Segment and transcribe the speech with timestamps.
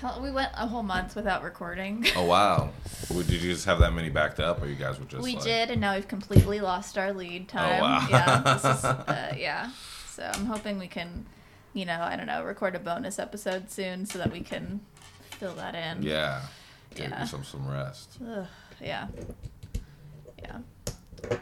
[0.00, 2.04] Hell, we went a whole month without recording.
[2.16, 2.70] Oh wow.
[3.10, 5.22] Well, Did you just have that many backed up, or you guys were just?
[5.22, 7.78] we like, did, and now we've completely lost our lead time.
[7.80, 8.06] Oh wow.
[8.10, 9.70] Yeah, this is, uh, yeah.
[10.08, 11.24] So I'm hoping we can,
[11.72, 14.80] you know, I don't know, record a bonus episode soon so that we can
[15.30, 16.02] fill that in.
[16.02, 16.42] Yeah.
[16.94, 17.20] Give Yeah.
[17.20, 18.18] yourself some rest.
[18.26, 18.46] Ugh,
[18.80, 19.06] yeah.
[20.42, 20.58] Yeah.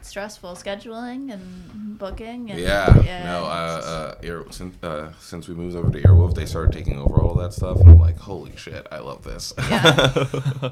[0.03, 3.03] Stressful scheduling and booking and Yeah.
[3.03, 3.45] yeah, No.
[3.45, 7.21] Uh, uh, Ear, since uh, since we moved over to Earwolf, they started taking over
[7.21, 9.53] all that stuff, and I'm like, holy shit, I love this.
[9.71, 10.25] Yeah.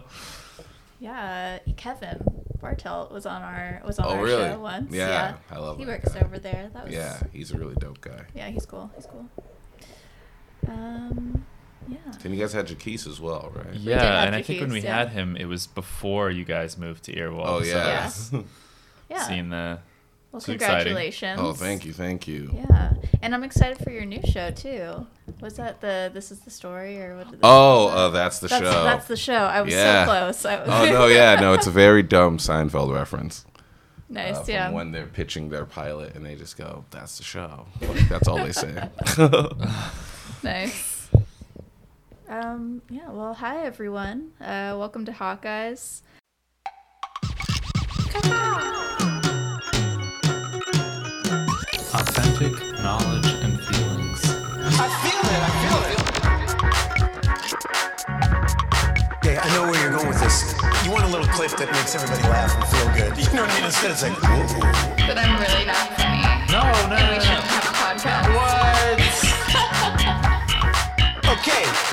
[1.01, 2.23] yeah, uh, Kevin
[2.63, 4.45] Bartelt was on our was on Oh, our really?
[4.51, 4.93] show once.
[4.95, 6.21] Yeah, I love He works guy.
[6.21, 6.71] over there.
[6.73, 8.25] That was yeah, he's a really dope guy.
[8.35, 8.91] Yeah, he's cool.
[8.95, 9.29] He's cool.
[10.69, 11.45] Um,
[11.89, 11.97] yeah.
[12.25, 13.75] And you guys had Jaquise as well, right?
[13.75, 14.99] Yeah, have and I think when we yeah.
[14.99, 17.43] had him, it was before you guys moved to Earwolf.
[17.47, 18.11] Oh so yeah.
[19.13, 19.23] Yeah.
[19.29, 19.79] Seeing the
[20.31, 20.77] well, it's exciting.
[20.77, 21.41] congratulations.
[21.43, 22.51] oh, thank you, thank you.
[22.55, 25.07] Yeah, and I'm excited for your new show too.
[25.41, 27.31] Was that the This Is the Story or what?
[27.31, 28.85] Did they Oh, uh, that's the that's, show.
[28.85, 29.35] That's the show.
[29.35, 30.05] I was Yeah.
[30.07, 30.45] so close.
[30.47, 33.45] I was oh no, yeah, no, it's a very dumb Seinfeld reference.
[34.09, 34.37] nice.
[34.37, 34.71] uh, from yeah.
[34.71, 38.39] when they're pitching their pilot and they just go, "That's the show." Like, that's all
[38.39, 38.89] they say.
[40.43, 41.09] Nice.
[42.29, 44.33] Um, yeah, well, hi everyone.
[44.41, 46.01] Uh, welcome to Hawkeyes.
[48.15, 48.92] authentic
[59.93, 60.55] Yeah, I know where you're going with this.
[60.85, 63.13] You want a little clip that makes everybody laugh and feel good.
[63.33, 63.65] You know what I mean?
[63.65, 65.07] Instead, it's like, ooh.
[65.07, 66.25] But I'm really not funny.
[66.51, 68.33] No, no, We shouldn't have a podcast.
[71.33, 71.92] Okay.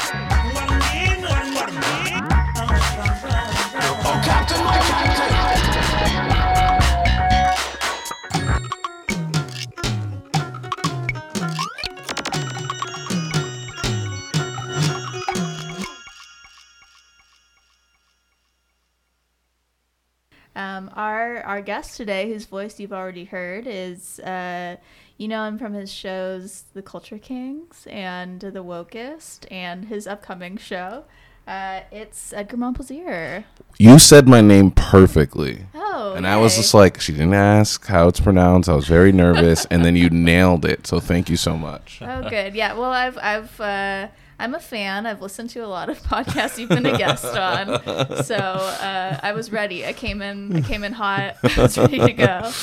[21.00, 24.76] Our our guest today, whose voice you've already heard, is uh,
[25.18, 30.58] you know him from his shows The Culture Kings and The Wokest, and his upcoming
[30.58, 31.06] show.
[31.48, 33.46] Uh, it's Edgar Momplaisir.
[33.78, 35.68] you said my name perfectly.
[35.74, 38.68] Oh, And I was just like, she didn't ask how it's pronounced.
[38.68, 40.86] I was very nervous, and then you nailed it.
[40.86, 42.00] So thank you so much.
[42.02, 42.56] Oh, good.
[42.56, 42.74] Yeah.
[42.74, 44.10] Well, I've I've uh,
[44.40, 45.06] I'm a fan.
[45.06, 49.34] I've listened to a lot of podcasts you've been a guest on, so uh, I
[49.34, 49.86] was ready.
[49.86, 50.56] I came in.
[50.56, 51.36] I came in hot.
[51.44, 52.52] I was ready to go.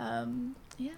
[0.00, 0.92] Um, yeah.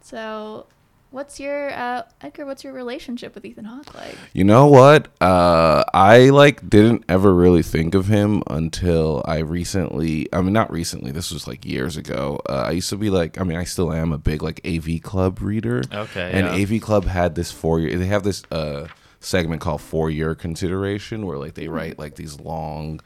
[0.00, 0.66] So,
[1.12, 2.46] what's your uh, Edgar?
[2.46, 4.16] What's your relationship with Ethan Hawke like?
[4.32, 5.08] You know what?
[5.20, 10.28] Uh, I like didn't ever really think of him until I recently.
[10.32, 11.12] I mean, not recently.
[11.12, 12.40] This was like years ago.
[12.48, 13.40] Uh, I used to be like.
[13.40, 15.82] I mean, I still am a big like AV Club reader.
[15.92, 16.76] Okay, And yeah.
[16.76, 17.96] AV Club had this four year.
[17.98, 18.88] They have this uh
[19.20, 23.00] segment called For Your Consideration where like they write like these long.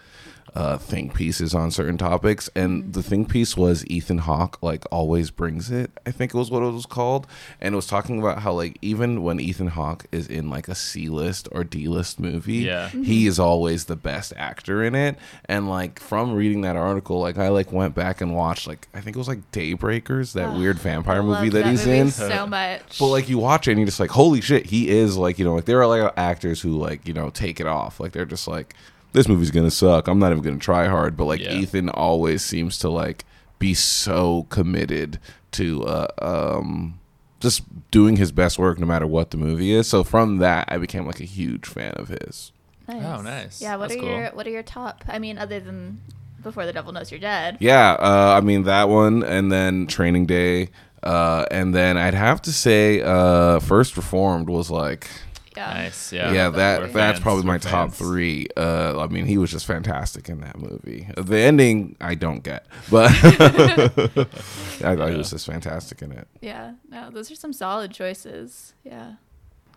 [0.56, 5.30] Uh, think pieces on certain topics, and the think piece was Ethan Hawke like always
[5.30, 5.90] brings it.
[6.06, 7.26] I think it was what it was called,
[7.60, 10.74] and it was talking about how like even when Ethan Hawke is in like a
[10.74, 12.88] C list or D list movie, Yeah.
[12.88, 15.18] he is always the best actor in it.
[15.44, 19.02] And like from reading that article, like I like went back and watched like I
[19.02, 22.10] think it was like Daybreakers, that weird vampire movie loved that, he's movie in.
[22.10, 22.98] so much.
[22.98, 25.44] But like you watch it and you're just like, holy shit, he is like, you
[25.44, 28.00] know, like there are like actors who like, you know, take it off.
[28.00, 28.74] Like they're just like,
[29.12, 30.08] this movie's gonna suck.
[30.08, 31.16] I'm not even gonna try hard.
[31.16, 31.54] But like Yeah.
[31.54, 33.24] Ethan always seems to like
[33.58, 35.18] be so committed
[35.52, 36.98] to uh um
[37.40, 39.86] just doing his best work no matter what the movie is.
[39.88, 42.52] So from that I became like a huge fan of his.
[42.88, 43.02] nice.
[43.04, 43.60] Oh, nice.
[43.62, 43.76] Yeah.
[43.76, 44.26] What That's are your.
[44.30, 45.04] What are your top?
[45.08, 46.00] I mean, other than
[46.42, 47.56] Before the Devil Knows You're Dead.
[47.60, 50.68] Yeah, uh, I mean that one, and then Training Day,
[51.02, 55.08] uh, and then I'd have to say, uh, First Reformed was like,
[55.56, 55.72] Yeah.
[55.72, 56.12] Nice.
[56.12, 56.50] yeah, Yeah.
[56.50, 58.46] that We're that's fans, probably we're my top three.
[58.56, 61.08] Uh, I mean, he was just fantastic in that movie.
[61.16, 66.28] The ending I don't get, but I thought he was just fantastic in it.
[66.40, 68.74] Yeah, no, those are some solid choices.
[68.84, 69.14] Yeah,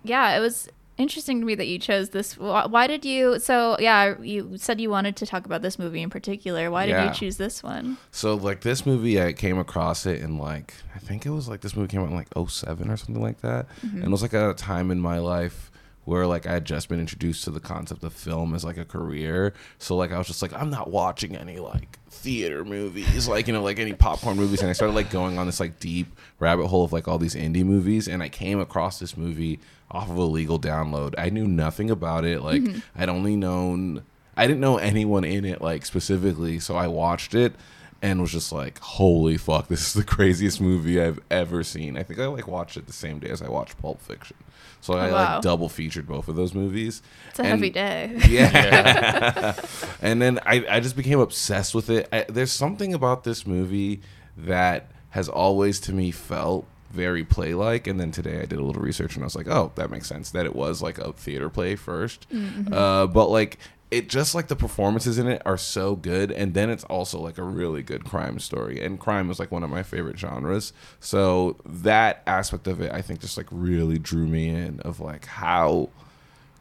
[0.04, 2.38] yeah, it was interesting to me that you chose this.
[2.38, 3.40] Why did you?
[3.40, 6.70] So yeah, you said you wanted to talk about this movie in particular.
[6.70, 7.08] Why did Yeah.
[7.08, 7.98] you choose this one?
[8.12, 11.62] So like this movie, I came across it in like I think it was like
[11.62, 14.34] this movie came out in like 07 or something like that, and it was like
[14.34, 15.69] at a time in my life
[16.10, 18.86] where like I had just been introduced to the concept of film as like a
[18.86, 19.54] career.
[19.78, 23.54] So like I was just like I'm not watching any like theater movies, like you
[23.54, 26.08] know like any popcorn movies, and I started like going on this like deep
[26.40, 29.60] rabbit hole of like all these indie movies, and I came across this movie
[29.92, 31.14] off of a legal download.
[31.18, 32.42] I knew nothing about it.
[32.42, 32.80] Like mm-hmm.
[32.96, 34.04] I'd only known
[34.36, 37.54] I didn't know anyone in it like specifically, so I watched it
[38.02, 42.04] and was just like, "Holy fuck, this is the craziest movie I've ever seen." I
[42.04, 44.38] think I like watched it the same day as I watched Pulp Fiction,
[44.82, 45.34] so I Oh, wow.
[45.36, 47.02] like double featured both of those movies.
[47.30, 48.18] It's a And- heavy day.
[48.30, 49.56] Yeah,
[50.02, 52.08] and then I I just became obsessed with it.
[52.12, 54.02] I, there's something about this movie
[54.38, 58.64] that has always to me felt very play like and then today i did a
[58.64, 61.14] little research and i was like oh that makes sense that it was like a
[61.14, 63.60] theater play 1st uh, but like
[63.92, 67.38] it just like the performances in it are so good and then it's also like
[67.38, 71.58] a really good crime story and crime is like one of my favorite genres so
[71.66, 75.90] that aspect of it i think just like really drew me in of like how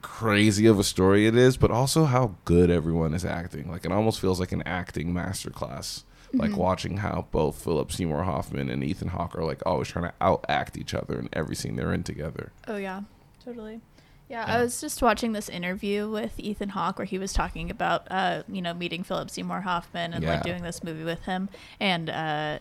[0.03, 3.71] crazy of a story it is, but also how good everyone is acting.
[3.71, 6.05] Like it almost feels like an acting masterclass.
[6.35, 6.61] Like mm-hmm.
[6.61, 10.77] watching how both Philip Seymour Hoffman and Ethan Hawke are like always trying to outact
[10.77, 12.53] each other in every scene they're in together.
[12.67, 13.03] Oh yeah,
[13.43, 13.81] totally.
[14.29, 18.07] Yeah, I was just watching this interview with Ethan Hawke where he was talking about,
[18.11, 20.35] uh, you know, meeting Philip Seymour Hoffman and Yeah.
[20.35, 21.49] like doing this movie with him,
[21.81, 22.59] and uh,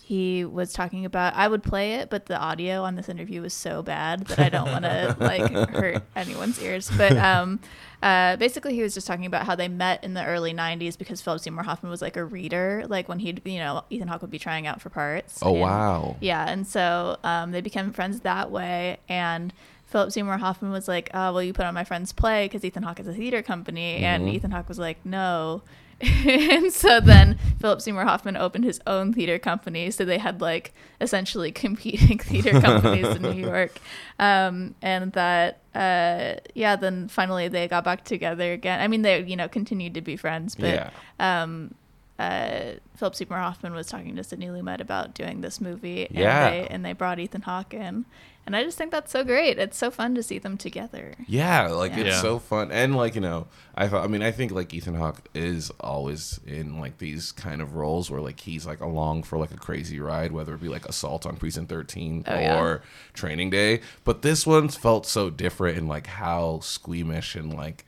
[0.00, 3.52] he was talking about I would play it, but the audio on this interview was
[3.52, 6.88] so bad that I don't want to like hurt anyone's ears.
[6.96, 7.58] But um,
[8.02, 11.20] uh, basically, he was just talking about how they met in the early '90s because
[11.20, 14.30] Philip Seymour Hoffman was like a reader, like when he'd, you know, Ethan Hawke would
[14.30, 15.40] be trying out for parts.
[15.42, 16.16] Oh and- wow.
[16.20, 18.98] yeah, and so um, they became friends that way.
[19.08, 19.52] And
[19.88, 22.82] Philip Seymour Hoffman was like, "Oh, will you put on my friend's play?" Because Ethan
[22.84, 24.34] Hawke is a theater company, and Mhm.
[24.34, 25.62] Ethan Hawke was like, "No."
[26.00, 29.90] and so then Philip Seymour Hoffman opened his own theater company.
[29.90, 33.80] So they had like essentially competing theater companies in New York.
[34.20, 38.80] Um, and that, uh, yeah, then finally they got back together again.
[38.80, 41.42] I mean, they, you know, continued to be friends, but Yeah.
[41.42, 41.74] um,
[42.18, 46.50] uh, Philip Seymour Hoffman was talking to Sidney Lumet about doing this movie, and Yeah.
[46.50, 48.06] they and they brought Ethan Hawke in,
[48.44, 49.56] and I just think that's so great.
[49.58, 51.14] It's so fun to see them together.
[51.28, 51.98] Yeah, like Yeah.
[51.98, 52.22] it's Yeah.
[52.22, 55.28] so fun, and like you know, I thought, I mean, I think like Ethan Hawke
[55.32, 59.52] is always in like these kind of roles where like he's like along for like
[59.52, 62.58] a crazy ride, whether it be like Assault on Precinct Thirteen Oh, yeah.
[62.60, 62.82] or
[63.14, 63.80] Training Day.
[64.02, 67.84] But this one's felt so different in like how squeamish and like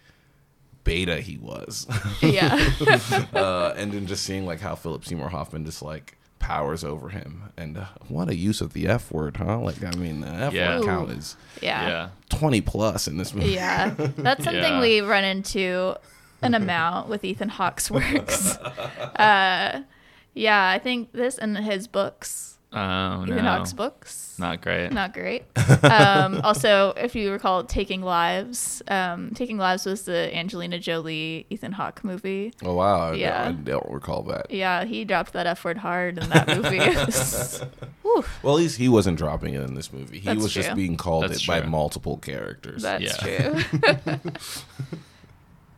[0.85, 1.87] beta he was,
[2.23, 2.55] yeah,
[3.35, 7.43] uh, and then just seeing like how Philip Seymour Hoffman just like powers over him,
[7.56, 9.59] and uh, what a use of the F word, huh?
[9.61, 10.79] Like I mean, the F Yeah.
[10.79, 12.09] word count is yeah, Yeah.
[12.31, 13.50] twenty plus in this movie.
[13.50, 13.91] yeah.
[13.97, 14.81] That's something Yeah.
[14.81, 15.94] we run into
[16.43, 18.56] an amount with Ethan Hawke's works.
[18.56, 19.82] Uh,
[20.35, 23.34] yeah, I think this and his books, Oh no.
[23.34, 24.37] Ethan Hawke's books.
[24.38, 24.93] Not great.
[24.93, 25.44] not great.
[25.82, 28.81] Um, also, if you recall, Taking Lives.
[28.88, 32.52] Um, Taking Lives was the Angelina Jolie Ethan Hawke movie.
[32.62, 33.11] Oh wow!
[33.11, 33.44] I Yeah.
[33.46, 34.50] don't, I don't recall that.
[34.50, 36.78] Yeah, he dropped that F word hard in that movie.
[36.78, 37.61] It was-
[38.02, 40.19] Whew, Well, at least he wasn't dropping it in this movie.
[40.20, 42.82] He That's was just being called That's it by multiple characters.
[42.82, 43.62] that's Yeah.
[43.62, 44.20] true.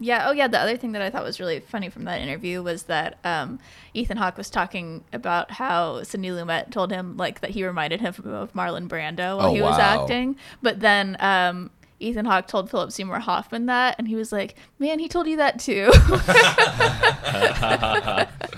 [0.02, 0.28] Yeah.
[0.28, 0.48] Oh, yeah.
[0.48, 3.58] The other thing that I thought was really funny from that interview was that um,
[3.94, 8.14] Ethan Hawke was talking about how Sidney Lumet told him like that he reminded him
[8.26, 10.02] of Marlon Brando while Oh, he was wow.
[10.02, 11.16] acting, but then.
[11.20, 11.70] Um,
[12.00, 15.36] Ethan Hawke told Philip Seymour Hoffman that, and he was like, "Man, he told you
[15.36, 15.88] that too."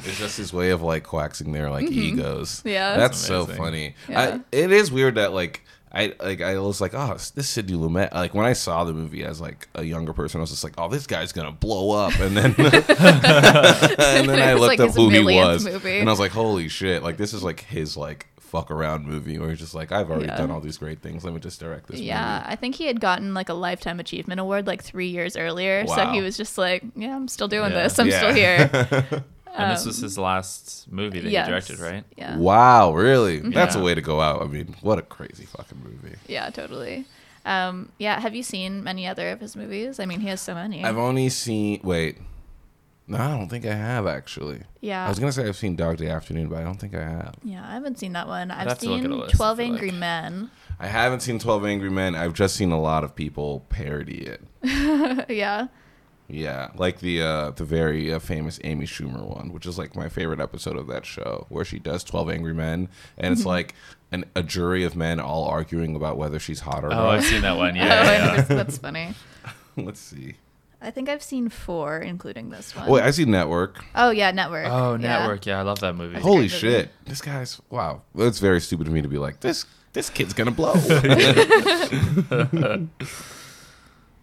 [0.05, 2.61] it's just his way of like coaxing their like egos.
[2.61, 2.69] Mm-hmm.
[2.69, 2.97] Yeah.
[2.97, 3.95] that's That's so funny.
[4.09, 4.37] Yeah.
[4.37, 5.63] I, it is weird that like.
[5.95, 8.13] I like I was like, oh, this Sidney Lumet.
[8.13, 10.75] Like when I saw the movie as like a younger person, I was just like,
[10.77, 12.19] oh, this guy's gonna blow up.
[12.19, 15.99] And then and then I looked like, up who he was, movie.
[15.99, 17.03] and I was like, holy shit!
[17.03, 20.27] Like this is like his like fuck around movie where he's just like, I've already
[20.27, 20.37] Yeah.
[20.37, 21.25] done all these great things.
[21.25, 22.53] Let me just direct this Yeah, movie.
[22.53, 25.87] I think he had gotten like a lifetime achievement award like three years earlier.
[25.89, 27.83] So he was just like, "Yeah, I'm still doing Yeah.
[27.85, 27.99] this.
[27.99, 28.19] I'm Yeah.
[28.19, 29.25] still here."
[29.55, 31.47] and this was his last movie that Um, Yes.
[31.47, 32.05] he directed, right?
[32.17, 33.39] Yeah, Wow, really?
[33.41, 34.43] That's a way to go out.
[34.43, 36.17] I mean, what a crazy fucking movie.
[36.29, 37.05] yeah, totally.
[37.47, 40.01] Um, yeah, have you seen many other of his movies?
[40.01, 40.83] I mean, he has so many.
[40.85, 41.81] I've only seen.
[41.85, 42.17] Wait,
[43.07, 44.63] no, I don't think I have actually.
[44.81, 47.03] yeah, I was gonna say I've seen Dog Day Afternoon, but I don't think I
[47.03, 47.35] have.
[47.45, 48.51] yeah, I haven't seen that one.
[48.51, 50.01] I've have to look at seen list, Twelve Angry like.
[50.01, 50.51] Men.
[50.81, 52.15] I haven't seen Twelve Angry Men.
[52.15, 54.41] I've just seen a lot of people parody it.
[55.29, 55.67] yeah,
[56.27, 60.09] Yeah, like the uh, the very uh, famous Amy Schumer one, which is like my
[60.09, 62.89] favorite episode of that show, where she does Twelve Angry Men,
[63.19, 63.75] and it's like
[64.11, 67.09] an, a jury of men all arguing about whether she's hot or Oh, not.
[67.17, 67.73] I've seen that one.
[67.73, 68.35] oh, Yeah.
[68.37, 68.41] yeah.
[68.43, 69.15] that's funny.
[69.77, 70.37] Let's see.
[70.81, 72.89] I think I've seen four, including this one.
[72.89, 73.85] Wait, I see Network.
[73.95, 74.67] oh yeah, Network.
[74.71, 75.19] Oh, Yeah.
[75.19, 75.45] Network.
[75.45, 76.19] Yeah, I love that movie.
[76.21, 76.59] Holy great movie.
[76.59, 76.91] shit!
[77.05, 78.01] This guy's wow.
[78.17, 79.67] It's very stupid of me to be like this.
[79.93, 80.73] This kid's gonna blow.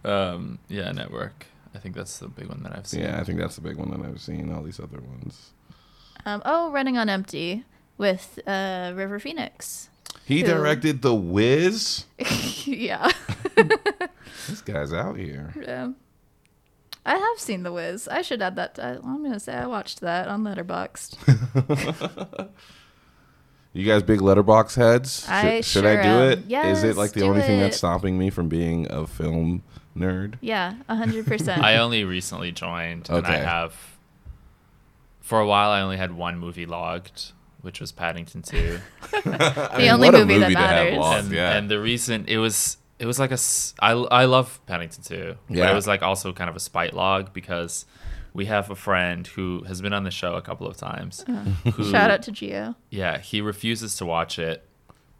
[0.04, 1.46] Um, yeah, Network.
[1.74, 3.00] I think that's the big one that I've seen.
[3.00, 4.52] yeah, I think that's the big one that I've seen.
[4.52, 5.52] All these other ones.
[6.26, 7.64] Um, oh, Running on Empty
[7.98, 9.88] with uh, River Phoenix.
[10.24, 10.46] He Who?
[10.46, 12.04] directed The Wiz.
[12.64, 13.10] yeah.
[14.48, 15.52] This guy's out here.
[15.60, 15.92] yeah.
[17.06, 18.08] I have seen The Wiz.
[18.08, 18.74] I should add that.
[18.76, 21.16] To, I'm gonna say I watched that on Letterboxd.
[23.74, 25.26] You guys big Letterboxd heads?
[25.28, 26.32] I should, should I do am.
[26.32, 26.38] it?
[26.66, 29.62] Is it Yes, like the do only thing that's stopping me from being a film
[29.96, 30.34] nerd?
[30.40, 31.62] yeah, hundred percent.
[31.62, 33.74] I only recently joined, and I have.
[35.20, 38.78] For a while, I only had one movie logged, which was Paddington Two.
[39.22, 40.98] The only movie that matters.
[40.98, 41.56] logged, and, yeah.
[41.56, 45.36] and the reason it was it was like a s- I, I love Paddington too.
[45.48, 45.70] But Yeah.
[45.70, 47.84] it was like also kind of a spite log because
[48.34, 51.24] we have a friend who has been on the show a couple of times.
[51.28, 51.82] Uh-huh.
[51.90, 52.74] Shout out to Geo.
[52.90, 54.64] Yeah, he refuses to watch it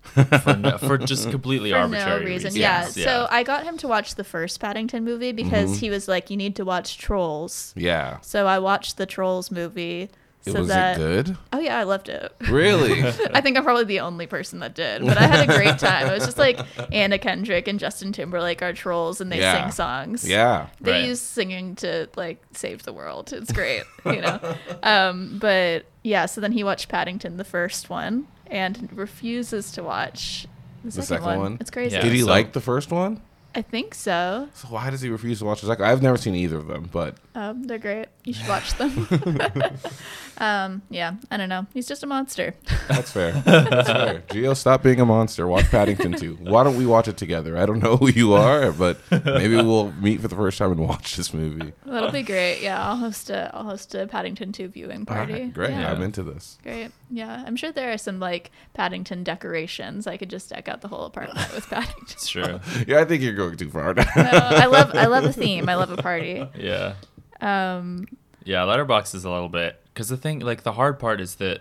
[0.02, 2.52] for, no, for just completely For no arbitrary reason.
[2.54, 2.56] reasons.
[2.56, 2.84] Yeah.
[2.86, 5.78] So I got him to watch the first Paddington movie because Mm-hmm.
[5.80, 8.18] he was like, "You need to watch Trolls." yeah.
[8.22, 10.10] So I watched the Trolls movie.
[10.44, 11.36] So was that it good?
[11.52, 12.34] oh yeah, I loved it.
[12.50, 13.00] Really?
[13.32, 16.08] I think I'm probably the only person that did, but I had a great time.
[16.08, 16.58] It was just like
[16.90, 19.62] Anna Kendrick and Justin Timberlake are trolls and they Yeah.
[19.66, 20.28] sing songs.
[20.28, 20.66] yeah.
[20.80, 21.04] They Right.
[21.04, 23.32] use singing to like save the world.
[23.32, 24.40] It's great, you know.
[24.82, 30.46] Um, but yeah, so then he watched Paddington, the first one, and refuses to watch
[30.84, 31.38] the second, second one.
[31.38, 31.56] one?
[31.60, 31.96] It's crazy.
[31.96, 32.02] Yeah.
[32.02, 33.20] Did he so- like the first one?
[33.54, 34.48] I think so.
[34.54, 35.84] So why does he refuse to watch the second?
[35.84, 38.08] I've never seen either of them, but Um, they're great.
[38.24, 39.08] You should watch them.
[40.38, 41.66] um, yeah, I don't know.
[41.72, 42.54] He's just a monster.
[42.88, 43.32] that's fair.
[43.44, 44.20] That's fair.
[44.28, 45.46] Gio, stop being a monster.
[45.46, 46.38] Watch Paddington 2.
[46.42, 47.56] Why don't we watch it together?
[47.56, 50.80] I don't know who you are, but maybe we'll meet for the first time and
[50.80, 51.72] watch this movie.
[51.86, 52.60] That'll be great.
[52.60, 55.32] Yeah, I'll host a I'll host a Paddington 2 viewing party.
[55.32, 55.70] right, great.
[55.70, 55.90] Yeah.
[55.90, 56.58] I'm into this.
[56.62, 56.90] Great.
[57.10, 60.06] Yeah, I'm sure there are some like Paddington decorations.
[60.06, 62.04] I could just deck out the whole apartment with Paddington.
[62.10, 62.60] it's true.
[62.86, 63.94] Yeah, I think you're going too far.
[63.94, 65.68] No, I love I love a theme.
[65.68, 66.46] I love a party.
[66.56, 66.94] Yeah.
[67.42, 68.06] Um,
[68.44, 71.60] Yeah, Letterboxd is a little bit because the thing, like the hard part is that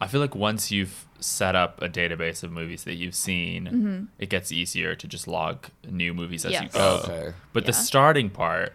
[0.00, 4.28] I feel like once you've set up a database of movies that you've seen, it
[4.28, 7.00] gets easier to just log new movies as you go.
[7.04, 7.32] Okay.
[7.52, 8.70] But the starting part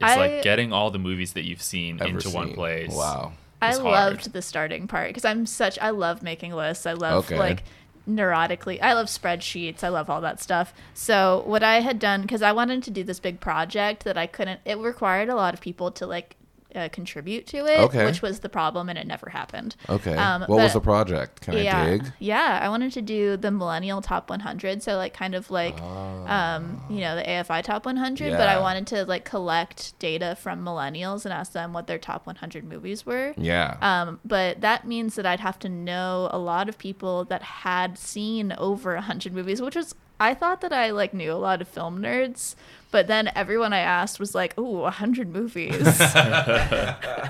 [0.00, 2.92] is I- like getting all the movies that you've seen Ever into one place.
[2.92, 3.32] Wow.
[3.62, 3.82] I hard.
[3.84, 6.86] loved the starting part because I'm such I love making lists.
[6.86, 7.38] I love Okay.
[7.38, 7.62] like
[8.08, 8.78] neurotically.
[8.82, 9.84] I love spreadsheets.
[9.84, 10.72] I love all that stuff.
[10.94, 14.26] So what I had done because I wanted to do this big project that I
[14.26, 14.60] couldn't.
[14.64, 16.36] It required a lot of people to like
[16.74, 18.04] uh, contribute to it, Okay.
[18.04, 19.76] which was the problem, and it never happened.
[19.88, 20.14] Okay.
[20.16, 21.40] Um, what was the project?
[21.42, 22.12] Can yeah, I dig?
[22.18, 26.82] Yeah, I wanted to do the millennial top 100, so like kind of like um,
[26.88, 31.24] you know, the AFI top 100, but I wanted to like collect data from millennials
[31.24, 33.34] and ask them what their top 100 movies were.
[33.36, 33.76] Yeah.
[33.80, 37.98] Um, but that means that I'd have to know a lot of people that had
[37.98, 41.68] seen over 100 movies, which was I thought that I like knew a lot of
[41.68, 42.54] film nerds,
[42.90, 46.00] but then everyone I asked was like, "Ooh, 100 movies."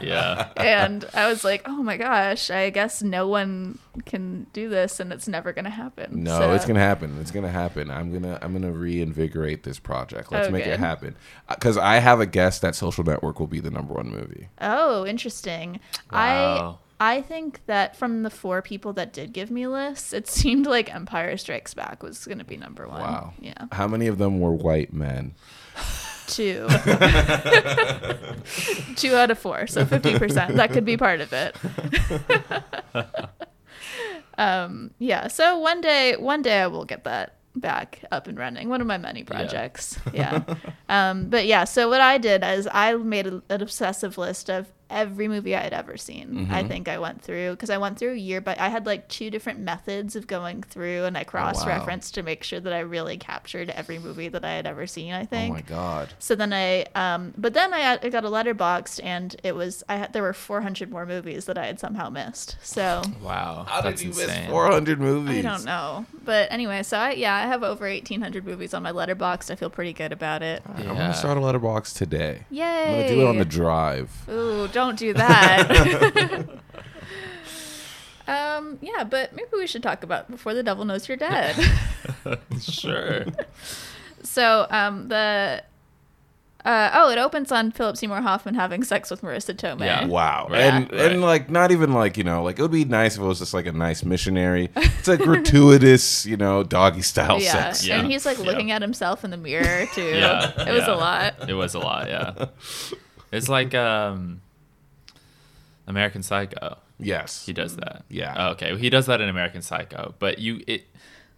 [0.02, 0.48] Yeah.
[0.56, 5.12] and I was like, "Oh my gosh, I guess no one can do this and
[5.12, 7.18] it's never going to happen." No, So- it's gonna happen.
[7.20, 7.90] It's gonna happen.
[7.90, 10.32] I'm gonna I'm gonna reinvigorate this project.
[10.32, 11.16] Let's Oh, make it happen.
[11.48, 14.48] Uh, because I have a guess that Social Network will be the number one movie.
[14.60, 15.80] Oh, interesting.
[16.10, 16.78] Wow.
[16.80, 20.66] I I think that from the four people that did give me lists, it seemed
[20.66, 23.00] like Empire Strikes Back was going to be number one.
[23.00, 23.32] Wow.
[23.40, 23.66] Yeah.
[23.72, 25.34] How many of them were white men?
[26.26, 26.68] Two.
[28.96, 30.54] Two out of four, so fifty percent.
[30.56, 31.56] That could be part of it.
[34.38, 35.26] um, yeah.
[35.26, 38.68] So one day, one day I will get that back up and running.
[38.68, 39.98] One of my many projects.
[40.12, 40.42] Yeah.
[40.88, 41.64] um, but yeah.
[41.64, 45.60] So what I did is I made a, an obsessive list of every movie I
[45.60, 46.48] had ever seen.
[46.50, 49.08] I think I went through because I went through a year, but I had like
[49.08, 52.80] two different methods of going through, and I cross referenced to make sure that I
[52.80, 55.12] really captured every movie that I had ever seen.
[55.12, 55.50] I think.
[55.52, 56.12] Oh my god.
[56.18, 59.96] So then I, um, but then I, I got a Letterboxd, and it was I
[59.96, 62.56] had there were 400 more movies that I had somehow missed.
[62.62, 63.66] So Wow.
[63.68, 64.42] How That's did you insane.
[64.44, 65.44] miss 400 movies?
[65.44, 68.92] I don't know, but anyway, so I yeah I have over 1,800 movies on my
[68.92, 69.50] Letterboxd.
[69.50, 70.62] I feel pretty good about it.
[70.66, 72.44] I'm gonna start a Letterboxd today.
[72.50, 72.64] Yay!
[72.64, 74.10] I'm gonna do it on the drive.
[74.28, 76.48] Ooh, don't do that.
[78.28, 81.56] um, yeah, but maybe we should talk about before the devil knows you're dead.
[82.60, 83.26] sure.
[84.22, 85.62] so um the.
[86.62, 89.86] Uh, oh, it opens on Philip Seymour Hoffman having sex with Marisa Tomei.
[89.86, 90.04] Yeah.
[90.04, 90.46] Wow.
[90.50, 91.12] Right, and right.
[91.12, 93.38] and like not even like, you know, like it would be nice if it was
[93.38, 94.68] just like a nice missionary.
[94.76, 97.52] It's a gratuitous, you know, doggy style yeah.
[97.52, 97.86] sex.
[97.86, 97.98] Yeah.
[97.98, 98.44] and he's like Yeah.
[98.44, 100.02] looking at himself in the mirror too.
[100.02, 100.94] Yeah, it was yeah.
[100.94, 101.48] a lot.
[101.48, 102.48] It was a lot, yeah.
[103.32, 104.42] It's like um
[105.90, 106.78] American Psycho.
[106.98, 107.44] Yes.
[107.46, 108.04] He does that.
[108.08, 108.34] Yeah.
[108.36, 108.76] Oh, okay.
[108.78, 110.84] He does that in American Psycho, but you it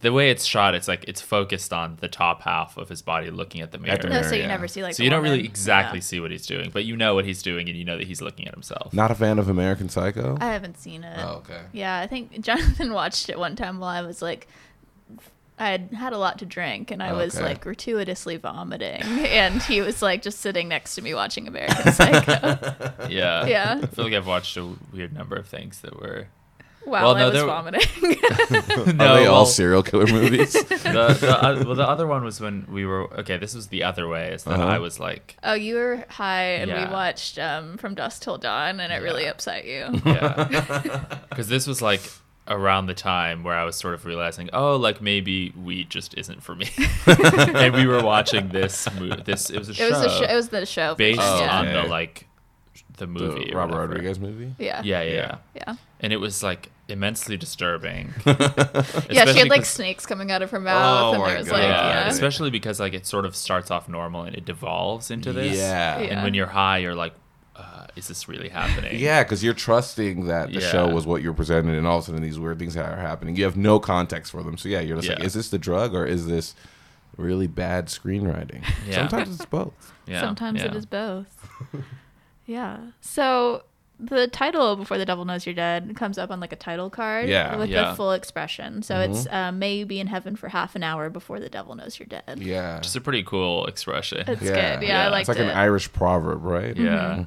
[0.01, 3.31] the way it's shot, it's like it's focused on the top half of his body
[3.31, 3.97] looking at the mirror.
[3.99, 4.49] the No, mirror, so you yeah.
[4.49, 4.95] never see like.
[4.97, 5.33] so you don't woman.
[5.33, 6.03] really exactly Yeah.
[6.03, 8.21] see what he's doing, but you know what he's doing and you know that he's
[8.21, 8.93] looking at himself.
[8.93, 10.37] Not a fan of American Psycho?
[10.41, 11.17] I haven't seen it.
[11.23, 11.61] oh, okay.
[11.73, 14.49] Yeah, I think Jonathan watched it one time while I was like
[15.59, 17.45] I had had a lot to drink and I was Okay.
[17.45, 22.59] like gratuitously vomiting, and he was like just sitting next to me watching American Psycho
[23.09, 23.47] Yeah.
[23.47, 23.81] Yeah.
[23.83, 26.27] I feel like I've watched a weird number of things that were.
[26.85, 28.17] while Well, I no, was there- vomiting.
[28.97, 30.53] no, Are they all well, serial killer movies?
[30.55, 33.37] the, the, uh, well, the other one was when we were okay.
[33.37, 34.33] This was the other way.
[34.33, 34.65] Is that Uh-huh.
[34.67, 36.89] I was like, oh, you were high, and Yeah.
[36.89, 40.01] we watched um, From Dusk Till Dawn, and it really upset you.
[40.05, 42.03] yeah, because this was like
[42.49, 46.43] around the time where I was sort of realizing, oh, like maybe weed just isn't
[46.43, 46.69] for me,
[47.07, 49.23] and we were watching this movie.
[49.23, 50.25] This it was a It show was the show.
[50.25, 50.95] It was the show.
[50.95, 51.83] based Oh, on okay.
[51.83, 52.27] the like
[52.99, 53.51] the movie.
[53.51, 53.93] the Robert whatever.
[53.93, 54.55] Rodriguez movie.
[54.59, 54.83] yeah.
[54.85, 55.15] Yeah, yeah, Yeah.
[55.55, 55.63] yeah.
[55.67, 55.75] Yeah.
[56.01, 58.13] And it was like immensely disturbing.
[59.11, 61.49] Yeah, she had like snakes coming out of her mouth, Oh and my there was
[61.49, 61.55] God.
[61.61, 65.11] like, yeah, yeah, especially because like it sort of starts off normal and it devolves
[65.11, 65.57] into this.
[65.57, 65.99] Yeah.
[66.01, 66.07] Yeah.
[66.15, 67.15] And when you're high, you're like,
[67.97, 68.99] is this really happening?
[68.99, 72.07] Yeah, because you're trusting that the show was what you're presenting, and all of a
[72.07, 73.37] sudden these weird things are happening.
[73.37, 75.95] You have no context for them, so yeah, you're just like, is this the drug
[75.95, 76.55] or is this
[77.17, 78.65] really bad screenwriting?
[78.89, 78.95] Yeah.
[79.09, 79.93] Sometimes it's both.
[80.07, 80.79] Yeah, Sometimes it yeah.
[80.79, 81.49] is both.
[82.47, 82.79] yeah.
[83.01, 83.63] So
[84.01, 87.29] the title "Before the Devil Knows You're Dead" comes up on like a title card
[87.29, 87.57] Yeah.
[87.57, 87.91] with Yeah.
[87.91, 88.83] the full expression.
[88.83, 91.75] So it's uh, "May you be in heaven for half an hour before the devil
[91.77, 94.25] knows you're dead." Yeah, It's a pretty cool expression.
[94.27, 94.77] It's Yeah.
[94.81, 94.89] good.
[94.89, 95.09] Yeah, I Yeah.
[95.11, 95.51] liked it's like it.
[95.51, 96.77] an Irish proverb, right?
[96.77, 97.25] yeah.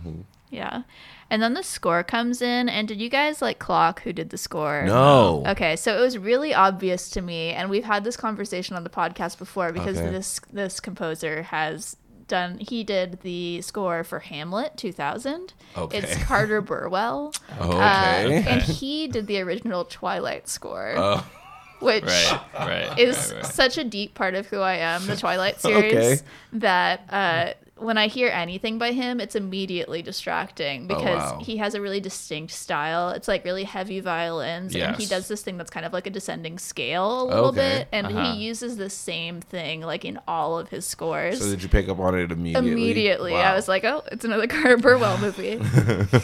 [0.56, 0.84] Yeah.
[1.30, 4.38] And then the score comes in, and did you guys like clock who did the
[4.38, 4.84] score?
[4.86, 5.44] No.
[5.48, 8.90] Okay, so it was really obvious to me, and we've had this conversation on the
[8.92, 10.10] podcast before because Okay.
[10.12, 11.98] this this composer has
[12.28, 12.60] done.
[12.60, 15.54] He did the score for Hamlet 2000.
[15.76, 15.98] Okay.
[15.98, 17.34] It's Carter Burwell.
[17.60, 18.46] Uh, okay.
[18.48, 21.26] and he did the original Twilight score, Oh,
[21.80, 23.00] which Right, right.
[23.00, 23.46] is right, right.
[23.46, 26.18] such a deep part of who I am, the Twilight series, Okay.
[26.54, 31.40] that uh, when I hear anything by him, it's immediately distracting because Oh, wow.
[31.44, 33.10] he has a really distinct style.
[33.10, 36.10] It's like really heavy violins, and he does this thing that's kind of like a
[36.10, 37.80] descending scale a little Okay.
[37.80, 38.34] bit, and Uh-huh.
[38.34, 41.40] he uses the same thing like in all of his scores.
[41.40, 42.72] so did you pick up on it immediately?
[42.72, 45.60] Immediately, I was like, "Oh, it's another Carter Burwell movie."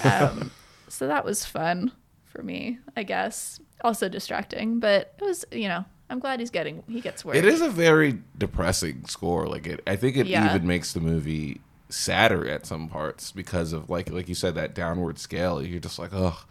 [0.03, 0.51] um,
[0.87, 1.91] so that was fun
[2.25, 3.59] for me, I guess.
[3.83, 7.35] Also distracting, but it was, you know, I'm glad he's getting he gets work.
[7.35, 9.47] It is a very depressing score.
[9.47, 10.53] Like it, I think it Yeah.
[10.53, 14.75] even makes the movie sadder at some parts because of like like you said that
[14.75, 15.61] downward scale.
[15.63, 16.43] You're just like, oh,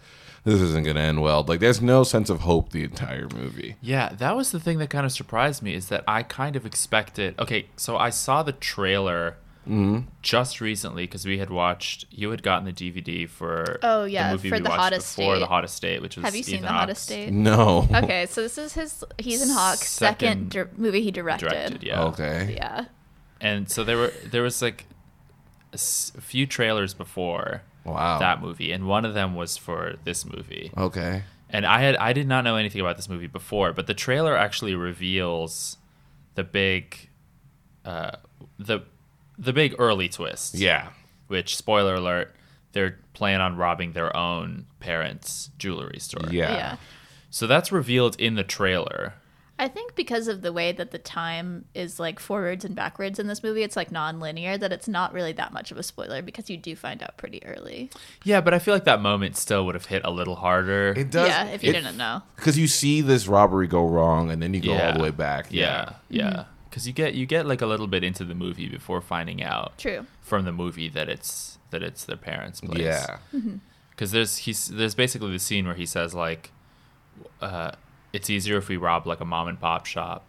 [0.44, 1.44] this isn't gonna end well.
[1.46, 3.76] Like there's no sense of hope the entire movie.
[3.82, 6.64] Yeah, that was the thing that kind of surprised me is that I kind of
[6.66, 7.38] expected.
[7.38, 9.36] Okay, so I saw the trailer
[9.70, 10.08] Mm-hmm.
[10.22, 12.04] just recently because we had watched.
[12.10, 15.16] You had gotten the DVD for Oh, yeah, the movie for we The watched Hottest
[15.16, 15.40] before, State.
[15.40, 17.32] the hottest state, which was Have you seen Ethan The Hottest State?
[17.32, 17.88] No.
[17.94, 21.48] Okay, so this is his Ethan Hawke's second, Second dir- movie he directed.
[21.48, 22.02] Directed, yeah.
[22.04, 22.54] Okay.
[22.56, 22.84] Yeah.
[23.40, 24.86] And so there were there was like
[25.72, 28.18] a, s- a few trailers before Wow.
[28.18, 30.70] that movie, and one of them was for this movie.
[30.76, 31.22] Okay.
[31.48, 34.36] And I had I did not know anything about this movie before, but the trailer
[34.36, 35.78] actually reveals
[36.34, 37.08] the big,
[37.84, 38.12] uh,
[38.58, 38.80] the
[39.40, 40.54] the big early twist.
[40.54, 40.90] Yeah.
[41.26, 42.34] Which spoiler alert,
[42.72, 46.30] they're planning on robbing their own parents' jewelry store.
[46.30, 46.52] Yeah.
[46.52, 46.76] Yeah.
[47.30, 49.14] So that's revealed in the trailer.
[49.58, 53.26] I think because of the way that the time is like forwards and backwards in
[53.26, 56.48] this movie, it's like non-linear that it's not really that much of a spoiler because
[56.48, 57.90] you do find out pretty early.
[58.24, 60.94] Yeah, but I feel like that moment still would have hit a little harder.
[60.96, 61.28] It does.
[61.28, 62.22] yeah, if you didn't know.
[62.36, 65.48] Because you see this robbery go wrong, and then you go all the way back.
[65.50, 66.30] yeah, yeah.
[66.30, 66.49] Mm-hmm.
[66.70, 69.76] Because you get you get like a little bit into the movie before finding out
[69.76, 70.06] True.
[70.22, 72.80] from the movie that it's that it's their parents' place.
[72.80, 73.18] Yeah.
[73.90, 76.52] because there's he's there's basically the scene where he says like
[77.40, 77.72] uh,
[78.12, 80.26] it's easier if we rob like a mom and pop shop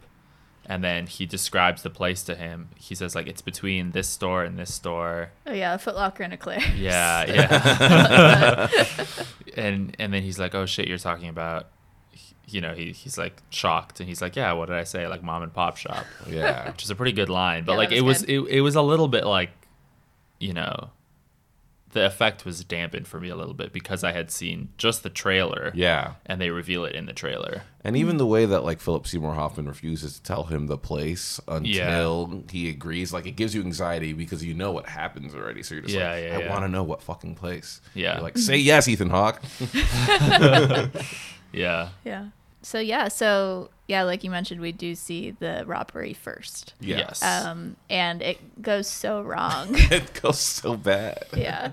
[0.65, 4.43] and then he describes the place to him he says like it's between this store
[4.43, 6.60] and this store Oh yeah, a Foot Locker and a Claire.
[6.75, 7.25] yeah
[8.75, 8.86] yeah
[9.58, 11.67] and and then he's like oh shit you're talking about
[12.53, 15.23] you know he, he's like shocked and he's like yeah what did i say like
[15.23, 16.67] mom and pop shop Yeah.
[16.71, 18.61] which is a pretty good line but Yeah, like that it was was it, it
[18.61, 19.51] was a little bit like
[20.39, 20.89] you know
[21.93, 25.09] the effect was dampened for me a little bit because i had seen just the
[25.09, 26.13] trailer Yeah.
[26.25, 29.33] and they reveal it in the trailer And even the way that like Philip Seymour
[29.33, 34.13] Hoffman refuses to tell him the place until he agrees, like it gives you anxiety
[34.13, 35.63] because you know what happens already.
[35.63, 36.49] So you're just Yeah, like, yeah, I yeah.
[36.51, 37.81] want to know what fucking place.
[37.95, 38.13] Yeah.
[38.13, 39.41] You're like say yes, Ethan Hawke.
[41.51, 42.27] yeah Yeah.
[42.62, 46.74] So yeah, so yeah, like you mentioned, we do see the robbery first.
[46.80, 49.67] Yes Um, and it goes so wrong.
[49.71, 51.26] it goes so bad.
[51.36, 51.71] yeah.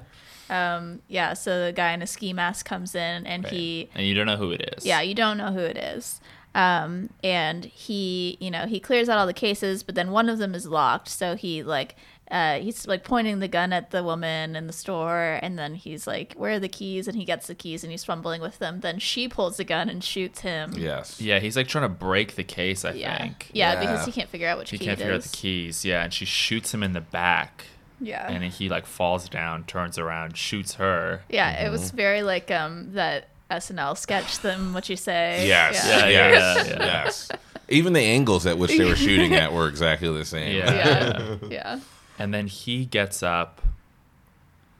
[0.51, 4.15] Um, yeah, so the guy in a ski mask comes in and he and you
[4.15, 6.21] don't know who it is Yeah, you don't know who it is.
[6.55, 10.39] Um, and he, you know, he clears out all the cases, but then one of
[10.39, 11.09] them is locked.
[11.09, 11.97] So he like
[12.31, 16.07] uh, he's like pointing the gun at the woman in the store, and then he's
[16.07, 18.81] like, "Where are the keys?" And he gets the keys, and he's fumbling with them.
[18.81, 20.75] Then she pulls the gun and shoots him.
[20.77, 21.21] Yes.
[21.21, 22.85] Yeah, he's like trying to break the case.
[22.85, 25.03] I yeah, think yeah, yeah, because he can't figure out which he key can't it
[25.03, 25.85] figure out the keys.
[25.85, 27.65] Yeah, and she shoots him in the back,
[28.01, 31.23] Yeah, and he like falls down, turns around, shoots her.
[31.29, 31.73] yeah, it Mm-hmm.
[31.73, 34.41] was very like um that SNL sketch.
[34.41, 35.47] Them, what you say?
[35.49, 35.83] Yes.
[35.87, 36.67] yeah, Yeah, yeah, yes.
[36.69, 36.85] yeah, yeah.
[37.05, 37.29] Yes.
[37.71, 40.57] Even the angles at which they were shooting at were exactly the same.
[40.57, 40.75] Yeah.
[40.75, 41.81] yeah, yeah.
[42.19, 43.63] And then he gets up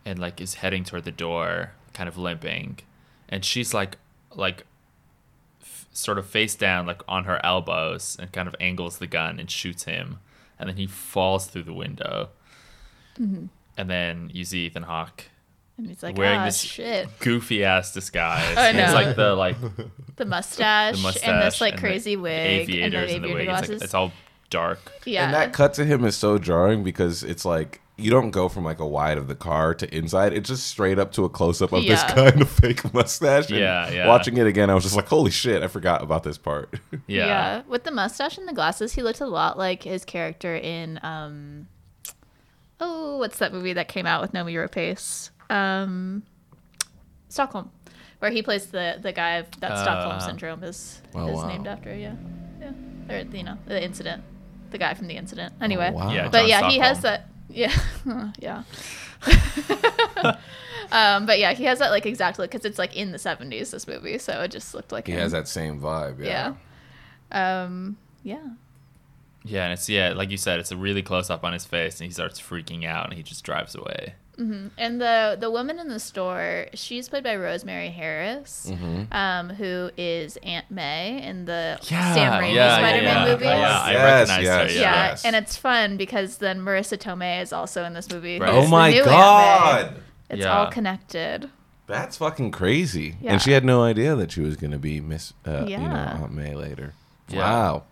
[0.05, 2.79] and like is heading toward the door, kind of limping,
[3.29, 3.97] and she's like
[4.35, 4.65] like
[5.63, 9.39] f- sort of face down like on her elbows and kind of angles the gun
[9.39, 10.19] and shoots him,
[10.59, 12.31] and then he falls through the window.
[13.77, 15.25] And then you see Ethan Hawke
[15.77, 17.09] And he's like, wearing ah, this shit.
[17.19, 18.57] goofy ass disguise.
[18.57, 19.57] I It's like the like
[20.17, 23.29] The mustache, the mustache and this like and crazy wig and the aviators and the,
[23.29, 23.49] aviator wig.
[23.49, 23.71] It's, glasses.
[23.71, 24.13] like, it's all
[24.51, 24.93] dark.
[25.05, 28.49] yeah, And that cut to him is so jarring because it's like you don't go
[28.49, 30.33] from like a wide of the car to inside.
[30.33, 32.15] It's just straight up to a close up of this Yeah.
[32.15, 33.49] kind of fake mustache.
[33.51, 34.07] And Yeah, yeah.
[34.09, 36.73] Watching it again, I was just like, holy shit, I forgot about this part.
[37.09, 37.27] Yeah.
[37.27, 37.63] Yeah.
[37.67, 41.67] With the mustache and the glasses, he looked a lot like his character in um
[42.81, 45.31] Oh, what's that movie that came out with Noomi Rapace?
[45.51, 46.23] Um
[47.29, 47.71] Stockholm.
[48.21, 51.49] Where he plays the the guy that Stockholm Uh, syndrome is Oh, is wow.
[51.49, 52.15] named after, yeah.
[52.61, 52.73] Yeah.
[53.11, 54.23] Or you know, the incident.
[54.71, 55.55] The guy from the incident.
[55.61, 55.91] Anyway.
[55.93, 56.11] wow.
[56.13, 57.73] Yeah, But John yeah, he has that yeah.
[58.39, 58.63] yeah.
[60.93, 63.71] um, but yeah, he has that like exact look because it's like in the seventies.
[63.71, 65.21] This movie, so it just looked like He him.
[65.21, 66.19] has that same vibe.
[66.25, 66.55] Yeah.
[67.33, 67.63] Yeah.
[67.65, 67.97] Um.
[68.23, 68.47] Yeah.
[69.45, 72.01] Yeah, and it's yeah, like you said, it's a really close up on his face,
[72.01, 74.15] and he starts freaking out, and he just drives away.
[74.39, 79.13] And the the woman in the store, she's played by Rosemary Harris, Mm-hmm.
[79.13, 83.47] um, who is Aunt May in the Yeah, Sam Raimi yeah, Spider-Man yeah, movies.
[83.47, 84.79] yeah, yeah, I Yes, recognize yes, her.
[84.79, 85.25] Yeah, Yeah, yes.
[85.25, 88.39] and it's fun because then Marisa Tomei is also in this movie.
[88.39, 88.51] Right.
[88.55, 89.13] Oh my new Aunt May.
[89.13, 90.03] god.
[90.31, 90.57] It's Yeah.
[90.59, 91.51] all connected.
[91.87, 93.17] That's fucking crazy.
[93.21, 93.33] Yeah.
[93.33, 95.85] And she had no idea that she was going to be Miss, uh, you know,
[95.95, 96.93] Aunt May later.
[97.29, 97.39] Yeah.
[97.41, 97.83] Wow.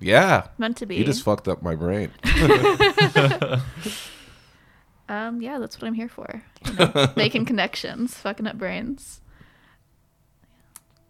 [0.00, 0.46] Yeah.
[0.58, 0.96] Meant to be.
[0.96, 2.12] You just fucked up my brain.
[5.08, 6.42] um, yeah, that's what I'm here for.
[6.66, 9.20] You know, making connections, fucking up brains.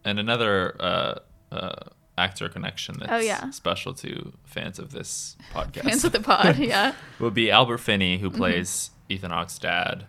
[0.04, 1.18] And another uh,
[1.50, 1.74] uh,
[2.16, 3.50] actor connection that's Oh, yeah.
[3.50, 6.58] special to fans of this podcast Hands with the pod.
[6.58, 6.94] Yeah.
[7.18, 8.24] would be Albert Finney, Mm-hmm.
[8.24, 10.06] who plays Ethan Hawke's dad,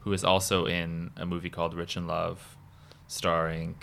[0.00, 2.56] who is also in a movie called Rich in Love,
[3.06, 3.76] starring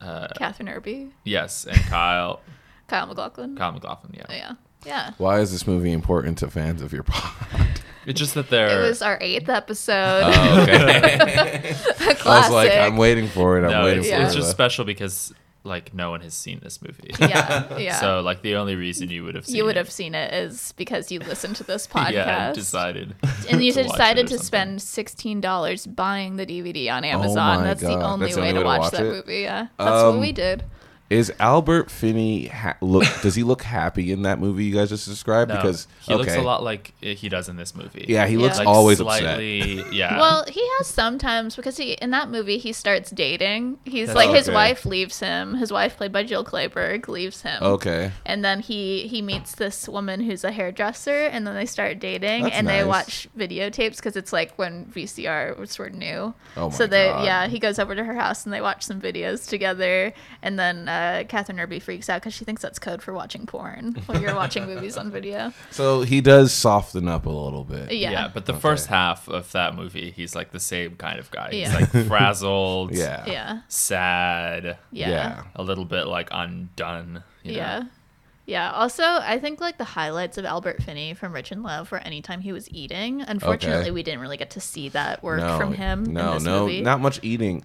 [0.00, 2.40] uh, Kathryn Erbe, yes, and Kyle
[2.88, 3.56] Kyle MacLachlan.
[3.56, 4.14] Kyle MacLachlan.
[4.14, 4.52] Yeah, Yeah.
[4.86, 5.12] Yeah.
[5.18, 7.80] Why is this movie important to fans of your pod?
[8.06, 10.22] it's just that It they're was our eighth episode.
[10.24, 10.74] Oh, okay.
[12.00, 12.24] A I classic.
[12.26, 13.64] was like, I'm waiting for it.
[13.64, 14.36] I'm no, waiting it's, for it's it.
[14.36, 15.32] just special because
[15.64, 17.10] like no one has seen this movie.
[17.18, 17.64] Yeah.
[17.78, 18.00] Yeah.
[18.00, 20.32] So like the only reason you would have seen you would it- have seen it
[20.32, 22.12] is because you listened to this podcast.
[22.12, 23.14] yeah decided
[23.50, 24.44] and you to decided to something.
[24.46, 27.56] spend sixteen dollars buying the DVD on Amazon.
[27.56, 28.02] Oh my That's the God.
[28.02, 29.10] only That's the way only to way to watch, watch that it?
[29.26, 29.40] movie.
[29.40, 30.64] Yeah, that's what Um, we did.
[31.10, 33.04] Is Albert Finney ha- look?
[33.22, 35.48] does he look happy in that movie you guys just described?
[35.50, 38.04] No, because he okay, looks a lot like he does in this movie.
[38.06, 38.40] Yeah, he Yeah.
[38.42, 39.20] looks Like always upset.
[39.22, 40.18] slightly, Yeah.
[40.20, 43.78] Well, he has sometimes because he in that movie he starts dating.
[43.86, 45.54] He's That's like his wife leaves him.
[45.54, 47.62] His wife, played by Jill Clayburgh, leaves him.
[47.62, 48.12] Okay.
[48.26, 52.42] And then he he meets this woman who's a hairdresser, and then they start dating,
[52.42, 56.34] That's and they watch videotapes because it's like when VCR was were new.
[56.54, 57.24] Oh my so they God.
[57.24, 60.86] yeah, he goes over to her house and they watch some videos together, and then
[60.86, 64.20] uh, Uh, Kathryn Erbe freaks out because she thinks that's code for watching porn when
[64.20, 65.52] you're watching movies on video.
[65.70, 67.92] So he does soften up a little bit.
[67.92, 68.10] Yeah.
[68.10, 68.28] yeah.
[68.34, 68.60] but the Okay.
[68.60, 71.50] first half of that movie, he's like the same kind of guy.
[71.52, 71.74] He's Yeah.
[71.76, 73.24] like frazzled, Yeah.
[73.26, 73.60] Yeah.
[73.68, 75.08] sad, Yeah.
[75.10, 75.42] Yeah.
[75.54, 77.22] a little bit like undone.
[77.44, 77.58] you know?
[77.58, 77.82] Yeah.
[78.46, 78.70] Yeah.
[78.72, 82.40] Also, I think like the highlights of Albert Finney from Rich in Love were anytime
[82.40, 83.20] he was eating.
[83.20, 83.90] Unfortunately, Okay.
[83.92, 86.04] we didn't really get to see that work No, from him.
[86.04, 86.80] No, in this no, movie.
[86.80, 87.62] not much eating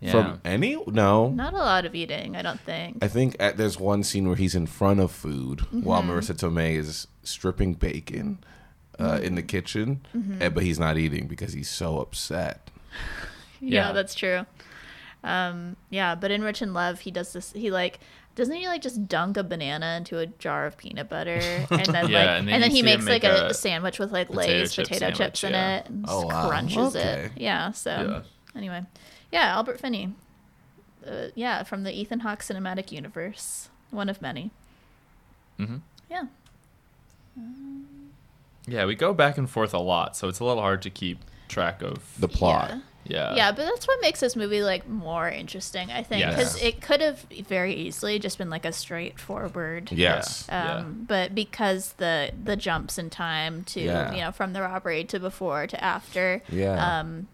[0.00, 0.10] Yeah.
[0.12, 0.76] from any.
[0.86, 3.04] No, Not a lot of eating, I don't think.
[3.04, 6.10] I think at, there's one scene where he's in front of food while Mm-hmm.
[6.12, 8.38] Marisa Tomei is stripping bacon
[8.98, 10.40] uh, in the kitchen, Mm-hmm.
[10.42, 12.70] eh, but he's not eating because he's so upset.
[13.60, 13.92] yeah, Yeah.
[13.92, 14.46] that's true.
[15.22, 17.52] Um, yeah, but in Rich in Love, he does this.
[17.52, 18.00] He like
[18.36, 21.32] doesn't he like just dunk a banana into a jar of peanut butter
[21.70, 23.98] and then Yeah, like and and then then, he makes him like a, a sandwich
[23.98, 25.76] with like potato Lay's chip potato sandwich, chips in yeah.
[25.80, 26.48] it and Oh, just wow.
[26.48, 27.24] crunches Okay.
[27.26, 27.32] it.
[27.36, 27.72] Yeah.
[27.72, 28.58] So Yeah.
[28.58, 28.82] anyway,
[29.32, 30.14] yeah, Albert Finney.
[31.06, 34.50] Uh, yeah, from the Ethan Hawke cinematic universe, one of many.
[35.56, 35.76] hmm
[36.10, 36.24] Yeah.
[38.66, 41.18] Yeah, we go back and forth a lot, so it's a little hard to keep
[41.48, 41.98] track of.
[42.18, 42.70] The plot.
[42.70, 42.80] Yeah.
[43.04, 43.34] Yeah.
[43.34, 46.34] Yeah, but that's what makes this movie like more interesting, I think, Yes.
[46.36, 49.90] because it could have very easily just been like a straightforward.
[49.90, 50.46] Yes.
[50.50, 50.82] Um, Yeah.
[50.82, 54.12] But because the the jumps in time to Yeah.
[54.14, 57.00] you know from the robbery to before to after, Yeah.
[57.00, 57.26] um,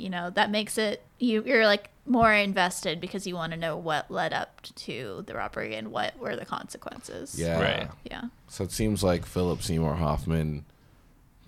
[0.00, 3.76] you know that makes it you you're like more invested because you want to know
[3.76, 7.38] what led up to the robbery and what were the consequences.
[7.38, 7.60] Yeah.
[7.60, 7.88] Right.
[8.04, 8.24] Yeah.
[8.48, 10.64] So it seems like Philip Seymour Hoffman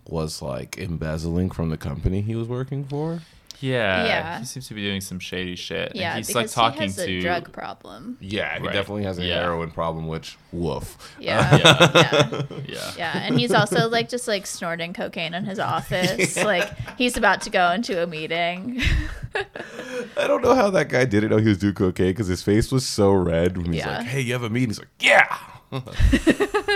[0.06, 3.22] was like embezzling from the company he was working for.
[3.62, 4.04] Yeah.
[4.04, 4.38] Yeah.
[4.40, 5.92] He seems to be doing some shady shit.
[5.94, 8.18] Yeah, and he's because like talking he has to a drug problem.
[8.20, 8.72] Yeah, he Right.
[8.72, 9.36] definitely has a Yeah.
[9.36, 11.14] heroin problem, which woof.
[11.18, 11.48] Yeah.
[11.52, 11.56] Uh,
[11.94, 12.42] yeah.
[12.66, 12.92] Yeah.
[12.98, 16.36] Yeah, and he's also like just like snorting cocaine in his office.
[16.36, 18.82] Like he's about to go into a meeting.
[20.16, 22.70] I don't know how that guy didn't know he was doing cocaine because his face
[22.72, 23.98] was so red when he's Yeah.
[23.98, 25.26] like, "Hey, you have a meeting?" He's like, "Yeah,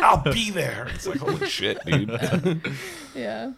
[0.02, 2.62] I'll be there." It's like, holy shit, dude.
[3.14, 3.52] yeah.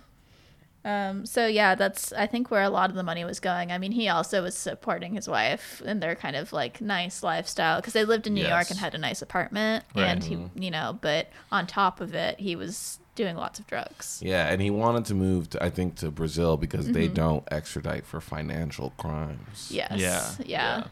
[0.88, 3.70] Um, so yeah, that's I think where a lot of the money was going.
[3.72, 7.76] I mean, he also was supporting his wife and their kind of like nice lifestyle
[7.80, 10.04] because they lived in New York and had a nice apartment, Right.
[10.04, 14.20] and he, you know, but on top of it, he was doing lots of drugs.
[14.24, 16.92] yeah, and he wanted to move, to, I think, to Brazil because Mm-hmm.
[16.94, 19.68] they don't extradite for financial crimes.
[19.72, 19.92] Yes.
[19.98, 20.30] Yeah.
[20.46, 20.84] Yeah.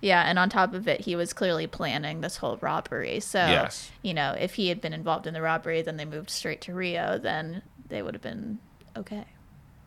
[0.00, 0.22] Yeah.
[0.28, 3.20] and on top of it, he was clearly planning this whole robbery.
[3.20, 3.90] So, Yes.
[4.02, 6.74] you know, if he had been involved in the robbery, then they moved straight to
[6.74, 8.58] Rio, then they would have been
[8.96, 9.24] okay.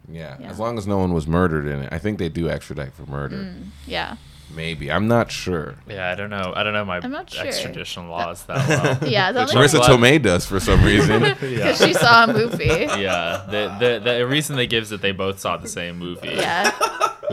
[0.10, 0.50] Yeah, Yeah.
[0.50, 1.90] as long as no one was murdered in it.
[1.92, 3.38] I think they do extradite for murder.
[3.38, 3.68] Mm.
[3.88, 4.18] Yeah.
[4.54, 5.76] Maybe I'm not sure.
[5.88, 6.54] Yeah, I don't know.
[6.56, 7.46] I don't know my I'm not sure.
[7.46, 8.68] extradition laws that
[9.02, 9.10] well.
[9.10, 9.32] Yeah.
[9.32, 11.22] The only Marisa glad- Tomei does for some reason.
[11.40, 12.66] because she saw a movie.
[12.66, 16.28] yeah, the, the the reason they give is that they both saw the same movie,
[16.30, 16.70] Yeah.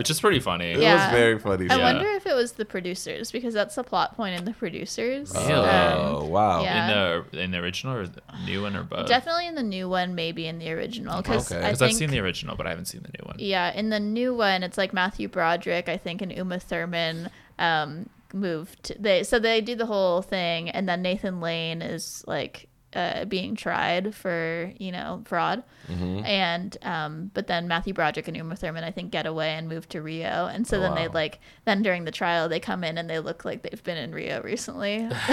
[0.01, 0.73] Which is pretty funny.
[0.73, 0.95] It Yeah.
[0.95, 1.69] was very funny.
[1.69, 1.93] I Yeah.
[1.93, 5.33] wonder if it was the producers because that's the plot point in the producers.
[5.35, 5.53] Really?
[5.53, 6.63] Oh wow.
[6.63, 6.73] yeah.
[6.81, 9.07] In the in the original or the new one or both?
[9.07, 11.19] Definitely in the new one, maybe in the original.
[11.21, 11.61] Because Okay.
[11.61, 13.37] I Because think I've seen the original, but I haven't seen the new one.
[13.39, 18.09] Yeah, in the new one, it's like Matthew Broderick, I think, and Uma Thurman um,
[18.33, 18.93] moved.
[18.99, 23.55] They so they do the whole thing, and then Nathan Lane is like uh, being
[23.57, 26.24] tried for you know fraud, Mm-hmm.
[26.24, 29.88] and um, but then Matthew Broderick and Uma Thurman, I think, get away and move
[29.88, 33.11] to Rio, and so then they like then during the trial they come in and
[33.11, 35.09] they look like they've been in Rio recently,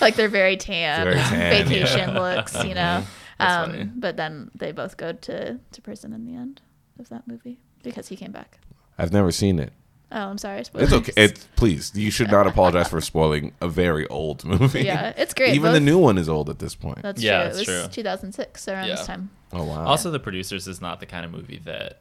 [0.00, 3.04] like they're very tan, Very tan, vacation looks, you know.
[3.38, 6.62] Um, but then they both go to, to prison in the end
[6.98, 8.58] of that movie because he came back.
[8.98, 9.72] I've never seen it.
[10.12, 10.60] Oh, I'm sorry.
[10.60, 11.12] It's okay.
[11.16, 14.82] It, please, you should not apologize for spoiling a very old movie.
[14.84, 15.54] yeah, it's great.
[15.54, 17.02] Even the new one is old at this point.
[17.02, 17.44] That's Yeah, true.
[17.56, 18.02] that's it was true.
[18.04, 19.30] 2006 around this time.
[19.52, 19.84] oh wow.
[19.84, 22.00] Also, the producers is not the kind of movie that,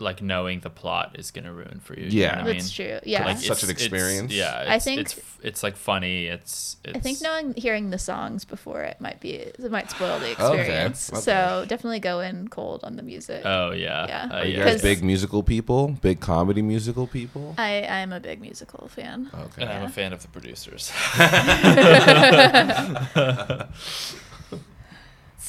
[0.00, 2.06] like, knowing the plot is gonna ruin for you.
[2.06, 2.36] you Yeah.
[2.36, 2.88] know what I That's mean?
[2.88, 3.00] true.
[3.04, 3.24] Yeah.
[3.24, 4.32] Like, Such an it's- it's- experience.
[4.32, 6.26] yeah, I think- it's it's like funny.
[6.26, 10.18] It's, it's I think knowing hearing the songs before it might be it might spoil
[10.18, 11.10] the experience.
[11.10, 11.20] okay.
[11.20, 13.42] So definitely go in cold on the music.
[13.44, 14.28] Oh yeah, Yeah.
[14.30, 14.64] Uh, Are you yeah.
[14.64, 15.88] guys 'Cause- big musical people?
[16.02, 17.54] Big comedy musical people?
[17.58, 19.30] I I am a big musical fan.
[19.34, 19.62] Okay.
[19.62, 20.92] And I'm a fan of the producers.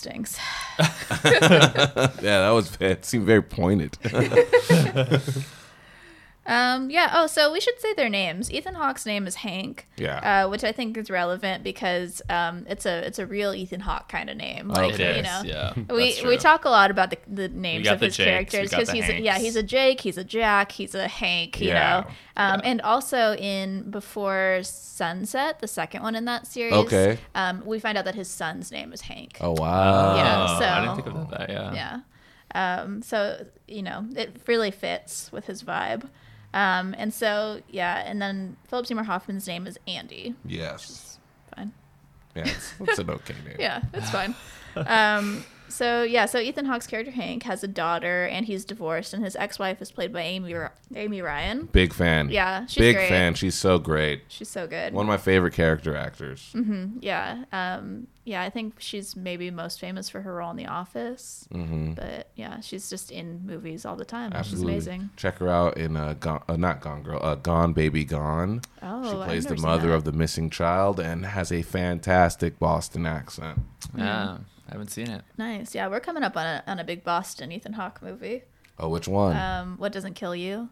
[0.01, 0.39] Stinks.
[0.79, 0.87] yeah,
[2.21, 2.91] that was bad.
[2.91, 3.99] it seemed very pointed.
[6.47, 7.11] Um, yeah.
[7.13, 8.51] Oh, so we should say their names.
[8.51, 9.87] Ethan Hawke's name is Hank.
[9.95, 10.43] Yeah.
[10.45, 14.09] Uh, which I think is relevant because um, it's a it's a real Ethan Hawke
[14.09, 14.67] kind of name.
[14.69, 15.17] Like Okay.
[15.17, 15.41] You know.
[15.45, 15.73] yeah.
[15.95, 18.69] We that's we talk a lot about the, the names of the his Jakes, characters
[18.71, 22.01] because he's a, yeah he's a Jake, he's a Jack, he's a Hank, you Yeah.
[22.01, 22.07] know.
[22.37, 22.69] Um, Yeah.
[22.71, 27.19] And also in Before Sunset, the second one in that series, Okay.
[27.35, 29.37] um, we find out that his son's name is Hank.
[29.41, 30.15] oh wow.
[30.15, 31.49] Yeah, Oh, I didn't think of that.
[31.49, 31.73] Yeah.
[31.73, 31.99] Yeah.
[32.53, 36.09] Um, so, you know, it really fits with his vibe.
[36.53, 40.35] Um, and so, yeah, and then Philip Seymour Hoffman's name is Andy.
[40.45, 41.19] Yes.
[41.55, 41.71] Fine.
[42.35, 43.55] Yeah, it's, it's an okay name.
[43.59, 44.35] Yeah, it's fine.
[44.75, 49.23] um, so, yeah, so Ethan Hawke's character Hank has a daughter and he's divorced, and
[49.23, 50.53] his ex wife is played by Amy,
[50.95, 51.67] Amy Ryan.
[51.71, 52.29] Big fan.
[52.29, 53.07] Yeah, she's Big great.
[53.09, 53.33] fan.
[53.35, 54.23] She's so great.
[54.27, 54.93] She's so good.
[54.93, 56.53] One of my favorite character actors.
[56.99, 57.45] yeah.
[57.53, 61.47] Um, yeah, I think she's maybe most famous for her role in The Office.
[61.53, 61.93] Mm-hmm.
[61.93, 64.75] But yeah, she's just in movies all the time, Absolutely.
[64.75, 65.09] is amazing.
[65.15, 68.61] Check her out in uh, Gone, uh, not Gone Girl, uh, Gone Baby Gone.
[68.81, 73.05] Oh, she I've plays the mother of the missing child and has a fantastic Boston
[73.05, 73.59] accent.
[73.97, 74.37] Yeah.
[74.69, 75.23] I haven't seen it.
[75.37, 75.75] Nice.
[75.75, 78.43] Yeah, we're coming up on a on a big Boston Ethan Hawke movie.
[78.79, 79.35] Oh, which one?
[79.35, 80.69] Um, What Doesn't Kill You,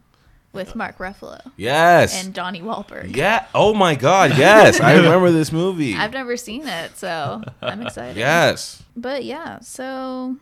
[0.51, 2.23] with Mark Ruffalo yes.
[2.23, 3.15] and Donnie Wahlberg.
[3.15, 3.45] yeah.
[3.53, 4.37] Oh my God.
[4.37, 5.95] Yes, I remember this movie.
[5.95, 8.17] I've never seen it, so I'm excited.
[8.17, 8.81] yes.
[8.95, 10.37] But yeah, so.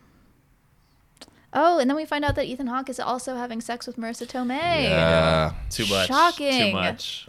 [1.52, 4.26] Oh, and then we find out that Ethan Hawke is also having sex with Marisa
[4.26, 4.82] Tomei.
[4.84, 5.54] Yeah.
[5.70, 6.08] Too much.
[6.08, 6.68] Shocking.
[6.68, 7.26] Too much.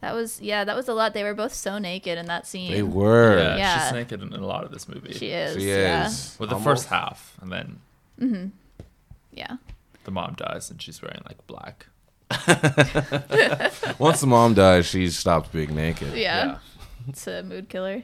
[0.00, 1.12] That was yeah, that was a lot.
[1.12, 2.70] They were both so naked in that scene.
[2.70, 3.36] They were.
[3.38, 3.84] Yeah, Yeah.
[3.84, 5.12] She's naked in a lot of this movie.
[5.12, 5.56] She is.
[5.60, 6.06] She Yeah.
[6.06, 6.36] is.
[6.38, 7.80] With the Almost- first half, and then
[8.20, 8.46] Yeah.
[9.32, 9.56] Yeah.
[10.04, 11.86] The mom dies and she's wearing like black.
[13.98, 16.14] Once the mom dies, she stops being naked.
[16.14, 16.58] Yeah.
[17.08, 18.02] It's a mood killer.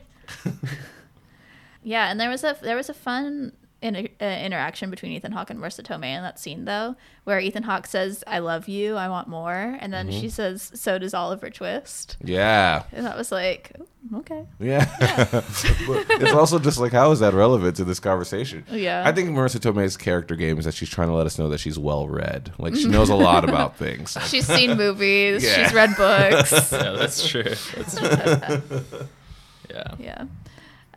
[1.83, 3.53] yeah, and there was a there was a fun
[3.85, 7.63] inter- uh, interaction between Ethan Hawke and Marisa Tomei in that scene though, where Ethan
[7.63, 11.51] Hawke says, "I love you, I want more," and then she says, "So does Oliver
[11.51, 12.85] Twist," Yeah.
[12.93, 13.73] and that was like,
[14.17, 14.85] okay, Yeah.
[15.87, 18.65] But it's also just like, how is that relevant to this conversation?
[18.71, 19.03] Yeah.
[19.07, 21.59] I think Marisa Tomei's character game is that she's trying to let us know that
[21.61, 22.53] she's well read.
[22.59, 24.17] Like, she knows a lot about things.
[24.29, 25.65] she's seen movies, Yeah.
[25.65, 27.43] she's read books, Yeah, that's true.
[27.45, 28.81] That's true.
[29.71, 29.95] yeah.
[29.99, 30.25] yeah.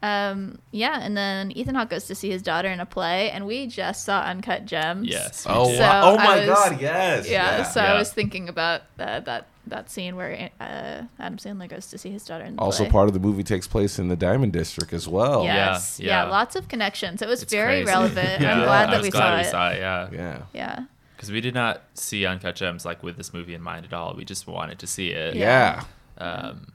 [0.03, 3.45] Um, yeah, and then Ethan Hawke goes to see his daughter in a play, and
[3.47, 5.07] we just saw Uncut Gems.
[5.07, 5.45] Yes.
[5.49, 5.77] Oh, did.
[5.77, 6.11] So wow.
[6.13, 7.27] oh my was- God, yes.
[7.29, 7.93] Yeah, so Yeah.
[7.93, 12.09] I was thinking about uh, that that scene where uh, Adam Sandler goes to see
[12.09, 12.91] his daughter in the also, play.
[12.91, 15.43] part of the movie takes place in the Diamond District as well.
[15.43, 15.73] Yeah.
[15.73, 16.23] Yes, yeah.
[16.23, 17.21] yeah, lots of connections.
[17.21, 17.85] It was It's very crazy.
[17.91, 18.41] relevant.
[18.41, 19.51] Yeah, I'm glad that we glad saw we it.
[19.51, 19.79] saw it.
[19.79, 20.09] Yeah.
[20.13, 20.41] Yeah.
[20.53, 20.79] Yeah,
[21.17, 24.13] Because we did not see Uncut Gems like with this movie in mind at all.
[24.15, 25.35] We just wanted to see it.
[25.35, 25.83] Yeah.
[26.17, 26.71] Um,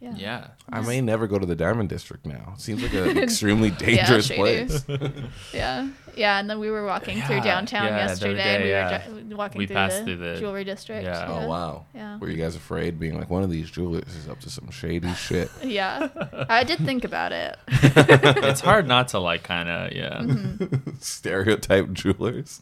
[0.00, 0.46] yeah, yeah.
[0.70, 2.54] I may never go to the Diamond District now.
[2.56, 4.66] Seems like an extremely dangerous shady.
[4.66, 4.84] place.
[5.52, 6.38] yeah, yeah.
[6.38, 8.34] And then we were walking through downtown yeah, yesterday.
[8.36, 9.08] day, and we yeah.
[9.08, 11.04] were dri- walking We through, passed the through the- jewelry district.
[11.04, 11.26] Yeah.
[11.28, 11.86] Oh, wow.
[11.94, 12.18] Yeah.
[12.18, 15.12] Were you guys afraid being like, one of these jewelers is up to some shady
[15.14, 15.50] shit?
[15.64, 16.08] Yeah,
[16.48, 17.56] I did think about it.
[17.68, 20.18] it's hard not to like kind of, yeah.
[20.20, 20.90] Mm-hmm.
[21.00, 22.60] Stereotype jewelers.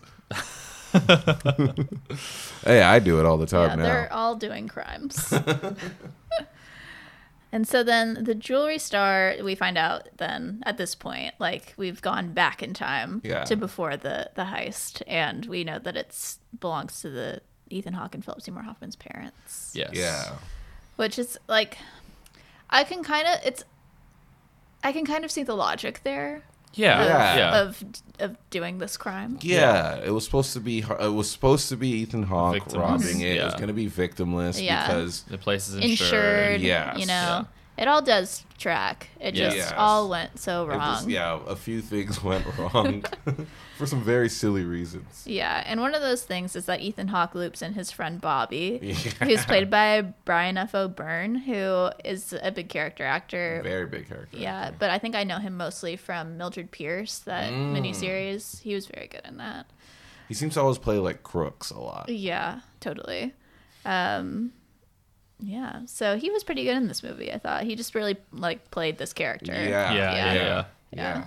[2.64, 5.32] hey, I do it all the yeah, time they're all doing crimes.
[7.52, 12.02] And so then the jewelry star, we find out then at this point, like we've
[12.02, 13.44] gone back in time Yeah.
[13.44, 18.14] to before the the heist, and we know that it's belongs to the Ethan Hawke
[18.14, 19.72] and Philip Seymour Hoffman's parents.
[19.74, 19.90] Yes.
[19.92, 20.32] Yeah.
[20.96, 21.78] which is like,
[22.70, 23.62] I can kind of it's.
[24.84, 26.42] I can kind of see the logic there
[26.76, 27.00] Yeah.
[27.02, 27.36] of, Yeah.
[27.36, 27.60] Yeah.
[27.62, 27.84] of
[28.18, 29.38] of doing this crime.
[29.42, 30.78] Yeah, it was supposed to be.
[30.78, 32.78] It was supposed to be Ethan Hawke Victimless.
[32.80, 33.36] robbing it.
[33.36, 34.86] It was going to be victimless Yeah.
[34.86, 35.90] because the place is insured.
[35.90, 36.98] Insured, Yes.
[36.98, 37.44] you know, Yeah.
[37.78, 39.08] It all does track.
[39.20, 39.54] It Yes.
[39.54, 39.74] just Yes.
[39.76, 40.78] all went so wrong.
[40.78, 43.04] was, yeah, a few things went wrong
[43.78, 45.24] for some very silly reasons.
[45.26, 48.78] Yeah, and one of those things is that Ethan Hawke loops in his friend Bobby,
[48.82, 48.94] Yeah.
[49.26, 50.74] who's played by Brian F.
[50.74, 53.60] O'Byrne, who is a big character actor.
[53.62, 54.38] Very big character.
[54.38, 57.74] yeah, but I think I know him mostly from Mildred Pierce, that Mm.
[57.76, 58.62] miniseries.
[58.62, 59.66] He was very good in that.
[60.28, 62.08] he seems to always play like crooks a lot.
[62.08, 63.32] Yeah, totally.
[63.84, 64.52] Um,
[65.40, 67.32] yeah, so he was pretty good in this movie.
[67.32, 69.52] I thought he just really like played this character.
[69.52, 70.34] Yeah, Yeah, yeah, yeah.
[70.34, 70.64] yeah.
[70.92, 71.24] Yeah.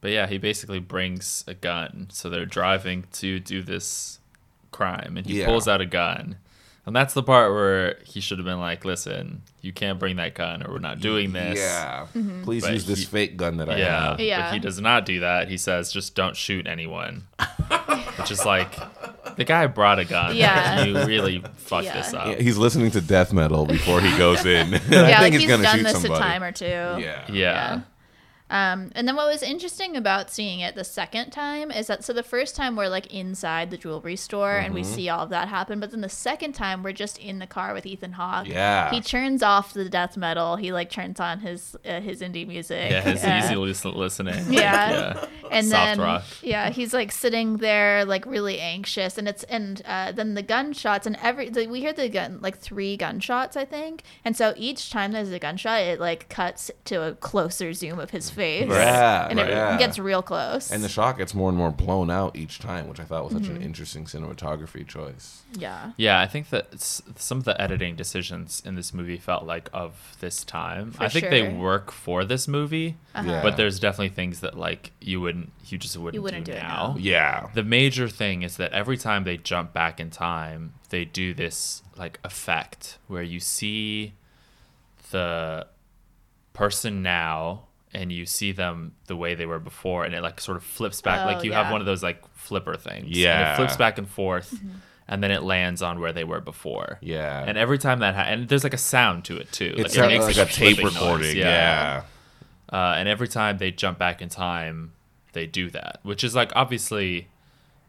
[0.00, 2.08] But yeah, he basically brings a gun.
[2.10, 4.18] So they're driving to do this
[4.72, 5.46] crime, and he Yeah.
[5.46, 6.36] pulls out a gun.
[6.86, 10.34] And that's the part where he should have been like, "Listen, you can't bring that
[10.34, 12.06] gun, or we're not doing this." Yeah.
[12.16, 12.42] Mm-hmm.
[12.42, 14.20] Please But use this he- fake gun that I Yeah, have.
[14.20, 14.46] Yeah.
[14.46, 15.48] but he does not do that.
[15.48, 17.24] He says, "Just don't shoot anyone,"
[18.20, 18.70] which is like,
[19.36, 20.36] the guy brought a gun.
[20.36, 20.84] Yeah.
[20.84, 21.96] you really fucked Yeah.
[22.02, 22.26] this up.
[22.28, 24.74] Yeah, he's listening to death metal before he goes in.
[24.74, 26.14] I Yeah, like think he's he's gonna done shoot this somebody.
[26.14, 26.64] a time or two.
[26.66, 26.96] Yeah.
[26.98, 27.80] yeah, Yeah.
[28.50, 32.12] Um, and then what was interesting about seeing it the second time is that so
[32.12, 34.74] the first time we're like inside the jewelry store and Mm-hmm.
[34.74, 37.46] we see all of that happen, but then the second time we're just in the
[37.46, 38.46] car with Ethan Hawke.
[38.48, 38.90] Yeah.
[38.90, 40.56] He turns off the death metal.
[40.56, 42.90] He like turns on his uh, his indie music.
[42.90, 43.00] yeah.
[43.02, 44.44] His Uh, easy listen- listening.
[44.52, 44.90] Yeah.
[44.90, 45.26] yeah.
[45.50, 46.24] and Soft then rock.
[46.42, 51.06] yeah he's like sitting there like really anxious and it's and uh, then the gunshots
[51.06, 54.90] and every the, we hear the gun like three gunshots i think and so each
[54.90, 59.28] time there's a gunshot it like cuts to a closer zoom of his face Yeah,
[59.30, 59.76] and it yeah.
[59.78, 63.00] gets real close And the shot gets more and more blown out each time, which
[63.00, 63.56] I thought was such Mm-hmm.
[63.56, 65.42] an interesting cinematography choice.
[65.58, 69.68] yeah Yeah, I think that some of the editing decisions in this movie felt like
[69.72, 70.92] of this time.
[70.92, 73.42] For I think they work for this movie, Yeah.
[73.42, 76.62] but there's definitely things that like you wouldn't, you just wouldn't, wouldn't do, do it
[76.62, 76.94] now.
[76.94, 76.96] now.
[76.98, 77.48] Yeah.
[77.54, 81.82] The major thing is that every time they jump back in time, they do this
[81.96, 84.14] like effect where you see
[85.10, 85.66] the
[86.52, 90.56] person now and you see them the way they were before and it like sort
[90.56, 91.62] of flips back Oh, like you yeah.
[91.62, 94.54] have one of those like flipper things yeah and it flips back and forth
[95.08, 97.44] and then it lands on where they were before Yeah.
[97.46, 100.00] and every time that ha- and there's like a sound to it too It's it
[100.06, 101.36] makes, like a tape flipping noise, recording.
[101.38, 102.02] Yeah.
[102.72, 104.92] uh, and every time they jump back in time,
[105.32, 107.28] they do that, which is like obviously,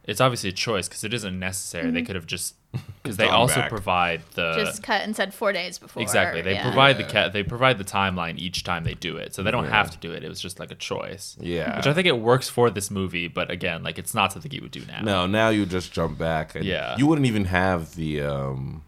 [0.03, 1.91] it's obviously a choice because it isn't necessary.
[1.91, 2.55] They could have just
[3.03, 3.69] because they also back.
[3.69, 6.61] provide the just cut and said four days before exactly they yeah.
[6.63, 9.65] provide the ca- they provide the timeline each time they do it, so they don't
[9.65, 9.71] Yeah.
[9.71, 10.23] have to do it.
[10.23, 11.75] It was just like a choice, Yeah.
[11.77, 13.27] which I think it works for this movie.
[13.27, 15.01] But again, like it's not something you would do now.
[15.01, 16.55] No, now you just jump back.
[16.55, 16.95] And Yeah.
[16.97, 18.83] You wouldn't even have the um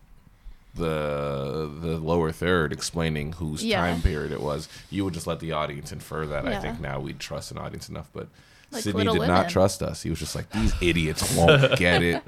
[0.76, 3.78] the the lower third explaining whose Yeah.
[3.82, 6.48] time period it was, you would just let the audience infer that.
[6.48, 8.28] I think now we'd trust an audience enough, but
[8.74, 10.02] Like Sidney did Little not trust us.
[10.04, 12.24] He was just like, these idiots won't get it.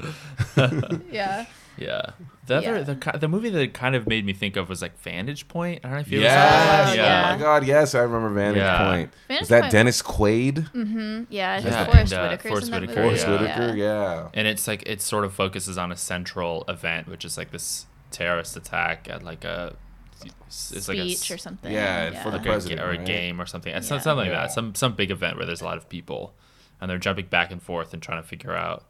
[1.12, 1.46] Yeah.
[1.78, 2.12] Yeah.
[2.48, 2.84] The other Yeah.
[2.84, 5.82] the the movie that it kind of made me think of was like Vantage Point.
[5.84, 6.32] I don't know if you Yes.
[6.32, 6.96] ever saw that.
[6.96, 7.28] yeah.
[7.34, 7.68] Oh my God.
[7.68, 8.90] Yes, I remember Vantage Yeah.
[8.92, 9.12] Point.
[9.28, 10.70] Vantage Is that Point- Dennis Quaid?
[10.74, 11.26] Yeah.
[11.30, 11.84] Yeah, yeah.
[11.86, 13.18] Forest and, uh, Whitaker's Forest in that Whitaker, movie.
[13.18, 13.60] Forest Yeah.
[13.60, 13.78] Whitaker.
[13.78, 14.28] Yeah.
[14.34, 17.88] And it's like it sort of focuses on a central event, which is like this
[18.10, 19.76] terrorist attack at like a
[20.24, 21.72] it's like a Speech or something.
[21.72, 23.06] Yeah, for the like a, president, or a right?
[23.06, 23.74] game or something.
[23.74, 24.00] It's Yeah.
[24.00, 24.42] something like Yeah.
[24.44, 24.52] that.
[24.52, 26.34] Some some big event where there's a lot of people,
[26.80, 28.86] and they're jumping back and forth and trying to figure out.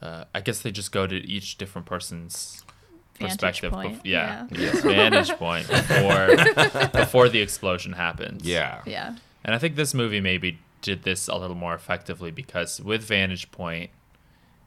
[0.00, 2.64] Uh, I guess they just go to each different person's
[3.20, 3.72] Vantage perspective.
[3.72, 4.58] point, bef- yeah, yeah.
[4.60, 8.44] yes, vantage point before before the explosion happens.
[8.44, 8.80] Yeah.
[8.84, 9.14] Yeah.
[9.44, 13.50] And I think this movie maybe did this a little more effectively because with Vantage
[13.52, 13.90] Point,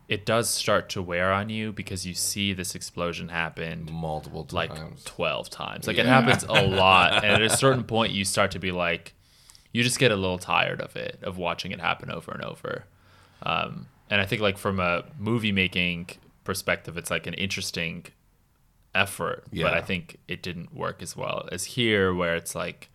[0.08, 4.70] it does start to wear on you because you see this explosion happen Multiple times
[4.70, 5.88] like 12 times.
[5.88, 7.24] Like it happens a lot.
[7.24, 9.14] And at a certain point, you start to be like,
[9.72, 12.86] you just get a little tired of it, of watching it happen over and over.
[13.44, 16.10] Um, and I think, like, from a movie making
[16.44, 18.06] perspective, it's like an interesting
[18.94, 19.44] effort.
[19.64, 22.90] But I think it didn't work as well as here, where it's like,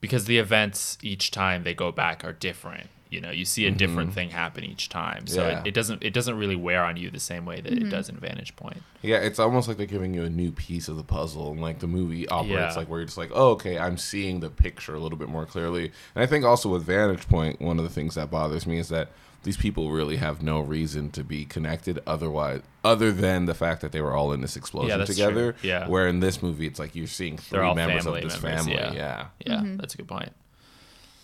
[0.00, 2.88] because the events each time they go back are different.
[3.10, 5.50] You know, you see a different thing happen each time, so Mm-hmm.
[5.50, 5.60] Yeah.
[5.60, 8.08] it, it doesn't it doesn't really wear on you the same way that it does
[8.08, 8.82] in Vantage Point.
[9.02, 11.78] Yeah, it's almost like they're giving you a new piece of the puzzle, and like
[11.78, 12.74] the movie operates Yeah.
[12.74, 15.46] like where you're just like, oh, okay, I'm seeing the picture a little bit more
[15.46, 15.92] clearly.
[16.14, 18.88] And I think also with Vantage Point, one of the things that bothers me is
[18.88, 19.10] that
[19.44, 23.92] these people really have no reason to be connected otherwise, other than the fact that
[23.92, 25.52] they were all in this explosion that's together.
[25.52, 25.68] true.
[25.70, 25.86] Yeah.
[25.86, 28.72] Where in this movie, it's like you're seeing They're three members of this members, family.
[28.74, 28.92] yeah.
[28.94, 29.26] Yeah.
[29.46, 29.76] Yeah, Mm-hmm.
[29.76, 30.32] that's a good point.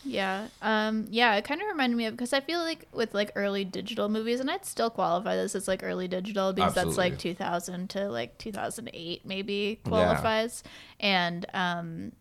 [0.05, 0.49] Yeah.
[0.63, 3.65] Um yeah, it kind of reminded me of because I feel like with like early
[3.65, 7.91] digital movies and I'd still qualify this as like early digital because that's like 2000
[7.91, 10.63] to like 2008 maybe qualifies.
[10.99, 12.13] And um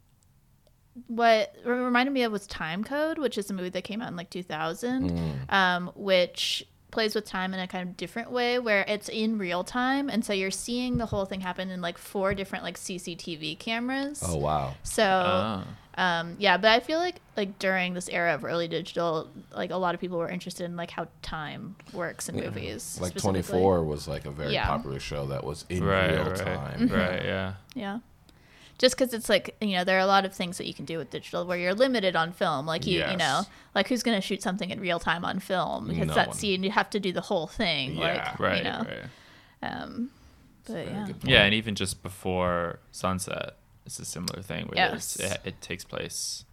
[1.07, 4.09] what re- reminded me of was Time Code, which is a movie that came out
[4.09, 5.53] in like 2000, Mm.
[5.53, 9.63] um which plays with time in a kind of different way where it's in real
[9.63, 13.59] time and so you're seeing the whole thing happen in like four different like CCTV
[13.59, 14.23] cameras.
[14.25, 14.73] Oh wow.
[14.83, 15.63] So Oh.
[15.99, 19.75] Um, yeah, but I feel like like during this era of early digital, like a
[19.77, 22.97] lot of people were interested in like how time works in movies.
[23.01, 24.65] Like 24 was like a very Yeah.
[24.67, 26.87] popular show that was in Right, real right, time.
[26.87, 27.53] right, yeah.
[27.75, 27.99] Yeah.
[28.77, 30.85] Just because it's like you know there are a lot of things that you can
[30.85, 33.41] do with digital where you're limited on film, like you you know
[33.75, 36.37] like who's gonna shoot something in real time on film because No that one.
[36.37, 38.13] scene you have to do the whole thing, Yeah.
[38.31, 38.85] like Right, you know.
[38.87, 39.05] right.
[39.61, 40.11] Um,
[40.65, 41.07] but yeah.
[41.23, 43.55] Yeah, and even just before sunset,
[43.89, 45.15] it's a similar thing where Yes.
[45.15, 46.45] it, it takes place.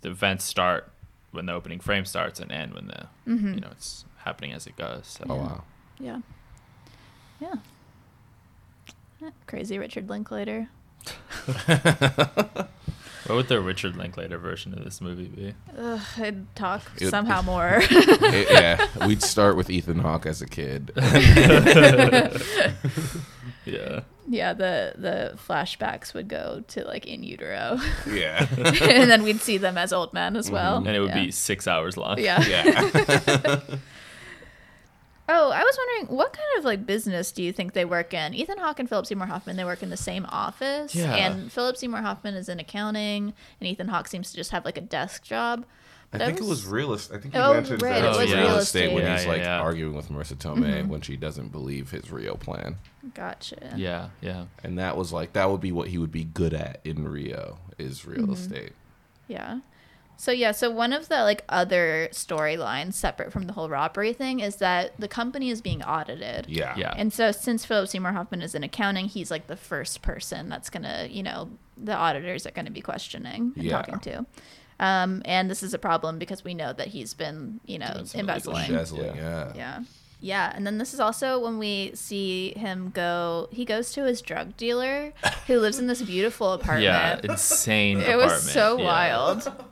[0.00, 0.90] The events start
[1.30, 3.54] when the opening frame starts and end when the Mm-hmm.
[3.54, 5.06] you know it's happening as it goes.
[5.06, 5.24] So.
[5.30, 5.62] Oh wow.
[6.00, 6.20] yeah,
[7.40, 7.54] yeah.
[9.46, 10.68] Crazy Richard Linklater.
[13.26, 15.54] What would the Richard Linklater version of this movie be?
[15.78, 17.78] Ugh, I'd talk It- somehow more.
[17.80, 20.90] It- yeah, we'd start with Ethan Hawke as a kid.
[23.64, 24.00] Yeah.
[24.28, 28.46] Yeah, the the flashbacks would go to like in utero, yeah.
[28.56, 30.54] and then we'd see them as old men as mm-hmm.
[30.54, 30.76] well.
[30.76, 31.24] And it would yeah.
[31.24, 32.18] be six hours long.
[32.18, 32.40] yeah.
[32.46, 33.60] Yeah.
[35.32, 38.34] Oh, I was wondering what kind of like business do you think they work in?
[38.34, 41.14] Ethan Hawke and Philip Seymour Hoffman they work in the same office, Yeah.
[41.14, 44.76] and Philip Seymour Hoffman is in accounting, and Ethan Hawke seems to just have like
[44.76, 45.64] a desk job.
[46.12, 47.16] I But think it was real estate.
[47.16, 49.12] I think he Oh, mentions right, that oh, it was real real estate when estate.
[49.16, 49.62] he's Yeah, like yeah, yeah.
[49.62, 50.88] arguing with Marisa Tomei mm-hmm.
[50.88, 52.78] when she doesn't believe his Rio plan.
[53.14, 53.74] Gotcha.
[53.76, 54.46] Yeah, yeah.
[54.64, 57.58] And that was like that would be what he would be good at in Rio
[57.78, 58.32] is real mm-hmm.
[58.32, 58.72] estate.
[59.28, 59.60] Yeah.
[60.16, 64.40] So yeah, so one of the like other storylines separate from the whole robbery thing
[64.40, 66.46] is that the company is being audited.
[66.48, 66.74] Yeah.
[66.76, 66.92] Yeah.
[66.96, 70.68] And so since Philip Seymour Hoffman is in accounting, he's like the first person that's
[70.68, 71.48] gonna, you know,
[71.78, 73.76] the auditors are gonna be questioning and Yeah.
[73.80, 74.26] talking to.
[74.80, 78.08] Um, and this is a problem because we know that he's been, you know, Doing
[78.28, 78.66] embezzling.
[78.66, 79.14] shit.
[79.16, 79.52] Yeah.
[79.54, 79.80] Yeah.
[80.22, 83.48] Yeah, and then this is also when we see him go.
[83.52, 85.12] He goes to his drug dealer,
[85.46, 86.82] who lives in this beautiful apartment.
[86.84, 88.30] Yeah, insane it apartment.
[88.32, 88.84] was so Yeah.
[88.84, 89.52] wild.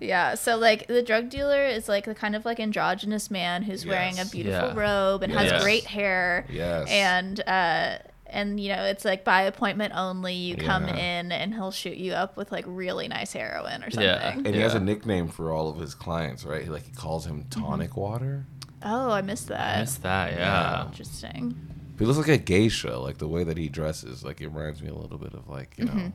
[0.00, 3.86] Yeah, so like the drug dealer is like the kind of like androgynous man who's
[3.86, 4.74] wearing a beautiful Yeah.
[4.78, 6.44] robe and has great hair.
[6.50, 6.88] Yes.
[6.90, 10.34] And uh and you know, it's like by appointment only.
[10.34, 10.96] You come Yeah.
[10.96, 14.02] in and he'll shoot you up with like really nice heroin or something.
[14.02, 14.32] Yeah.
[14.34, 16.66] And he has a nickname for all of his clients, right?
[16.68, 17.62] Like he calls him mm-hmm.
[17.62, 18.46] tonic water.
[18.82, 19.76] Oh, I missed that.
[19.76, 20.86] I missed that, yeah.
[20.86, 21.56] Interesting.
[21.98, 24.24] He looks like a geisha, like the way that he dresses.
[24.24, 25.98] Like it reminds me a little bit of like you mm-hmm.
[25.98, 26.12] know,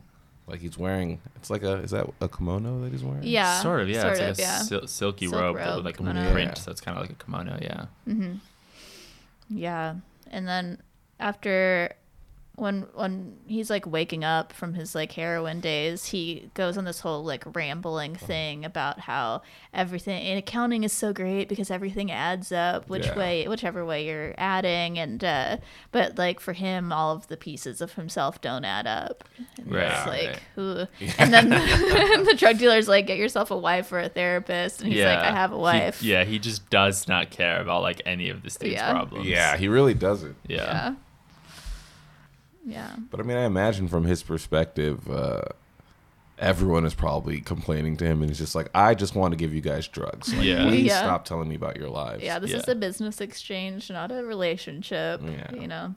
[0.48, 1.22] like he's wearing.
[1.36, 3.24] It's like a is that a kimono that he's wearing?
[3.24, 3.62] Yeah.
[3.62, 4.02] Sort of, yeah.
[4.02, 4.62] Sort it's like of, a yeah.
[4.62, 6.28] sil- silky Silk robe, robe, with like kimono.
[6.28, 6.62] a print, Yeah.
[6.62, 7.86] so it's kind of like a kimono, yeah.
[8.08, 8.34] Mm-hmm.
[9.50, 9.96] Yeah.
[10.30, 10.82] And then
[11.20, 11.94] after
[12.60, 17.00] when when he's like waking up from his like heroin days, he goes on this
[17.00, 19.42] whole like rambling thing about how
[19.74, 23.16] everything in accounting is so great because everything adds up, which Yeah.
[23.18, 25.58] way whichever way you're adding, and uh,
[25.92, 29.24] but like for him, all of the pieces of himself don't add up.
[29.58, 30.64] And Right, It's like, right.
[30.64, 30.88] ooh.
[31.18, 31.50] and then
[32.26, 35.32] the drug dealer's like, get yourself a wife or a therapist, and he's like, I
[35.32, 36.04] have a He- wife.
[36.04, 38.92] yeah, he just does not care about like any of the state's Yeah.
[38.92, 39.28] problems.
[39.28, 40.36] Yeah, he really doesn't.
[40.48, 40.96] yeah.
[42.70, 42.78] Yeah.
[42.90, 42.96] Yeah.
[43.12, 45.42] But I mean, I imagine from his perspective, uh,
[46.38, 49.54] everyone is probably complaining to him, and he's just like, "I just want to give
[49.54, 50.34] you guys drugs.
[50.34, 50.64] Like, Yeah.
[50.68, 51.00] please Yeah.
[51.02, 55.22] stop telling me about your lives." Yeah, this is a business exchange, not a relationship.
[55.24, 55.54] Yeah.
[55.60, 55.96] You know.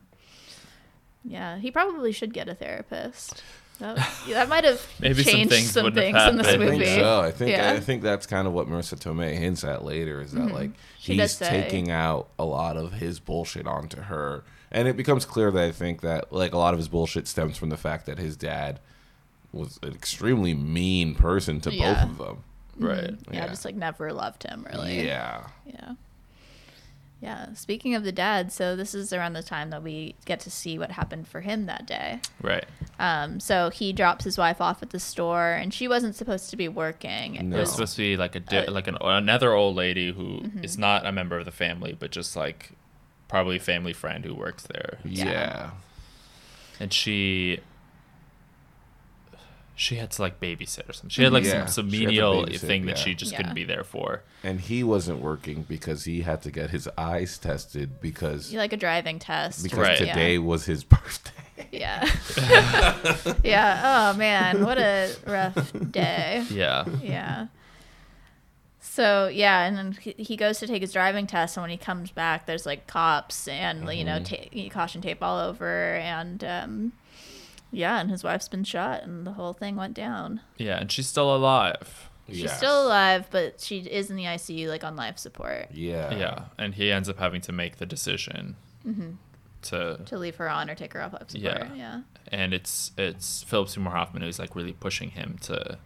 [1.24, 3.42] Yeah, he probably should get a therapist.
[3.78, 3.96] That,
[4.28, 6.78] that might have Maybe some changed things some things in this I movie.
[6.84, 7.20] think so.
[7.20, 7.72] I think Yeah.
[7.72, 11.14] I think that's kind of what Marisa Tomei hints at later is that like She
[11.16, 15.62] he's taking out a lot of his bullshit onto her, and it becomes clear that
[15.62, 18.36] I think that like a lot of his bullshit stems from the fact that his
[18.36, 18.80] dad
[19.52, 21.94] was an extremely mean person to Yeah.
[21.94, 22.44] both of them.
[22.78, 23.10] Right.
[23.30, 23.46] Yeah, Yeah.
[23.48, 25.04] just like never loved him really.
[25.06, 25.42] Yeah.
[25.66, 25.92] Yeah.
[27.20, 27.52] Yeah.
[27.54, 30.76] Speaking of the dad, so this is around the time that we get to see
[30.76, 32.18] what happened for him that day.
[32.40, 32.64] Right.
[32.98, 36.56] Um, so he drops his wife off at the store, and she wasn't supposed to
[36.56, 37.36] be working.
[37.36, 37.56] It No.
[37.56, 40.12] It was was- supposed to be like a di- Uh, like an, another old lady
[40.12, 40.80] who is Mm-hmm.
[40.80, 42.72] not a member of the family, but just like
[43.32, 44.98] probably a family friend who works there.
[45.06, 45.24] Yeah.
[45.24, 45.70] Yeah.
[46.78, 47.60] And she
[49.74, 51.08] she had to like babysit or something.
[51.08, 53.02] She had like Yeah, some, some she had to menial thing that yeah.
[53.04, 53.38] she just Yeah.
[53.38, 54.22] couldn't be there for.
[54.44, 58.76] And he wasn't working because he had to get his eyes tested because like a
[58.76, 59.62] driving test.
[59.62, 59.96] because Right.
[59.96, 60.38] today Yeah.
[60.40, 61.32] was his birthday.
[61.72, 62.04] Yeah.
[63.42, 64.12] yeah.
[64.12, 66.44] Oh man, what a rough day.
[66.50, 66.84] Yeah.
[67.02, 67.46] Yeah.
[68.94, 71.78] So yeah, and then he- he goes to take his driving test, and when he
[71.78, 74.68] comes back, there's like cops and you know mm-hmm.
[74.68, 76.92] ta- caution tape all over, and um,
[77.70, 80.42] yeah, and his wife's been shot, and the whole thing went down.
[80.58, 82.10] Yeah, and she's still alive.
[82.28, 82.58] She's Yes.
[82.58, 86.14] still alive, but she is in the ICU, like on life support, Yeah.
[86.14, 89.12] Yeah, and he ends up having to make the decision mm-hmm.
[89.62, 91.68] to to leave her on or take her off life support.
[91.74, 91.74] Yeah.
[91.74, 92.00] Yeah.
[92.28, 95.78] and it's it's Philip Seymour Hoffman who's like really pushing him to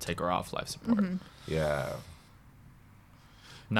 [0.00, 0.98] take her off life support.
[0.98, 1.16] Mm-hmm.
[1.46, 1.94] Yeah.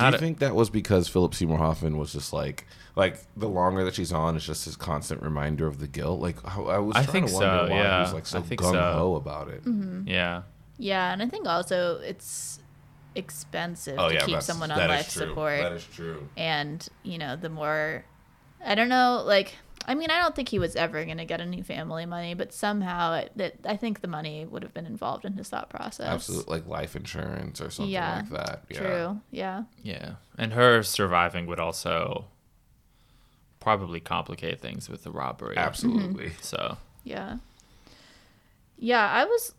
[0.01, 2.67] Do you a- think that was because Philip Seymour Hoffman was just like,
[2.97, 6.21] like the longer that she's on, it's just his constant reminder of the guilt.
[6.21, 8.41] Like how- I was I trying think to wonder so, why he was like so
[8.43, 8.73] gung ho
[9.13, 9.17] so.
[9.17, 9.65] about it.
[9.65, 10.09] Mm-hmm.
[10.09, 10.43] yeah.
[10.79, 12.59] Yeah, and I think also it's
[13.15, 15.29] expensive Oh to yeah, keep someone on that is life true.
[15.29, 15.61] support.
[15.61, 16.29] That is true.
[16.37, 18.05] and you know the more
[18.65, 19.55] i don't know like
[19.87, 22.53] i mean i don't think he was ever going to get any family money but
[22.53, 26.07] somehow it, that i think the money would have been involved in his thought process
[26.09, 28.65] Absolutely, like life insurance or something Yeah, like that.
[28.71, 28.79] Yeah.
[28.79, 30.13] true yeah Yeah.
[30.39, 32.27] And her surviving would also
[33.61, 35.57] probably complicate things with the robbery.
[35.57, 36.31] Absolutely.
[36.31, 36.43] Mm-hmm.
[36.43, 37.37] So, yeah
[38.79, 39.55] yeah i was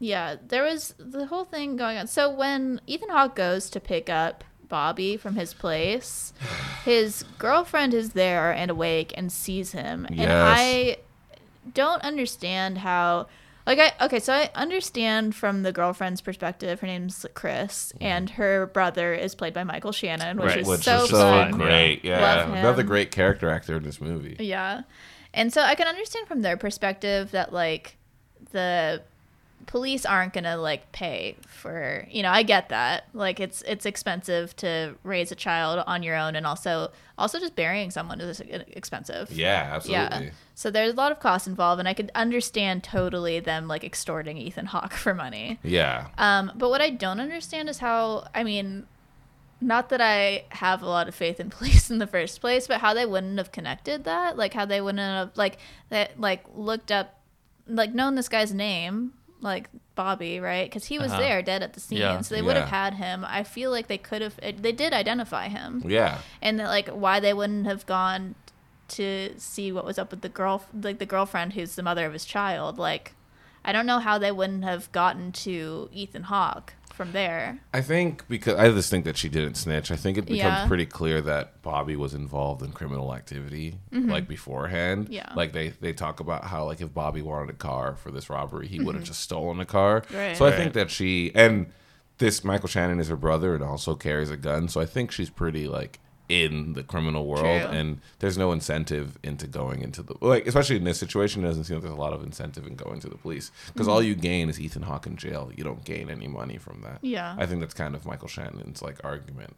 [0.00, 4.08] yeah there was the whole thing going on so when ethan hawke goes to pick
[4.10, 4.42] up
[4.72, 6.32] bobby from his place
[6.84, 10.20] his girlfriend is there and awake and sees him Yes.
[10.20, 10.96] and i
[11.74, 13.26] don't understand how
[13.64, 16.80] like I okay, so I understand from the girlfriend's perspective.
[16.80, 18.02] Her name's Chris, mm-hmm.
[18.04, 20.58] and her brother is played by Michael Shannon, which Right.
[20.62, 21.52] is Which so is so fun.
[21.52, 22.04] great.
[22.04, 22.18] Yeah.
[22.18, 22.34] Yeah.
[22.38, 22.54] Love him.
[22.56, 24.34] Another great character actor in this movie.
[24.40, 24.80] Yeah.
[25.32, 27.98] And so I can understand from their perspective that like
[28.50, 29.02] the
[29.66, 33.04] police aren't going to like pay for, you know, I get that.
[33.12, 37.54] Like it's it's expensive to raise a child on your own and also also just
[37.54, 39.30] burying someone is expensive.
[39.30, 40.26] Yeah, absolutely.
[40.26, 40.30] Yeah.
[40.54, 44.36] So there's a lot of costs involved and I could understand totally them like extorting
[44.36, 45.58] Ethan Hawke for money.
[45.62, 46.08] Yeah.
[46.18, 48.86] Um, but what I don't understand is how, I mean,
[49.62, 52.80] not that I have a lot of faith in police in the first place, but
[52.80, 55.58] how they wouldn't have connected that, like how they wouldn't have like
[55.88, 57.20] that, like looked up,
[57.66, 60.68] like known this guy's name, like Bobby, right?
[60.68, 61.20] Because he was Uh-huh.
[61.20, 62.20] there, dead at the scene, Yeah.
[62.22, 63.24] so they would have had him.
[63.28, 66.18] I feel like they could have, they did identify him, Yeah.
[66.40, 68.34] and that, like why they wouldn't have gone
[68.88, 72.12] to see what was up with the girl, like the girlfriend who's the mother of
[72.12, 73.14] his child, like.
[73.64, 77.58] I don't know how they wouldn't have gotten to Ethan Hawke from there.
[77.72, 79.90] I think because I just think that she didn't snitch.
[79.90, 80.66] I think it becomes Yeah.
[80.68, 85.04] pretty clear that Bobby was involved in criminal activity like beforehand.
[85.04, 85.12] Mm-hmm.
[85.14, 85.32] Yeah.
[85.34, 88.66] Like they they talk about how like if Bobby wanted a car for this robbery,
[88.68, 90.02] he would have just stolen a car.
[90.02, 90.16] Mm-hmm.
[90.16, 90.36] Right.
[90.36, 90.56] So I Right.
[90.58, 91.66] think that she and
[92.18, 94.68] this Michael Shannon is her brother and also carries a gun.
[94.68, 95.98] So I think she's pretty like
[96.40, 97.70] in the criminal world True.
[97.78, 101.64] and there's no incentive into going into the like especially in this situation it doesn't
[101.64, 104.14] seem like there's a lot of incentive in going to the police because all you
[104.14, 107.34] gain is Ethan Hawke in jail you don't gain any money from that Yeah.
[107.38, 109.56] I think that's kind of Michael Shannon's like argument,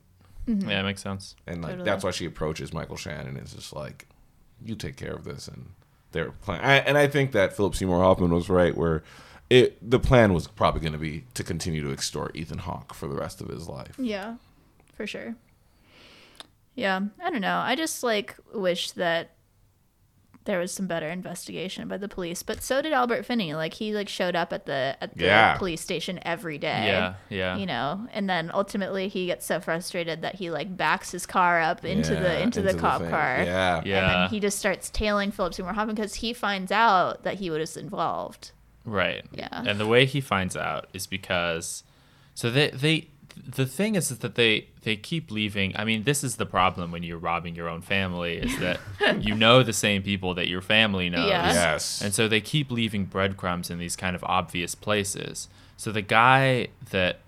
[0.48, 0.68] Mm-hmm.
[0.68, 1.36] yeah, it makes sense.
[1.46, 1.84] and like Totally.
[1.88, 4.06] that's why she approaches Michael Shannon is just like,
[4.62, 5.70] you take care of this, and
[6.12, 6.60] their plan.
[6.62, 9.02] I, and I think that Philip Seymour Hoffman was right, where
[9.48, 13.08] it the plan was probably going to be to continue to extort Ethan Hawke for
[13.08, 13.94] the rest of his life.
[13.98, 14.34] Yeah,
[14.94, 15.34] for sure.
[16.74, 17.58] Yeah, I don't know.
[17.58, 19.30] I just like wish that
[20.44, 23.54] there was some better investigation by the police, but so did Albert Finney.
[23.54, 25.56] Like he like showed up at the at the Yeah.
[25.56, 26.86] police station every day.
[26.88, 27.56] Yeah, yeah.
[27.56, 31.62] You know, and then ultimately he gets so frustrated that he like backs his car
[31.62, 33.10] up into the Yeah, into, the cop thing.
[33.10, 33.42] car.
[33.42, 33.80] Yeah.
[33.86, 33.98] Yeah.
[33.98, 37.48] And then he just starts tailing Philip Seymour Hoffman because he finds out that he
[37.48, 38.50] was involved.
[38.84, 39.24] Right.
[39.32, 39.48] Yeah.
[39.50, 41.84] And the way he finds out is because
[42.34, 46.36] so they they the thing is that they they keep leaving I mean this is
[46.36, 48.80] the problem when you're robbing your own family is that
[49.20, 51.28] you know the same people that your family knows.
[51.28, 51.52] Yeah.
[51.52, 52.00] Yes.
[52.02, 55.48] And so they keep leaving breadcrumbs in these kind of obvious places.
[55.76, 57.18] So the guy that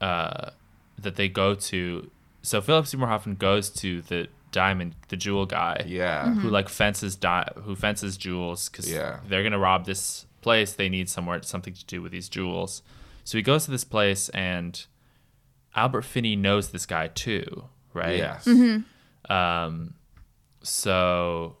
[0.00, 0.50] uh
[0.98, 2.10] that they go to
[2.42, 6.24] so Philip Seymour Hoffman goes to the diamond the jewel guy yeah.
[6.26, 6.40] Mm-hmm.
[6.40, 9.20] who like fences di- who fences jewels because Yeah.
[9.28, 10.72] they're gonna rob this place.
[10.74, 12.82] They need somewhere something to do with these jewels.
[13.24, 14.84] So he goes to this place, and
[15.74, 18.16] Albert Finney knows this guy too, right?
[18.18, 18.46] Yes.
[19.28, 19.94] Um,
[20.62, 21.56] so,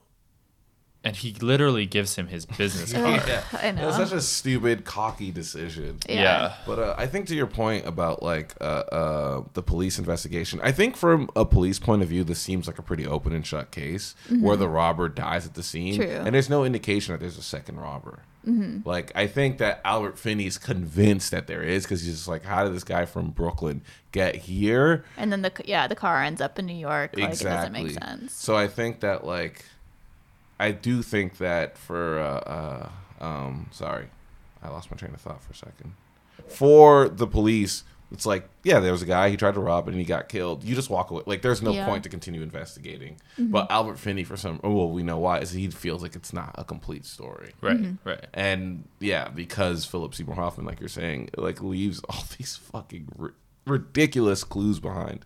[1.04, 3.22] and he literally gives him his business card.
[3.26, 3.42] Yeah.
[3.52, 3.88] I know.
[3.88, 5.98] It's such a stupid, cocky decision.
[6.08, 6.14] Yeah.
[6.22, 6.54] yeah.
[6.66, 10.72] But uh, I think to your point about like uh, uh, the police investigation, I
[10.72, 13.70] think from a police point of view, this seems like a pretty open and shut
[13.70, 16.02] case where the robber dies at the scene, Mm-hmm.
[16.02, 16.22] True.
[16.24, 18.20] and there's no indication that there's a second robber.
[18.46, 18.88] Mm-hmm.
[18.88, 22.64] Like I think that Albert Finney's convinced that there is because he's just like, how
[22.64, 23.82] did this guy from Brooklyn
[24.12, 25.04] get here?
[25.16, 27.12] And then the yeah the car ends up in New York.
[27.16, 27.50] Like exactly.
[27.50, 27.90] it doesn't make
[28.20, 28.32] sense.
[28.34, 29.64] So I think that like,
[30.58, 32.88] I do think that for uh,
[33.20, 34.06] uh um sorry,
[34.62, 35.94] I lost my train of thought for a second.
[36.48, 39.96] For the police, it's like yeah, there was a guy he tried to rob and
[39.96, 40.62] he got killed.
[40.64, 41.22] You just walk away.
[41.26, 41.80] Like there's no Yeah.
[41.82, 41.90] Mm-hmm.
[41.90, 43.16] point to continue investigating.
[43.38, 46.32] But Albert Finney, for some, oh, well, we know why is he feels like it's
[46.32, 47.52] not a complete story.
[47.60, 47.76] Right.
[47.76, 48.08] Mm-hmm.
[48.08, 48.26] Right.
[48.34, 53.32] And yeah, because Philip Seymour Hoffman, like you're saying, like leaves all these fucking ri-
[53.66, 55.24] ridiculous clues behind.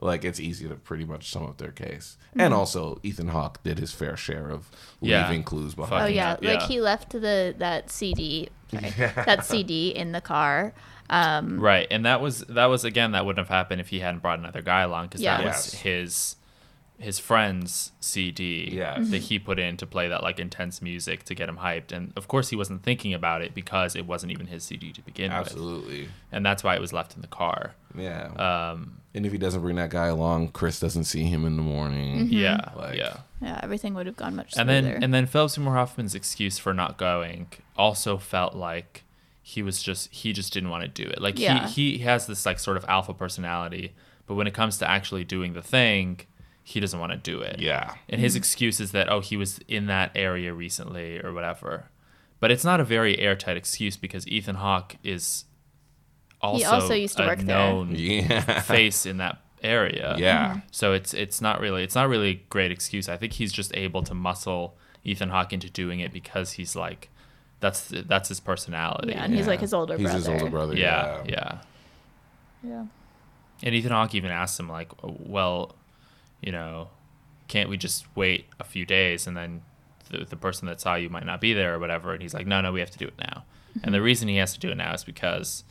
[0.00, 2.16] Like it's easy to pretty much sum up their case.
[2.34, 4.70] And also, Ethan Hawke did his fair share of
[5.00, 5.26] Yeah.
[5.28, 6.02] leaving clues behind.
[6.04, 6.52] Oh yeah, yeah.
[6.54, 10.72] like he left the that CD, sorry, that CD in the car.
[11.10, 14.20] Um, Right, and that was that was again that wouldn't have happened if he hadn't
[14.20, 15.74] brought another guy along because that was Yes.
[15.74, 16.36] his
[17.00, 19.08] his friend's CD Yes.
[19.10, 22.12] that he put in to play that like intense music to get him hyped, and
[22.16, 25.30] of course he wasn't thinking about it because it wasn't even his CD to begin
[25.30, 26.08] with, Absolutely.
[26.30, 27.74] and that's why it was left in the car.
[27.96, 28.26] Yeah.
[28.34, 31.62] Um, and if he doesn't bring that guy along, Chris doesn't see him in the
[31.62, 32.28] morning.
[32.30, 33.16] yeah, Like- yeah.
[33.42, 34.70] yeah, everything would have gone much smoother.
[34.72, 39.04] and then and then Philip Seymour Hoffman's excuse for not going also felt like
[39.42, 41.20] he was just he just didn't want to do it.
[41.20, 41.66] Like Yeah.
[41.66, 43.94] he he has this like sort of alpha personality,
[44.26, 46.20] but when it comes to actually doing the thing,
[46.62, 47.58] he doesn't want to do it.
[47.60, 47.94] Yeah.
[48.08, 51.86] And his excuse is that oh he was in that area recently or whatever.
[52.38, 55.44] But it's not a very airtight excuse because Ethan Hawke is
[56.40, 57.56] also, also used to a work there.
[57.58, 58.60] known Yeah.
[58.60, 60.14] face in that area.
[60.18, 60.48] Yeah.
[60.50, 60.58] Mm-hmm.
[60.70, 63.08] So it's it's not really it's not really a great excuse.
[63.08, 67.10] I think he's just able to muscle Ethan Hawke into doing it because he's like
[67.60, 69.10] that's that's his personality.
[69.12, 69.50] yeah, and he's Yeah.
[69.50, 70.14] like his older brother.
[70.16, 70.32] He's brother.
[70.34, 70.76] his older brother.
[70.76, 71.58] yeah, yeah.
[72.62, 72.84] Yeah.
[73.62, 75.74] And Ethan Hawke even asks him like, well,
[76.40, 76.88] you know,
[77.48, 79.62] can't we just wait a few days and then
[80.10, 82.12] the, the person that saw you might not be there or whatever?
[82.12, 83.44] And he's like, no, no, we have to do it now.
[83.82, 84.04] And the mm-hmm.
[84.04, 85.64] reason he has to do it now is because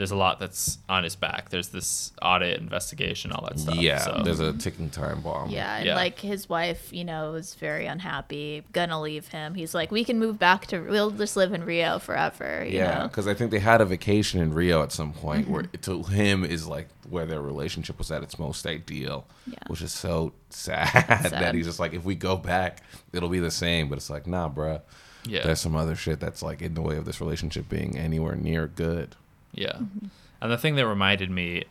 [0.00, 1.50] there's a lot that's on his back.
[1.50, 3.74] There's this audit investigation, all that stuff.
[3.74, 3.98] Yeah.
[3.98, 4.22] so.
[4.24, 5.50] There's a ticking time bomb.
[5.50, 5.94] Yeah, and Yeah.
[5.94, 9.52] like his wife, you know, was very unhappy, gonna leave him.
[9.52, 12.64] He's like, we can move back to, we'll just live in Rio forever.
[12.66, 12.94] You Yeah.
[13.00, 13.06] Mm-hmm.
[13.08, 16.44] because I think they had a vacation in Rio at some point where to him
[16.44, 19.58] is like where their relationship was at its most ideal, Yeah.
[19.66, 22.82] which is so sad, that he's just like, if we go back,
[23.12, 23.90] it'll be the same.
[23.90, 24.80] But it's like, nah, bruh.
[25.26, 25.42] Yeah.
[25.44, 28.66] There's some other shit that's like in the way of this relationship being anywhere near
[28.66, 29.14] good.
[29.52, 29.72] Yeah.
[29.72, 30.06] Mm-hmm.
[30.40, 31.64] And the thing that reminded me,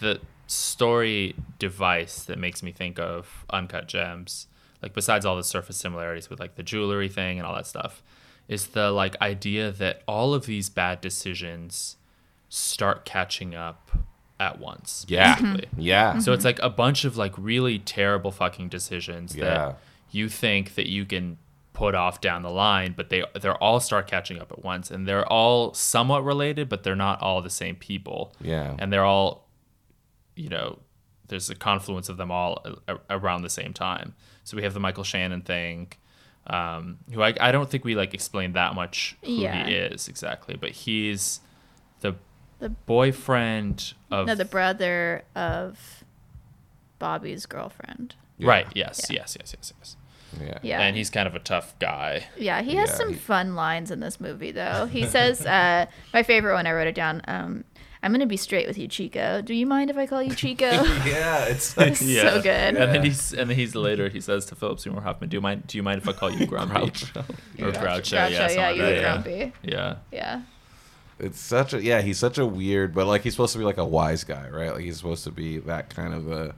[0.00, 4.46] the story device that makes me think of Uncut Gems,
[4.82, 8.02] like besides all the surface similarities with like the jewelry thing and all that stuff,
[8.48, 11.96] is the like idea that all of these bad decisions
[12.48, 13.90] start catching up
[14.40, 15.04] at once.
[15.08, 15.34] Yeah.
[15.40, 15.68] basically.
[15.76, 16.18] Yeah.
[16.18, 19.44] So it's like a bunch of like really terrible fucking decisions Yeah.
[19.44, 19.78] that
[20.10, 21.38] you think that you can
[21.72, 25.06] put off down the line, but they they're all start catching up at once, and
[25.06, 28.34] they're all somewhat related, but they're not all the same people.
[28.40, 28.74] Yeah.
[28.78, 29.48] and they're all,
[30.36, 30.78] you know,
[31.28, 34.14] there's a confluence of them all a- a- around the same time.
[34.44, 35.92] So we have the Michael Shannon thing.
[36.46, 39.66] Um, who I, I don't think we like explained that much who Yeah.
[39.66, 41.40] he is exactly, but he's
[42.00, 42.16] the
[42.58, 46.02] The- boyfriend of No, the brother of
[46.98, 48.16] Bobby's girlfriend.
[48.38, 48.48] Yeah.
[48.48, 48.66] Right.
[48.74, 49.06] Yes.
[49.10, 49.20] Yeah.
[49.20, 49.36] Yes.
[49.38, 49.54] Yes.
[49.56, 49.72] Yes.
[49.78, 49.96] Yes.
[50.40, 50.58] Yeah.
[50.62, 50.80] Yeah.
[50.80, 52.26] and he's kind of a tough guy.
[52.36, 54.86] Yeah, he has Yeah, some he- fun lines in this movie, though.
[54.86, 57.22] He says, uh, my favorite one, I wrote it down.
[57.26, 57.64] Um,
[58.02, 59.42] I'm going to be straight with you, Chico.
[59.42, 60.64] Do you mind if I call you Chico?
[60.70, 62.46] yeah, it's like So good.
[62.46, 65.40] And then he's and then he's later he says to Philip Seymour Hoffman, "Do you
[65.42, 65.66] mind?
[65.66, 67.16] Do you mind if I call you Grumpy Groucho.
[67.18, 67.24] or
[67.58, 67.64] Yeah.
[67.66, 67.82] Groucho?
[68.00, 69.02] Groucho, yeah, yeah, something like you that, were yeah.
[69.22, 69.52] grumpy.
[69.62, 70.42] Yeah, Yeah.
[71.18, 72.00] It's such a yeah.
[72.00, 74.72] He's such a weird, but like he's supposed to be like a wise guy, right?
[74.72, 76.54] Like he's supposed to be that kind of a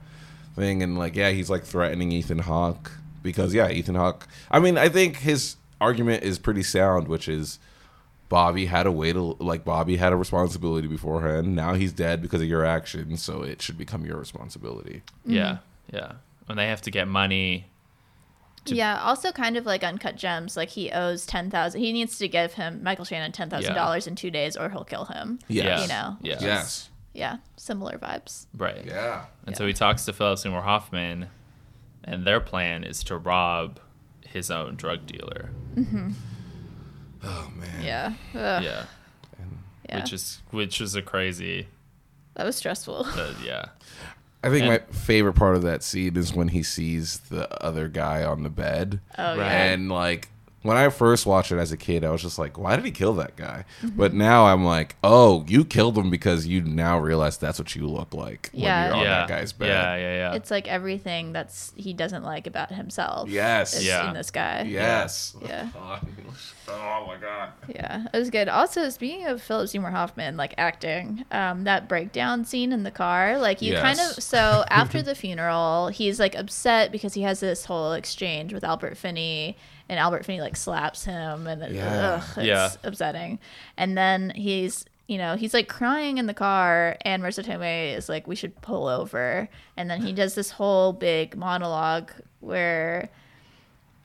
[0.55, 2.89] thing, and like yeah, he's like threatening Ethan Hawke
[3.23, 4.27] because yeah, Ethan Hawke.
[4.51, 7.57] I mean, I think his argument is pretty sound, which is
[8.29, 11.55] Bobby had a way to like Bobby had a responsibility beforehand.
[11.55, 15.01] Now he's dead because of your actions, so it should become your responsibility.
[15.25, 15.43] yeah,
[15.89, 15.95] mm-hmm.
[15.95, 16.11] yeah.
[16.45, 17.67] When they have to get money,
[18.65, 20.57] To- Yeah, also kind of like Uncut Gems.
[20.57, 24.57] Like he owes 10000 He needs to give him, Michael Shannon, $10,000 in two days
[24.57, 25.39] or he'll kill him.
[25.47, 26.17] yeah, You know.
[26.21, 26.89] yeah, Yes.
[27.13, 28.47] Yeah, similar vibes.
[28.57, 29.25] right, Yeah.
[29.45, 31.27] And so he talks to Philip Seymour Hoffman,
[32.03, 33.79] and their plan is to rob
[34.25, 35.49] his own drug dealer.
[37.23, 37.81] Oh man.
[37.83, 38.13] Yeah.
[38.35, 38.63] Ugh.
[38.63, 38.85] Yeah,
[39.87, 39.99] Yeah.
[40.01, 41.67] which is which is a crazy.
[42.35, 43.05] that was stressful.
[43.15, 43.65] Uh, yeah,
[44.43, 47.87] I think And- my favorite part of that scene is when he sees the other
[47.87, 48.99] guy on the bed.
[49.17, 49.37] Oh, Right.
[49.37, 49.63] yeah.
[49.71, 50.29] And like
[50.63, 52.91] when I first watched it as a kid, I was just like, why did he
[52.91, 53.65] kill that guy?
[53.81, 53.97] Mm-hmm.
[53.97, 57.87] But now I'm like, oh, you killed him because you now realize that's what you
[57.87, 58.89] look like Yeah.
[58.91, 59.67] when you're on that guy's bed.
[59.67, 60.33] yeah, yeah, yeah.
[60.33, 63.29] It's like everything that's he doesn't like about himself.
[63.29, 63.75] Yes.
[63.75, 64.07] is Yeah.
[64.07, 64.63] in this guy.
[64.63, 65.35] Yes.
[65.45, 65.67] Yeah.
[66.65, 67.49] Oh my god.
[67.67, 68.47] Yeah, it was good.
[68.47, 73.37] Also, speaking of Philip Seymour Hoffman, like acting, um, that breakdown scene in the car,
[73.37, 74.23] like you kind of.
[74.23, 78.95] So after the funeral, he's like upset because he has this whole exchange with Albert
[78.97, 79.57] Finney,
[79.93, 82.21] and Albert Finney like slaps him, and it, Yeah.
[82.21, 82.69] ugh, it's Yeah.
[82.83, 83.39] upsetting.
[83.77, 84.85] And then he's.
[85.05, 88.59] You know, he's like crying in the car, and Marisa Tomei is like, "We should
[88.61, 93.09] pull over." And then he does this whole big monologue where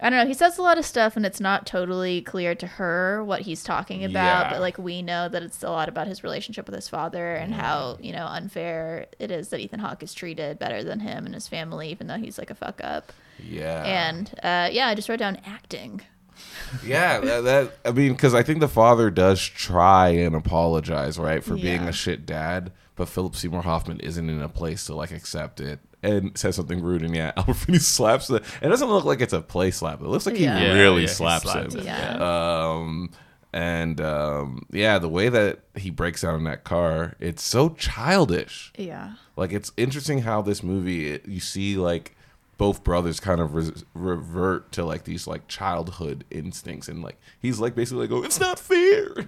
[0.00, 0.26] I don't know.
[0.26, 3.62] He says a lot of stuff, and it's not totally clear to her what he's
[3.62, 4.46] talking about.
[4.46, 4.50] Yeah.
[4.50, 7.54] But like we know that it's a lot about his relationship with his father and
[7.54, 11.34] how you know unfair it is that Ethan Hawke is treated better than him and
[11.34, 13.12] his family, even though he's like a fuck up.
[13.42, 13.84] Yeah.
[13.84, 16.00] And uh, yeah, I just wrote down acting.
[16.84, 21.42] yeah, that, that I mean, because I think the father does try and apologize, right,
[21.42, 21.88] for being Yeah.
[21.88, 25.80] a shit dad, but Philip Seymour Hoffman isn't in a place to like accept it
[26.02, 28.44] and says something rude, and yeah, Albert Finney slaps it.
[28.62, 30.00] It doesn't look like it's a play slap.
[30.00, 30.58] It looks like Yeah.
[30.58, 31.80] he Yeah, really yeah, he slaps slapped him.
[31.80, 32.68] him, Yeah.
[32.68, 33.10] Um,
[33.52, 38.72] and um, yeah, the way that he breaks out in that car, it's so childish.
[38.78, 39.14] Yeah.
[39.36, 42.14] Like it's interesting how this movie it, you see like
[42.58, 47.58] both brothers kind of res- revert to like these like childhood instincts and like he's
[47.60, 49.14] like basically like oh it's not fair.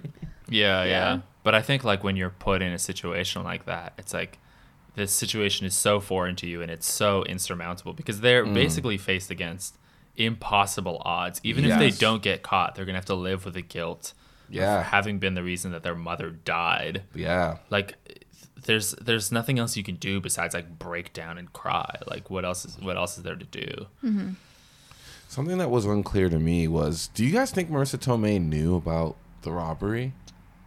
[0.49, 1.19] Yeah, yeah, Yeah.
[1.43, 4.37] But I think like when you're put in a situation like that, it's like
[4.95, 8.53] this situation is so foreign to you and it's so insurmountable because they're Mm.
[8.53, 9.77] basically faced against
[10.17, 11.39] impossible odds.
[11.43, 14.13] Even if they don't get caught, they're gonna have to live with the guilt
[14.49, 14.79] Yeah.
[14.81, 17.03] of having been the reason that their mother died.
[17.15, 17.57] yeah.
[17.69, 17.95] Like
[18.63, 21.97] there's there's nothing else you can do besides like break down and cry.
[22.07, 23.87] Like what else is what else is there to do?
[24.03, 24.29] Mm-hmm.
[25.27, 29.15] Something that was unclear to me was do you guys think Marisa Tomei knew about
[29.43, 30.13] the robbery?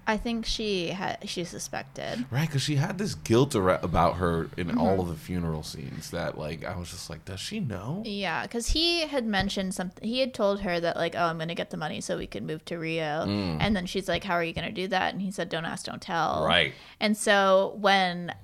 [0.07, 2.26] I think she had she suspected.
[2.30, 4.78] Right, because she had this guilt ar- about her in Mm-hmm.
[4.80, 8.02] all of the funeral scenes that like I was just like, does she know?
[8.05, 10.07] Yeah, because he had mentioned something.
[10.07, 12.44] He had told her that like, oh, I'm gonna get the money so we can
[12.46, 13.22] move to Rio.
[13.24, 15.12] And then she's like, how are you gonna do that?
[15.12, 16.44] And he said, don't ask, don't tell.
[16.46, 16.72] Right.
[17.00, 18.34] And so when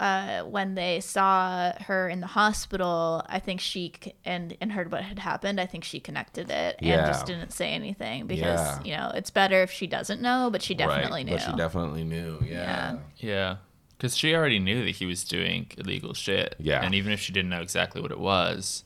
[0.00, 3.92] uh, when they saw her in the hospital, I think she
[4.24, 5.60] and and heard what had happened.
[5.60, 7.06] I think she connected it and Yeah.
[7.06, 8.82] just didn't say anything because Yeah.
[8.82, 11.26] you know it's better if she doesn't know, but she definitely right.
[11.26, 11.32] knew.
[11.32, 12.38] But she definitely knew.
[12.42, 12.48] Yeah.
[12.48, 12.98] Yeah.
[13.18, 13.56] Yeah.
[13.96, 16.56] Because she already knew that he was doing illegal shit.
[16.58, 16.82] Yeah.
[16.82, 18.84] And even if she didn't know exactly what it was,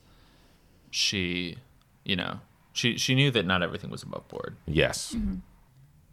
[0.90, 1.58] she,
[2.04, 2.40] you know,
[2.72, 4.56] she she knew that not everything was above board.
[4.66, 5.14] Yes.
[5.14, 5.36] Mm-hmm.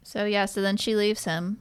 [0.04, 1.58] so yeah, so then she leaves him.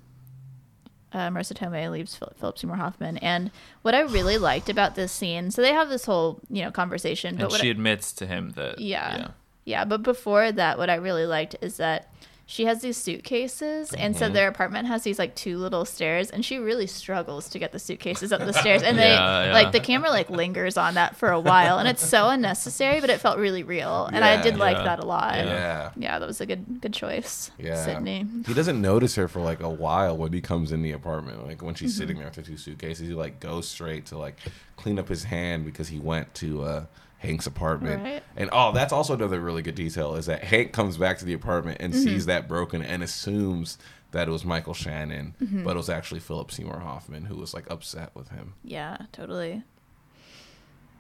[1.14, 3.52] Uh, Marisa Tomei leaves Phil- Philip Seymour Hoffman, and
[3.82, 7.36] what I really liked about this scene, so they have this whole you know conversation,
[7.36, 8.80] but And she I- admits to him that.
[8.80, 9.28] Yeah.
[9.66, 12.11] Yeah, but before that, what I really liked is that
[12.46, 14.20] she has these suitcases, and Mm-hmm.
[14.26, 17.72] so their apartment has these like two little stairs, and she really struggles to get
[17.72, 18.84] the suitcases up the stairs.
[18.84, 19.54] And they Yeah, yeah.
[19.54, 23.10] like the camera like lingers on that for a while, and it's so unnecessary, but
[23.10, 24.42] it felt really real, and I Yeah.
[24.42, 25.36] did like that a lot.
[25.36, 25.46] Yeah.
[25.46, 25.92] Yeah.
[25.96, 27.52] Yeah, that was a good good choice.
[27.58, 27.84] Yeah.
[27.86, 28.26] Sidney.
[28.46, 31.48] He doesn't notice her for like a while when he comes in the apartment.
[31.48, 31.86] Like when Mm-hmm.
[31.86, 34.36] she's sitting there with the two suitcases, he like goes straight to like
[34.76, 36.86] clean up his hand because he went to uh
[37.22, 38.04] Hank's apartment.
[38.04, 38.24] Right.
[38.36, 41.34] And oh, that's also another really good detail is that Hank comes back to the
[41.34, 42.04] apartment and Mm-hmm.
[42.04, 43.78] sees that broken and assumes
[44.12, 45.64] that it was Michael Shannon, Mm-hmm.
[45.64, 48.54] but it was actually Philip Seymour Hoffman who was like upset with him.
[48.64, 49.64] Yeah, totally.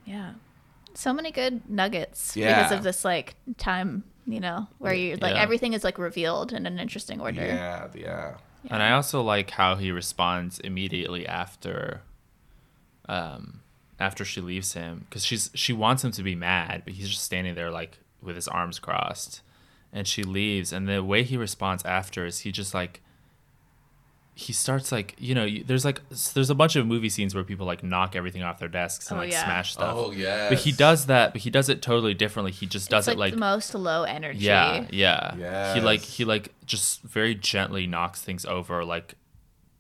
[0.05, 0.33] Yeah.
[0.93, 5.41] so many good nuggets because of this like time, you know, where you like Yeah.
[5.41, 7.41] everything is like revealed in an interesting order.
[7.45, 8.33] Yeah, yeah.
[8.69, 12.01] And I also like how he responds immediately after,
[14.01, 17.23] after she leaves him, because she's she wants him to be mad, but he's just
[17.23, 19.41] standing there like with his arms crossed,
[19.93, 23.01] and she leaves, and the way he responds after is he just like.
[24.33, 26.01] He starts like you know you- there's like
[26.33, 29.19] there's a bunch of movie scenes where people like knock everything off their desks and
[29.19, 29.43] Oh, like yeah.
[29.43, 29.93] smash stuff.
[29.95, 30.49] Oh, yes.
[30.49, 32.51] But he does that, but he does it totally differently.
[32.53, 34.39] He just does it's it like, like the most low energy.
[34.39, 35.73] yeah, yeah.
[35.75, 39.15] He like he like just very gently knocks things over like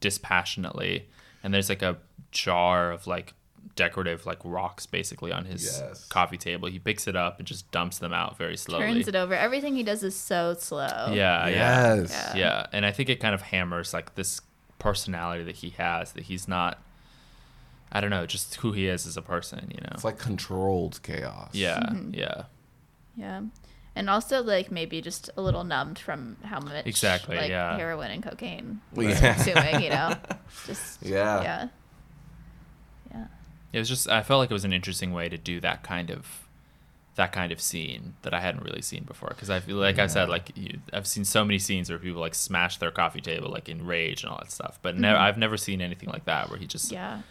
[0.01, 1.07] dispassionately.
[1.43, 1.97] And there's like a
[2.31, 3.33] jar of like
[3.75, 6.05] decorative like rocks basically on his Yes.
[6.07, 6.67] coffee table.
[6.69, 8.85] He picks it up and just dumps them out very slowly.
[8.85, 9.33] Turns it over.
[9.33, 11.11] Everything he does is so slow.
[11.13, 11.95] Yeah, yeah.
[11.95, 12.11] Yes.
[12.11, 12.37] Yeah.
[12.37, 12.65] Yeah.
[12.73, 14.41] And I think it kind of hammers like this
[14.79, 16.79] personality that he has that he's not
[17.93, 19.89] I don't know, just who he is as a person, you know.
[19.91, 21.49] It's like controlled chaos.
[21.53, 22.13] yeah, Mm-hmm.
[22.13, 22.43] yeah.
[23.17, 23.41] Yeah.
[23.97, 27.75] And also like maybe just a little numbed from how much Exactly, like yeah.
[27.75, 29.33] heroin and cocaine Well, he's yeah.
[29.33, 30.13] consuming, you know.
[30.65, 31.41] Just Yeah.
[31.43, 31.67] Yeah.
[33.71, 33.77] Yeah.
[33.77, 36.09] It was just I felt like it was an interesting way to do that kind
[36.09, 36.47] of
[37.15, 40.07] that kind of scene that I hadn't really seen before because I feel like I
[40.07, 43.49] said like you, I've seen so many scenes where people like smash their coffee table
[43.49, 45.21] like in rage and all that stuff but never mm.
[45.21, 47.21] I've never seen anything like that where he just Yeah.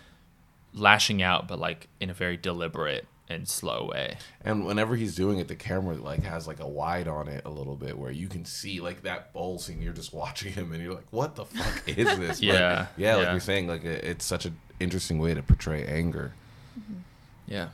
[0.74, 4.16] lashing out but like in a very deliberate and slow way.
[4.44, 7.50] And whenever he's doing it, the camera like has like a wide on it a
[7.50, 9.80] little bit where you can see like that bowl scene.
[9.80, 12.40] You're just watching him and you're like, what the fuck is this?
[12.40, 13.30] But, Yeah, yeah, like yeah.
[13.30, 16.32] you're saying, like it- it's such an interesting way to portray anger.
[16.78, 16.98] Mm-hmm.
[17.46, 17.68] Yeah.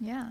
[0.00, 0.30] Yeah.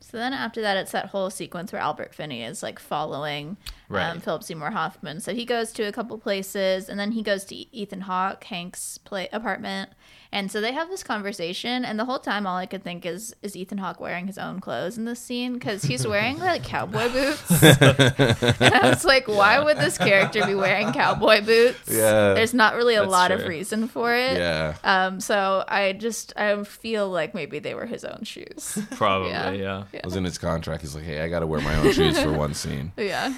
[0.00, 3.56] So then after that, it's that whole sequence where Albert Finney is like following
[4.00, 5.20] um, Philip Seymour Hoffman.
[5.20, 8.98] So he goes to a couple places, and then he goes to Ethan Hawke, Hank's
[8.98, 9.90] play apartment,
[10.34, 11.84] and so they have this conversation.
[11.84, 14.60] And the whole time, all I could think is, is Ethan Hawke wearing his own
[14.60, 17.62] clothes in this scene because he's wearing like cowboy boots.
[17.62, 21.78] and I was like, why would this character be wearing cowboy boots?
[21.86, 22.32] Yeah.
[22.32, 24.38] There's not really a That's lot of reason for it.
[24.38, 24.74] Yeah.
[24.84, 28.78] Um, so I just I feel like maybe they were his own shoes.
[28.92, 29.50] Probably, Yeah.
[29.50, 29.84] yeah.
[29.92, 30.80] It was in his contract.
[30.80, 32.92] He's like, hey, I got to wear my own shoes for one scene.
[32.96, 33.34] yeah.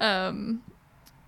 [0.00, 0.62] Um,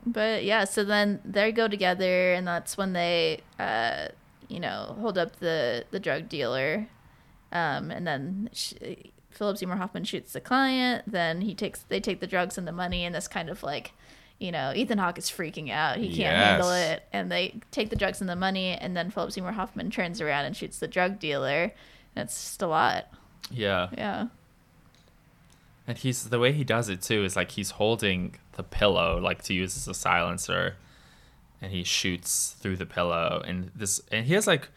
[0.05, 4.09] but yeah, so then they go together, and that's when they, uh,
[4.49, 6.89] you know, hold up the the drug dealer,
[7.53, 8.75] um, and then sh
[9.31, 11.05] Philip Seymour Hoffman shoots the client.
[11.07, 13.93] Then he takes they take the drugs and the money, and this kind of like.
[14.39, 15.99] You know, Ethan Hawke is freaking out.
[15.99, 17.05] He can't handle it.
[17.13, 20.47] And they take the drugs and the money, and then Philip Seymour Hoffman turns around
[20.47, 21.73] and shoots the drug dealer.
[22.17, 23.07] And it's just a lot.
[23.53, 23.91] Yeah.
[23.97, 24.27] Yeah.
[25.87, 29.43] And he's the way he does it too is like he's holding the pillow like
[29.43, 30.77] to use as a silencer
[31.61, 34.69] and he shoots through the pillow and this and he has like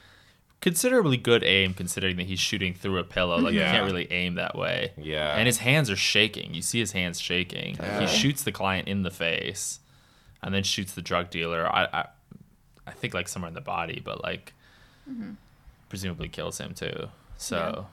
[0.61, 3.67] considerably good aim considering that he's shooting through a pillow like Yeah.
[3.67, 4.93] you can't really aim that way.
[4.97, 5.35] Yeah.
[5.35, 6.53] And his hands are shaking.
[6.53, 7.75] You see his hands shaking.
[7.75, 8.01] Yeah.
[8.01, 9.79] He shoots the client in the face
[10.41, 11.67] and then shoots the drug dealer.
[11.67, 12.07] I I,
[12.87, 14.53] I think like somewhere in the body, but like
[15.09, 15.31] mm-hmm.
[15.89, 17.09] presumably kills him too.
[17.37, 17.85] So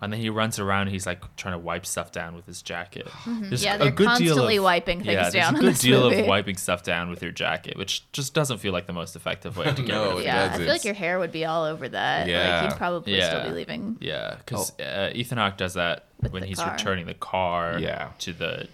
[0.00, 0.88] and then he runs around.
[0.88, 3.06] He's like trying to wipe stuff down with his jacket.
[3.26, 3.54] There's Mm-hmm.
[3.64, 5.80] Yeah, they're good deal constantly of- wiping things yeah, there's down a in good this
[5.80, 6.20] deal movie.
[6.22, 9.56] of wiping stuff down with your jacket, which just doesn't feel like the most effective
[9.56, 10.24] way to get No, rid of it it.
[10.26, 12.26] Yeah, I feel like your hair would be all over that.
[12.28, 12.60] Yeah.
[12.62, 13.96] Like you'd probably still be leaving.
[14.00, 14.84] Yeah, because Oh.
[14.84, 16.72] uh, Ethan Hawke does that With when he's car.
[16.72, 18.10] returning the car Yeah.
[18.20, 18.68] to the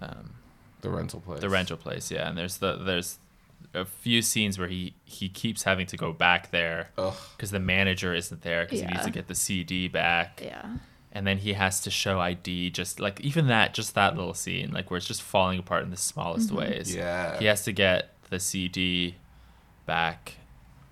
[0.00, 0.34] um,
[0.82, 1.40] The rental place.
[1.40, 2.10] the rental place.
[2.10, 3.18] Yeah, and there's the there's
[3.76, 6.90] a few scenes where he he keeps having to go back there
[7.36, 10.40] because the manager isn't there because he needs to get the CD back.
[10.44, 10.66] Yeah.
[11.12, 12.70] and then he has to show ID.
[12.70, 15.90] Just like even that, just that little scene, like where it's just falling apart in
[15.90, 16.56] the smallest Mm-hmm.
[16.58, 16.94] ways.
[16.94, 17.38] Yeah.
[17.38, 19.14] he has to get the CD
[19.86, 20.34] back,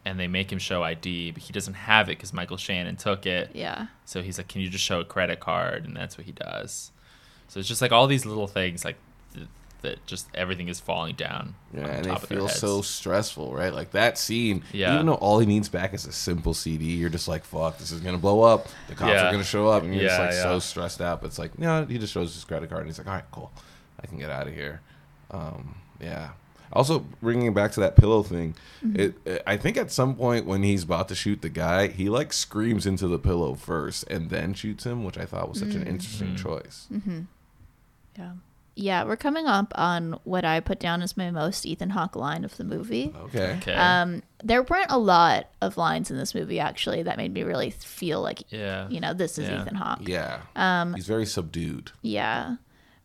[0.04, 3.26] and they make him show ID, but he doesn't have it because Michael Shannon took
[3.26, 3.50] it.
[3.54, 3.86] Yeah.
[4.04, 6.90] So he's like, "Can you just show a credit card?" And that's what he does.
[7.48, 9.04] So it's just like all these little things, like th-
[9.84, 11.54] that, just everything is falling down.
[11.72, 13.72] Yeah, on and top it of their feels so stressful, right?
[13.72, 14.64] Like that scene.
[14.72, 14.94] Yeah.
[14.94, 17.92] Even though all he needs back is a simple CD, you're just like, "Fuck, this
[17.92, 18.66] is gonna blow up.
[18.88, 19.28] The cops Yeah.
[19.28, 20.42] are gonna show up," and you're just like yeah.
[20.42, 21.20] so stressed out.
[21.20, 23.24] But it's like, no, he just shows his credit card, and he's like, "All right,
[23.30, 23.52] cool,
[24.02, 24.80] I can get out of here."
[25.30, 26.30] Um, yeah.
[26.72, 28.54] Also, bringing it back to that pillow thing,
[28.84, 28.98] Mm-hmm.
[29.00, 29.42] it, it.
[29.46, 32.84] I think at some point when he's about to shoot the guy, he like screams
[32.84, 35.82] into the pillow first and then shoots him, which I thought was such Mm.
[35.82, 36.38] an interesting Mm.
[36.42, 36.86] choice.
[38.18, 38.32] Yeah.
[38.76, 42.44] Yeah, we're coming up on what I put down as my most Ethan Hawke line
[42.44, 43.14] of the movie.
[43.26, 43.56] Okay.
[43.58, 43.74] Okay.
[43.74, 47.70] Um, there weren't a lot of lines in this movie actually that made me really
[47.70, 48.88] feel like, yeah.
[48.88, 49.62] you know, this is Yeah.
[49.62, 50.08] Ethan Hawke.
[50.08, 50.40] Yeah.
[50.56, 51.92] Um, he's very subdued.
[52.02, 52.56] Yeah.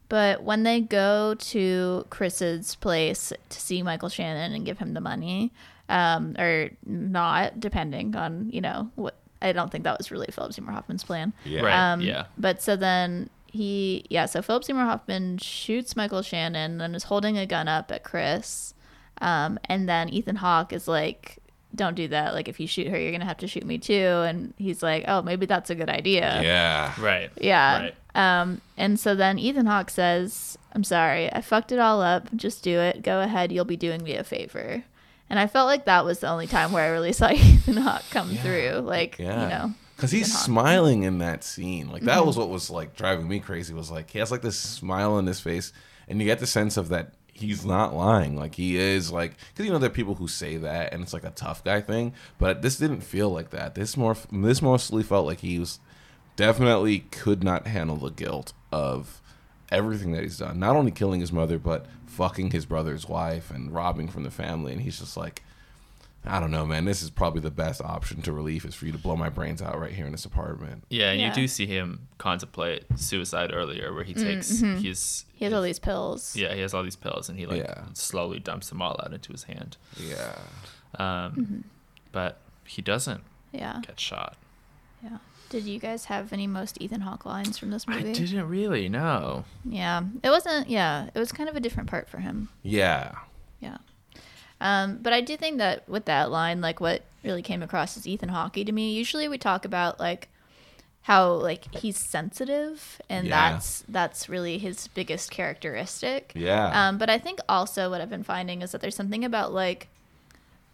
[0.08, 5.02] But when they go to Chris's place to see Michael Shannon and give him the
[5.02, 5.54] money,
[5.88, 10.54] um, or not, depending on, you know, what I don't think that was really Philip
[10.54, 11.32] Seymour Hoffman's plan.
[11.46, 11.62] Yeah.
[11.62, 11.94] Right.
[11.94, 12.26] Um, yeah.
[12.38, 17.38] But so then he, yeah, so Philip Seymour Hoffman shoots Michael Shannon and is holding
[17.38, 18.74] a gun up at Chris.
[19.22, 21.38] Um, and then Ethan Hawke is like,
[21.76, 22.34] don't do that.
[22.34, 23.94] Like, if you shoot her, you're going to have to shoot me too.
[23.94, 26.42] And he's like, oh, maybe that's a good idea.
[26.42, 26.94] Yeah.
[27.00, 27.30] Right.
[27.40, 27.80] Yeah.
[27.82, 27.96] Right.
[28.16, 32.34] Um, and so then Ethan Hawke says, I'm sorry, I fucked it all up.
[32.36, 33.04] Just do it.
[33.04, 33.52] Go ahead.
[33.52, 34.84] You'll be doing me a favor.
[35.30, 38.04] And I felt like that was the only time where I really saw Ethan Hawke
[38.10, 38.80] come through.
[38.84, 39.44] Like, Yeah.
[39.44, 39.74] you know.
[40.00, 41.90] Cause he's smiling in that scene.
[41.92, 42.28] Like that Mm-hmm.
[42.28, 43.74] was what was like driving me crazy.
[43.74, 45.74] Was like he has like this smile on his face,
[46.08, 48.36] and you get the sense of that he's not lying.
[48.38, 51.14] Like he is like because you know there are people who say that, and it's
[51.14, 52.14] like a tough guy thing.
[52.38, 53.76] But this didn't feel like that.
[53.76, 55.80] This more this mostly felt like he was
[56.38, 59.22] definitely could not handle the guilt of
[59.72, 60.60] everything that he's done.
[60.60, 64.72] Not only killing his mother, but fucking his brother's wife and robbing from the family.
[64.74, 65.44] And he's just like,
[66.26, 66.86] I don't know, man.
[66.86, 69.62] This is probably the best option to relief is for you to blow my brains
[69.62, 70.84] out right here in this apartment.
[70.90, 71.30] Yeah, and Yeah.
[71.30, 75.28] you do see him contemplate suicide earlier, where he takes his Mm-hmm.
[75.38, 76.36] He has all these pills.
[76.36, 77.86] yeah he has all these pills, and he like Yeah.
[77.94, 79.78] slowly dumps them all out into his hand.
[79.98, 80.36] Yeah.
[80.98, 81.64] Um,
[82.12, 83.80] but he doesn't Yeah.
[83.86, 84.36] get shot.
[85.04, 85.18] Yeah.
[85.50, 88.02] Did you guys have any most Ethan Hawke lines from this movie?
[88.02, 88.20] I movie?
[88.20, 89.46] didn't really know.
[89.66, 90.04] Yeah.
[90.22, 92.50] It wasn't, yeah, it was kind of a different part for him.
[92.62, 93.14] Yeah.
[93.60, 93.78] Yeah.
[94.62, 98.08] Um, but I do think that with that line, like what really came across is
[98.08, 100.28] Ethan Hawke to me, usually we talk about like
[101.04, 103.54] how like he's sensitive and Yeah.
[103.54, 106.32] that's that's really his biggest characteristic.
[106.36, 106.68] Yeah.
[106.90, 109.88] Um, but I think also what I've been finding is that there's something about like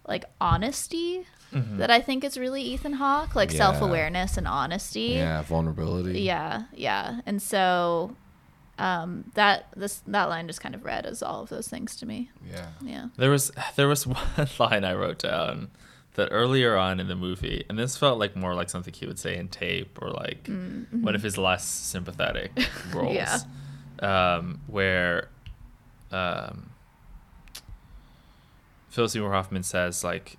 [0.07, 1.25] like honesty
[1.77, 3.57] that I think is really Ethan Hawke, like Yeah.
[3.57, 5.13] self awareness and honesty.
[5.15, 5.41] yeah.
[5.43, 6.19] Vulnerability.
[6.21, 7.21] Yeah, yeah.
[7.25, 8.13] And so
[8.77, 12.05] um that this that line just kind of read as all of those things to
[12.05, 12.29] me.
[12.51, 12.67] Yeah.
[12.81, 13.07] Yeah.
[13.17, 15.69] There was there was one line I wrote down
[16.15, 19.19] that earlier on in the movie, and this felt like more like something he would
[19.19, 20.47] say in tape or like
[20.91, 22.51] one of his less sympathetic
[22.93, 23.15] roles.
[23.15, 23.39] Yeah.
[23.99, 25.29] Um, where
[26.11, 26.71] um,
[28.89, 30.37] Phil Seymour Hoffman says like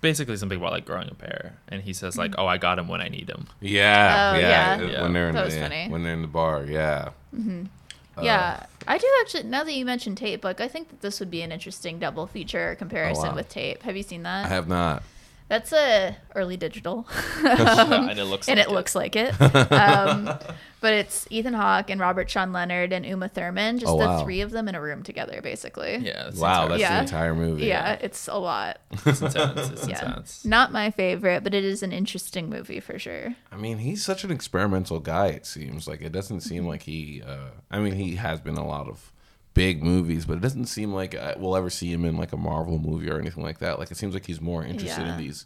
[0.00, 2.88] basically something about like growing a pair, and he says like, "Oh, I got him
[2.88, 4.32] when I need him." Yeah.
[4.34, 4.80] Oh, yeah.
[4.80, 5.02] yeah.
[5.02, 5.88] When they're in the, funny.
[5.88, 6.64] when they're in the bar.
[6.64, 7.10] Yeah.
[7.34, 9.44] Uh, yeah, I do actually.
[9.44, 12.26] Now that you mentioned tape, Book, I think that this would be an interesting double
[12.26, 13.34] feature comparison wow.
[13.36, 13.82] with tape.
[13.82, 14.46] Have you seen that?
[14.46, 15.02] I have not.
[15.50, 17.08] That's a early digital,
[17.44, 19.34] and it looks and like it looks like it.
[19.72, 20.38] Um,
[20.80, 24.22] but it's Ethan Hawke and Robert Sean Leonard and Uma Thurman, just Oh, the wow.
[24.22, 25.96] three of them in a room together, basically.
[25.98, 26.28] Yeah.
[26.28, 26.62] It's Wow.
[26.66, 26.68] intense.
[26.70, 26.94] That's Yeah.
[26.96, 27.66] the entire movie.
[27.66, 28.78] Yeah, it's a lot.
[29.04, 29.70] It's intense.
[29.70, 30.44] It's Yeah, intense.
[30.44, 33.34] not my favorite, but it is an interesting movie for sure.
[33.52, 35.26] I mean, he's such an experimental guy.
[35.28, 37.22] It seems like it doesn't seem like he.
[37.26, 39.12] Uh, I mean, he has been a lot of
[39.54, 42.36] big movies, but it doesn't seem like uh, we'll ever see him in like a
[42.36, 43.78] Marvel movie or anything like that.
[43.78, 45.12] Like it seems like he's more interested Yeah.
[45.12, 45.44] in these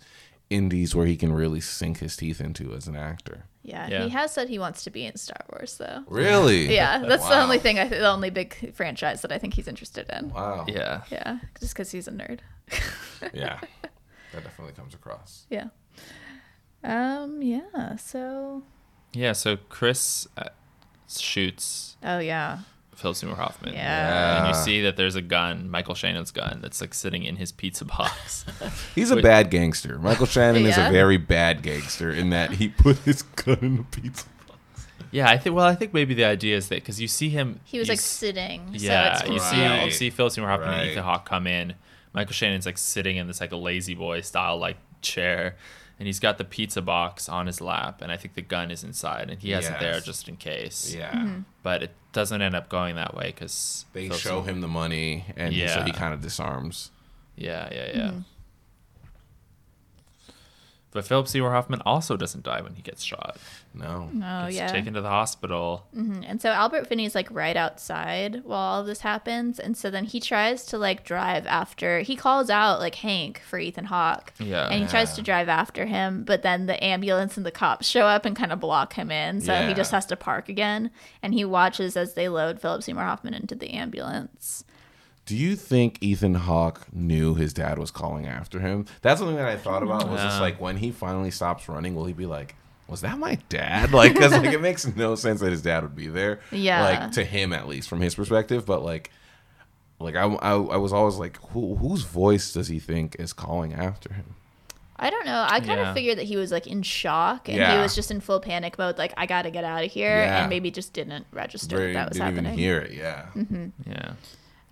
[0.50, 3.46] indies where he can really sink his teeth into as an actor.
[3.62, 4.02] Yeah, Yeah.
[4.05, 6.05] he has said he wants to be in Star Wars, though.
[6.07, 6.72] Really?
[6.74, 7.78] Yeah, that's the only thing.
[7.78, 10.30] I th- the only big franchise that I think he's interested in.
[10.30, 10.66] Wow.
[10.68, 11.00] Yeah.
[11.11, 12.40] Yeah, just because he's a nerd.
[13.32, 13.59] Yeah.
[14.32, 15.46] That definitely comes across.
[15.48, 15.68] yeah.
[16.82, 17.40] Um.
[17.40, 17.96] Yeah.
[17.96, 18.62] So.
[19.14, 19.32] Yeah.
[19.32, 20.48] So Chris uh,
[21.09, 22.59] shoots Oh yeah.
[22.97, 23.74] Phil Seymour Hoffman.
[23.74, 24.38] Yeah.
[24.47, 27.53] And you see that there's a gun, Michael Shannon's gun, that's like sitting in his
[27.53, 28.45] pizza box.
[28.95, 29.22] He's a Wait.
[29.24, 29.99] bad gangster.
[29.99, 33.82] Michael Shannon is a very bad gangster in that he put his gun in the
[33.84, 34.26] pizza.
[34.49, 34.86] Box.
[35.11, 35.55] Yeah, I think.
[35.55, 38.01] Well, I think maybe the idea is that because you see him, He was like
[38.01, 38.68] sitting.
[38.72, 40.80] yeah, So you it's see you see Phil Seymour Hoffman Right.
[40.82, 41.74] and Ethan Hawke come in.
[42.12, 45.57] Michael Shannon's like sitting in this like a lazy boy style like chair,
[45.99, 48.82] and he's got the pizza box on his lap, and I think the gun is
[48.84, 50.95] inside, and he has it there just in case.
[50.97, 51.12] Yeah.
[51.12, 51.40] Mm-hmm.
[51.62, 55.53] But it doesn't end up going that way because They show him the money, and
[55.53, 56.91] he- so he kind of disarms.
[57.37, 58.01] Yeah, yeah, yeah.
[58.09, 58.19] Mm-hmm.
[60.93, 63.37] But Philip Seymour Hoffman also doesn't die when he gets shot.
[63.75, 64.09] No.
[64.14, 64.68] Oh Gets yeah.
[64.68, 65.87] taken to the hospital.
[65.97, 66.25] Mhm.
[66.27, 70.20] And so Albert Finney's like right outside while all this happens, and so then he
[70.20, 72.01] tries to like drive after.
[72.01, 74.33] He calls out like Hank for Ethan Hawke.
[74.39, 74.68] Yeah.
[74.68, 78.07] And he tries to drive after him, but then the ambulance and the cops show
[78.07, 79.41] up and kind of block him in.
[79.41, 80.91] So he just has to park again,
[81.22, 84.64] and he watches as they load Philip Seymour Hoffman into the ambulance.
[85.27, 88.85] Do you think Ethan Hawke knew his dad was calling after him?
[89.01, 90.09] That's something that I thought about.
[90.11, 92.55] Was just like when he finally stops running, will he be like,
[92.89, 95.97] "Was that my dad?" Like, because like it makes no sense that his dad would
[95.97, 96.41] be there.
[96.51, 96.82] Yeah.
[96.82, 99.11] Like to him at least from his perspective, but like,
[99.99, 103.72] like I, I, I was always like, who, whose voice does he think is calling
[103.74, 104.35] after him?
[104.97, 105.45] I don't know.
[105.49, 105.89] I kind Yeah.
[105.89, 108.78] of figured that he was like in shock and he was just in full panic
[108.78, 110.43] mode, like I got to get out of here, Yeah.
[110.43, 112.53] and maybe just didn't register Very- that that was didn't happening.
[112.53, 112.93] even hear it.
[112.93, 113.26] Yeah.
[113.87, 114.12] Yeah.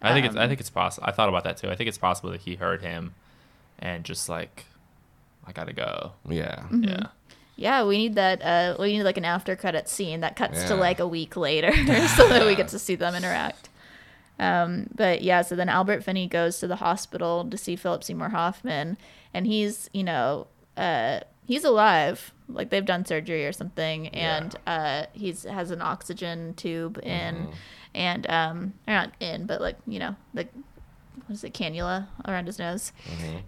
[0.00, 1.06] I think it's I Um, think it's possible.
[1.08, 1.70] I thought about that too.
[1.70, 3.14] I think it's possible that he heard him
[3.80, 4.66] and just like
[5.44, 6.12] I got to go.
[6.28, 6.60] Yeah.
[6.70, 6.84] Mm-hmm.
[6.84, 7.06] Yeah.
[7.56, 8.42] Yeah, we need that.
[8.42, 11.72] Uh, we need like an after credit scene that cuts to like a week later,
[12.16, 13.68] so that we get to see them interact.
[14.38, 18.30] Um, but yeah, so then Albert Finney goes to the hospital to see Philip Seymour
[18.30, 18.96] Hoffman,
[19.34, 20.46] and he's you know
[20.76, 26.54] uh, he's alive, like they've done surgery or something, and uh, he's has an oxygen
[26.54, 27.48] tube in,
[27.94, 30.48] and um, or not in, but like you know the
[31.26, 32.92] what is it cannula around his nose?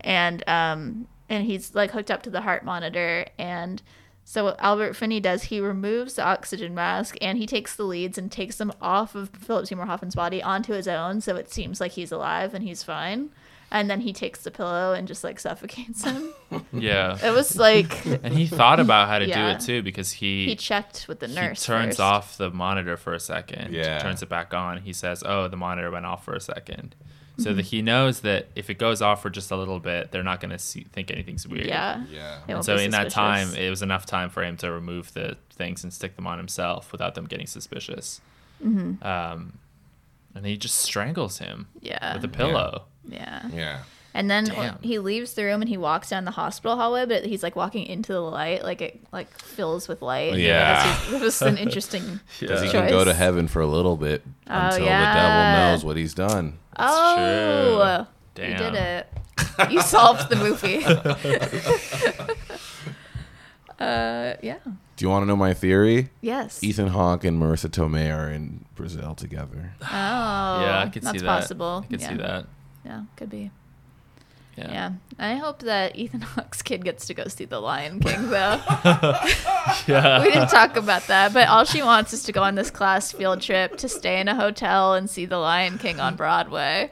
[0.03, 3.83] And um and he's like hooked up to the heart monitor and
[4.25, 8.17] so what albert finney does he removes the oxygen mask and he takes the leads
[8.19, 11.81] and takes them off of philip seymour hoffman's body onto his own so it seems
[11.81, 13.31] like he's alive and he's fine
[13.71, 16.33] and then he takes the pillow and just like suffocates him
[16.73, 17.19] Yeah.
[17.23, 19.51] it was like And he thought about how to Yeah.
[19.53, 21.65] do it too because he he checked with the nurse.
[21.65, 22.01] he turns first.
[22.01, 23.73] off the monitor for a second.
[23.75, 23.99] Yeah.
[23.99, 24.79] Turns it back on.
[24.83, 26.95] He says, "Oh, the monitor went off for a second.
[27.37, 27.57] So Mm-hmm.
[27.57, 30.41] that he knows that if it goes off for just a little bit, they're not
[30.41, 31.67] going to think anything's weird.
[31.67, 32.39] yeah Yeah.
[32.47, 35.37] And so be in that time, it was enough time for him to remove the
[35.51, 38.21] things and stick them on himself without them getting suspicious.
[38.65, 39.05] Mm-hmm.
[39.05, 39.59] Um,
[40.37, 42.85] and he just strangles him yeah with a pillow.
[43.09, 43.79] yeah Yeah.
[44.17, 44.79] And then Damn.
[44.81, 47.85] he leaves the room and he walks down the hospital hallway, but he's like walking
[47.85, 50.37] into the light, like it like fills with light.
[50.37, 50.97] Yeah.
[51.13, 52.21] it was an interesting.
[52.39, 55.85] Because he can go to heaven for a little bit Oh, until the devil knows
[55.85, 56.59] what he's done.
[56.79, 58.07] oh,
[58.37, 58.45] true.
[58.45, 58.73] you Damn.
[58.73, 59.07] did it!
[59.71, 60.85] You solved the movie.
[63.81, 64.59] uh, yeah.
[64.97, 66.11] Do you want to know my theory?
[66.21, 66.63] Yes.
[66.63, 69.73] Ethan Hawke and Marisa Tomei are in Brazil together.
[69.83, 71.41] Oh, yeah, I could that's see that.
[71.41, 71.85] possible.
[71.85, 72.09] I could yeah.
[72.09, 72.47] see that.
[72.85, 73.51] Yeah, could be.
[74.57, 74.71] Yeah.
[74.71, 74.91] Yeah.
[75.19, 78.61] I hope that Ethan Hawke's kid gets to go see The Lion King, though.
[79.87, 80.23] Yeah.
[80.23, 83.13] we didn't talk about that, but all she wants is to go on this class
[83.13, 86.91] field trip to stay in a hotel and see The Lion King on Broadway.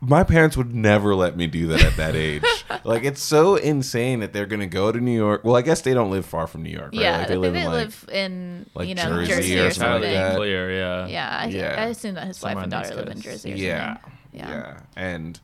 [0.00, 2.42] My parents would never let me do that at that age.
[2.84, 5.44] like it's so insane that they're gonna go to New York.
[5.44, 7.00] Well, I guess they don't live far from New York, right?
[7.00, 9.60] Yeah, like they, they live they in like live in like you know Jersey Jersey,
[9.60, 10.12] or or something like something.
[10.12, 10.36] that.
[10.36, 11.06] Clear, yeah.
[11.06, 11.74] Yeah, I, Yeah.
[11.78, 13.20] I assume that his Somewhere wife and daughter live in.
[13.20, 13.52] Jersey.
[13.52, 14.12] Or yeah, something.
[14.32, 14.80] yeah, Yeah.
[14.96, 15.40] and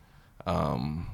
[0.47, 1.07] um,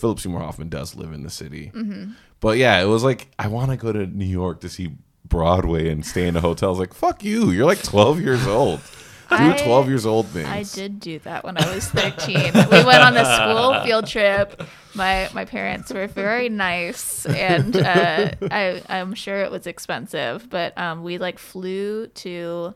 [0.00, 1.70] Philip Seymour Hoffman does live in the city.
[1.74, 2.12] Mm-hmm.
[2.40, 4.92] But yeah, it was like I want to go to New York to see
[5.26, 6.74] Broadway and stay in a hotel.
[6.74, 8.80] I like, fuck you, you're like 12 years old.
[9.28, 10.48] Do I- 12 years old things.
[10.48, 12.34] I did do that when I was 13.
[12.34, 14.60] we went on a school field trip.
[14.94, 20.76] My my parents were very nice, and uh, I I'm sure it was expensive, but
[20.76, 22.74] um, we like flew to.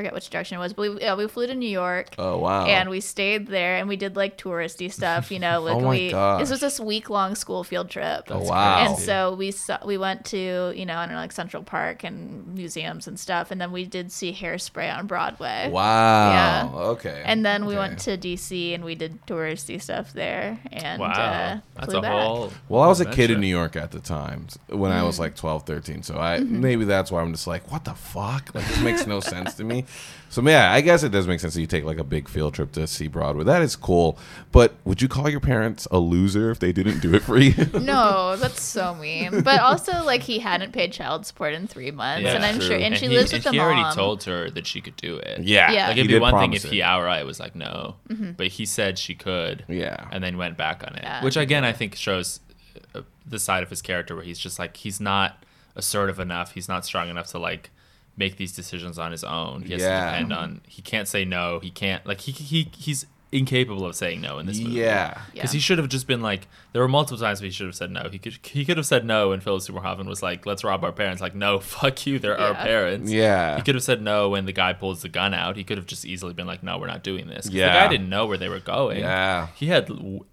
[0.00, 2.14] I forget which direction it was, but we yeah, we flew to New York.
[2.18, 2.64] Oh wow.
[2.64, 5.60] And we stayed there, and we did like touristy stuff, you know.
[5.70, 6.40] Like Oh my we, gosh.
[6.40, 8.28] this was this week long school field trip.
[8.30, 8.78] Oh, wow.
[8.78, 12.02] And so we saw, we went to you know I don't know like Central Park
[12.02, 15.68] and museums and stuff, and then we did see Hairspray on Broadway.
[15.70, 16.30] wow.
[16.30, 16.70] Yeah.
[16.92, 17.22] Okay.
[17.26, 17.78] And then we Okay.
[17.78, 21.08] went to DC and we did touristy stuff there, and Wow.
[21.10, 22.12] uh, That's flew a back.
[22.26, 22.52] whole.
[22.70, 25.20] Well, I was a kid in New York at the time when I was Mm.
[25.20, 26.02] like 12, 13.
[26.02, 26.60] So I Mm-hmm.
[26.60, 28.50] maybe that's why I'm just like, what the fuck?
[28.54, 29.84] Like this makes no sense to me.
[30.32, 32.54] So yeah, I guess it does make sense that you take like a big field
[32.54, 33.42] trip to see Broadway.
[33.42, 34.16] That is cool.
[34.52, 37.52] But would you call your parents a loser if they didn't do it for you?
[37.80, 39.40] No, that's so mean.
[39.42, 42.68] But also, like he hadn't paid child support in three months, Yeah, and I'm true.
[42.68, 43.66] sure, and, she he, lives and with the he mom.
[43.66, 45.40] already told her that she could do it.
[45.42, 45.72] yeah.
[45.72, 45.86] Yeah.
[45.88, 46.70] Like he it'd be one thing if it.
[46.70, 47.96] he outright was like no,
[48.36, 49.64] but he said she could.
[49.66, 50.06] Yeah.
[50.12, 51.02] and then went back on it.
[51.02, 51.24] Yeah.
[51.24, 52.38] Which again, I think shows
[52.94, 55.42] uh, the side of his character where he's just like he's not
[55.74, 56.52] assertive enough.
[56.52, 57.70] He's not strong enough to like
[58.16, 59.62] make these decisions on his own.
[59.62, 60.04] He has Yeah.
[60.04, 60.60] to depend on.
[60.66, 61.58] He can't say no.
[61.60, 64.72] He can't like he he he's incapable of saying no in this movie.
[64.72, 65.16] Yeah.
[65.32, 65.58] Because Yeah.
[65.58, 67.90] he should have just been like, there were multiple times where he should have said
[67.92, 68.08] no.
[68.10, 70.82] He could he could have said no when Philip Seymour Hoffman was like, "Let's rob
[70.84, 73.10] our parents." Like, no, fuck you, they're our parents.
[73.12, 73.56] Yeah.
[73.56, 75.56] He could have said no when the guy pulls the gun out.
[75.56, 77.68] He could have just easily been like, "No, we're not doing this." Yeah.
[77.68, 78.98] The guy didn't know where they were going.
[78.98, 79.46] Yeah.
[79.54, 80.24] He had w-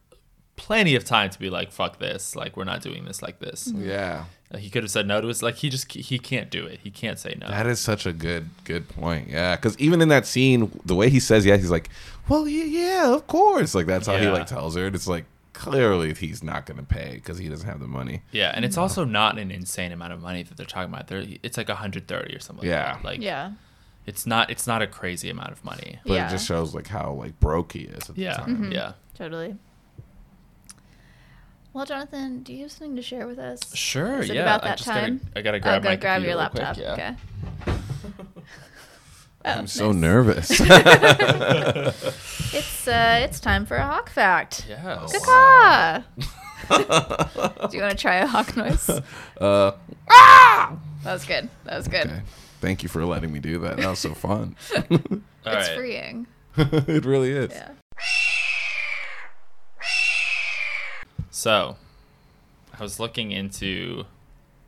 [0.55, 3.71] plenty of time to be like, "Fuck this!" Like, we're not doing this like this.
[3.75, 4.25] Yeah.
[4.57, 5.41] He could have said no to us.
[5.41, 6.79] Like, he just he can't do it.
[6.81, 7.47] He can't say no.
[7.47, 9.27] That is such a good good point.
[9.29, 11.89] Yeah, because even in that scene, the way he says yes, he's like,
[12.29, 14.85] "Well, yeah, yeah, of course." Like that's how he like tells her.
[14.85, 18.21] And it's like clearly he's not going to pay because he doesn't have the money.
[18.31, 21.07] yeah, and it's also not an insane amount of money that they're talking about.
[21.07, 22.65] They're, it's like 130 or something.
[22.69, 22.93] Yeah.
[22.95, 23.51] Like, like Yeah.
[24.05, 25.99] it's not it's not a crazy amount of money.
[26.05, 26.27] But Yeah.
[26.27, 28.09] it just shows like how like broke he is.
[28.09, 28.55] At Yeah, the time.
[28.55, 28.71] Mm-hmm.
[28.71, 28.91] yeah.
[29.17, 29.55] Totally.
[31.77, 33.59] Well, Jonathan, do you have something to share with us?
[33.75, 34.21] Sure.
[34.21, 34.41] Is it yeah.
[34.41, 35.21] about I that just time?
[35.35, 36.73] gotta I gotta Oh, grab go my grab your laptop.
[36.73, 37.15] quick, yeah.
[37.67, 37.75] Okay.
[39.45, 40.01] Oh, I'm so nice.
[40.01, 40.49] nervous.
[42.53, 44.65] It's uh, it's time for a hawk fact.
[44.67, 45.05] Yeah.
[45.23, 46.01] Caw.
[47.67, 48.89] do you want to try a hawk noise?
[48.89, 49.71] uh,
[50.07, 50.73] That
[51.05, 51.47] was good.
[51.65, 52.07] That was good.
[52.07, 52.21] okay.
[52.59, 53.77] Thank you for letting me do that.
[53.77, 54.55] That was so fun.
[54.71, 54.89] It's
[55.45, 55.77] right.
[55.77, 56.25] freeing.
[56.57, 57.51] it really is.
[57.51, 57.69] Yeah.
[61.37, 61.75] So,
[62.79, 64.05] I was looking into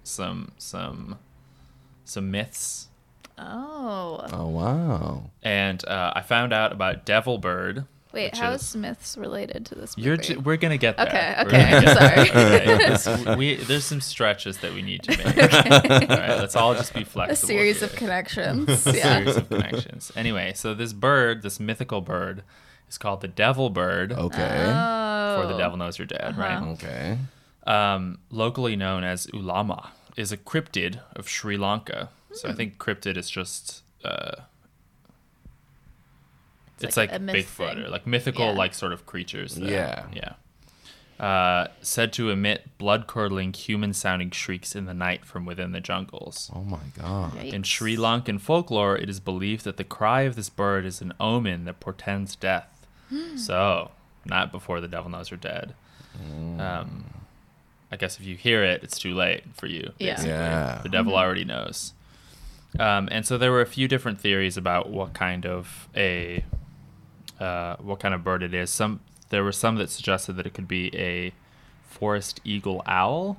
[0.04, 1.18] some some
[2.06, 2.90] some myths,
[3.40, 4.24] Oh.
[4.32, 5.32] Oh wow.
[5.42, 7.86] and uh, I found out about Devil Bird.
[8.14, 10.08] Wait, which how is- is Smiths related to this movie?
[10.08, 11.08] You're j- we're gonna get there.
[11.08, 12.30] Okay, We're okay, get sorry.
[12.30, 13.26] there.
[13.26, 15.26] Okay, we, there's some stretches that we need to make.
[15.26, 17.24] All right, let's all just be flexible.
[17.24, 17.48] a flexible.
[17.48, 17.98] series of here.
[17.98, 18.70] connections.
[18.70, 20.12] A series of connections.
[20.16, 22.44] Anyway, so this bird, this mythical bird,
[22.90, 24.12] is called the Devil Bird.
[24.12, 24.64] Okay.
[24.66, 25.42] Oh.
[25.42, 26.62] For the devil knows you're dead, right?
[26.74, 27.18] Okay.
[27.68, 32.10] um, locally known as ulama, is a cryptid of Sri Lanka.
[32.34, 32.54] So Hmm.
[32.54, 34.42] I think cryptid is just uh,
[36.82, 37.80] it's, like like, Bigfoot thing.
[37.84, 38.52] or like mythical Yeah.
[38.52, 39.56] like sort of creatures.
[39.56, 40.06] that- Yeah.
[40.14, 40.34] yeah.
[41.26, 45.82] Uh, said to emit blood curdling, human sounding shrieks in the night from within the
[45.82, 46.50] jungles.
[46.56, 47.36] Oh my god.
[47.44, 51.12] In Sri Lankan folklore, it is believed that the cry of this bird is an
[51.20, 52.79] omen that portends death.
[53.38, 53.92] So,
[54.26, 55.74] not before the devil knows you're dead.
[56.60, 57.06] Um,
[57.92, 59.92] I guess if you hear it, it's too late for you.
[59.98, 60.12] Yeah.
[60.16, 60.32] basically.
[60.32, 60.80] Yeah.
[60.84, 61.94] The devil already knows.
[62.78, 66.44] Um, and so there were a few different theories about what kind of a
[67.40, 68.70] uh, what kind of bird it is.
[68.70, 69.00] Some
[69.30, 71.34] there were some that suggested that it could be a
[71.88, 73.38] forest eagle owl,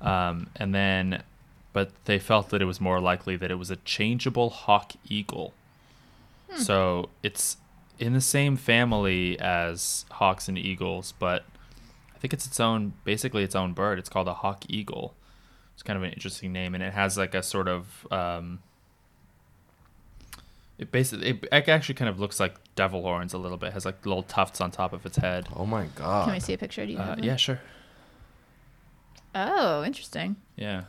[0.00, 1.22] um, and then
[1.72, 5.54] but they felt that it was more likely that it was a changeable hawk eagle.
[6.56, 7.58] So it's
[7.98, 11.44] in the same family as hawks and eagles, but
[12.14, 13.98] I think it's its own, basically its own bird.
[13.98, 15.14] It's called a hawk eagle.
[15.74, 18.60] It's kind of an interesting name, and it has like a sort of, um,
[20.78, 23.68] it basically, it ac- actually kind of looks like devil horns a little bit.
[23.68, 25.48] It has like little tufts on top of its head.
[25.56, 26.24] Oh my god.
[26.26, 26.84] Can we see a picture?
[26.86, 27.22] Do you Uh, one?
[27.22, 27.60] yeah, sure.
[29.34, 30.36] Oh, interesting.
[30.56, 30.84] Yeah.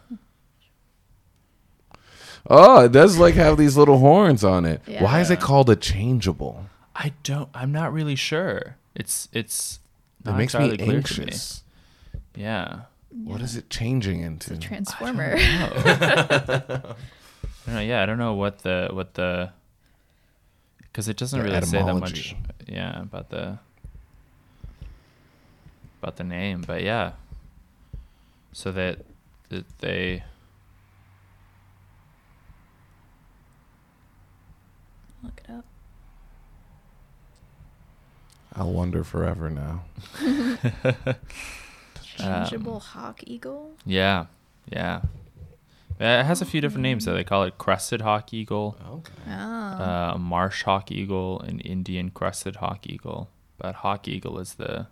[2.49, 4.81] Oh, it does like have these little horns on it.
[4.99, 6.65] Why is it called a changeable?
[6.99, 7.49] I don't.
[7.53, 8.75] I'm not really sure.
[8.93, 9.79] It's it's.
[10.25, 11.63] It makes me entirely clear to anxious.
[12.35, 12.81] Yeah.
[13.23, 14.53] What is it changing into?
[14.53, 15.35] A Transformer.
[15.37, 16.67] I
[17.65, 17.79] don't know.
[17.79, 19.51] Yeah, I don't know what the what the
[20.77, 22.35] because it doesn't The really say that much.
[22.67, 23.59] Yeah, about the
[26.01, 27.13] about the name, but yeah.
[28.51, 29.05] So that
[29.49, 30.23] that they
[35.23, 35.65] Look it up.
[38.59, 39.83] I'll wonder forever now.
[42.17, 43.71] Changeable hawk eagle.
[43.85, 44.25] yeah
[44.71, 45.01] yeah.
[45.99, 47.13] It has a few different names though.
[47.13, 49.11] They call it crested hawk eagle, Okay.
[49.27, 49.33] Oh.
[49.33, 53.29] uh, marsh hawk eagle, and Indian crested hawk eagle.
[53.57, 54.87] But hawk eagle is the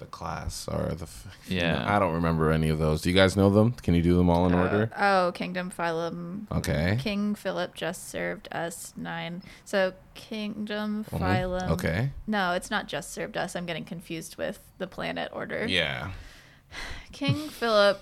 [0.00, 1.04] The class or the.
[1.04, 1.84] f- Yeah.
[1.86, 3.02] I don't remember any of those.
[3.02, 3.72] Do you guys know them?
[3.72, 4.90] Can you do them all in order?
[4.98, 6.50] Oh, Kingdom Phylum.
[6.50, 6.96] Okay.
[6.98, 9.42] King Philip just served us nine.
[9.66, 11.20] So Kingdom Mhm.
[11.20, 11.68] Phylum.
[11.72, 12.10] Okay.
[12.26, 13.54] No, it's not just served us.
[13.54, 15.66] I'm getting confused with the planet order.
[15.68, 16.12] Yeah.
[17.12, 18.00] King Philip,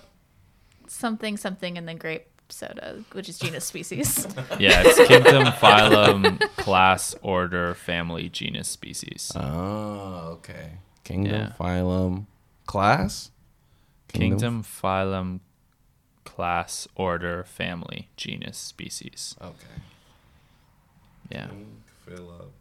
[0.87, 4.25] something something, and then grape soda, which is genus species.
[4.59, 4.83] yeah.
[4.85, 9.31] It's kingdom, phylum, class, order, family, genus, species.
[9.35, 10.77] Oh, okay.
[11.03, 11.53] Kingdom, Yeah.
[11.59, 12.25] phylum,
[12.65, 13.31] class.
[14.07, 15.39] Kingdom, phylum,
[16.25, 19.35] class, order, family, genus, species.
[19.41, 19.81] Okay.
[21.29, 21.47] Yeah.
[21.47, 22.51] King Philip.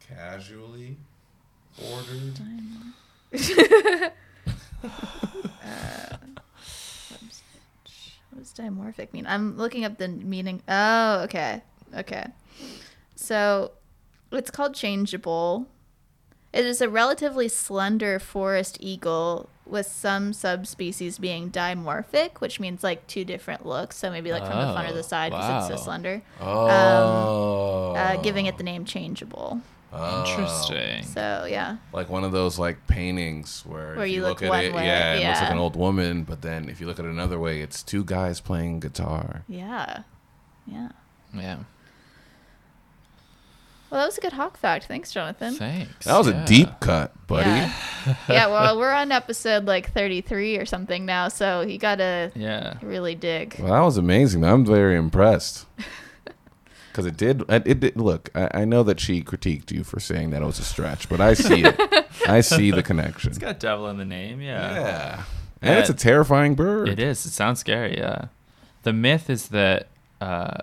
[0.00, 0.96] Casually
[1.90, 2.38] ordered.
[5.64, 6.16] Uh,
[7.08, 9.26] what does dimorphic mean?
[9.26, 10.60] I'm looking up the meaning.
[10.68, 11.62] Oh, okay.
[11.96, 12.26] Okay.
[13.14, 13.70] So
[14.32, 15.68] it's called changeable.
[16.52, 23.06] It is a relatively slender forest eagle with some subspecies being dimorphic, which means like
[23.06, 23.96] two different looks.
[23.96, 27.94] So maybe like from the front or Oh, the side because it's so slender, Oh.
[27.96, 29.60] uh, giving it the name changeable.
[29.94, 30.20] Oh.
[30.26, 31.04] Interesting.
[31.04, 31.76] So yeah.
[31.92, 34.74] Like one of those like paintings where, Where if you you, look look, at it,
[34.74, 37.10] way, yeah, it looks like an old woman, but then if you look at it
[37.10, 39.42] another way, it's two guys playing guitar.
[39.48, 40.02] Yeah.
[40.66, 40.88] Yeah.
[41.34, 41.58] Yeah.
[43.92, 44.86] Well, that was a good hawk fact.
[44.86, 45.52] Thanks, Jonathan.
[45.54, 46.06] Thanks.
[46.06, 46.42] That was Yeah.
[46.42, 47.50] a deep cut, buddy.
[47.50, 47.74] Yeah.
[48.28, 52.78] yeah, well, we're on episode like 33 or something now, so you gotta Yeah.
[52.80, 53.56] really dig.
[53.58, 54.44] Well, that was amazing.
[54.44, 55.66] I'm very impressed.
[56.90, 57.96] Because it did, it, it did.
[57.96, 61.08] Look, I, I know that she critiqued you for saying that it was a stretch,
[61.08, 61.80] but I see it.
[62.28, 63.30] I see the connection.
[63.30, 64.42] It's got devil in the name.
[64.42, 64.74] Yeah.
[64.74, 65.22] Yeah,
[65.62, 66.90] and it's a terrifying bird.
[66.90, 67.24] It is.
[67.24, 67.96] It sounds scary.
[67.96, 68.26] Yeah.
[68.82, 69.86] The myth is that
[70.20, 70.58] uh,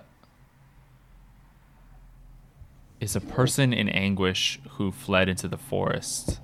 [3.00, 6.38] is a person in anguish who fled into the forest.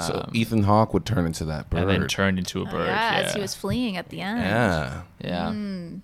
[0.00, 1.80] So um, Ethan Hawke would turn into that bird.
[1.80, 2.86] and then turned into a Oh, bird.
[2.88, 3.26] yeah, yeah.
[3.26, 4.38] as he was fleeing at the end.
[4.40, 5.46] yeah, yeah.
[5.46, 6.02] Mm,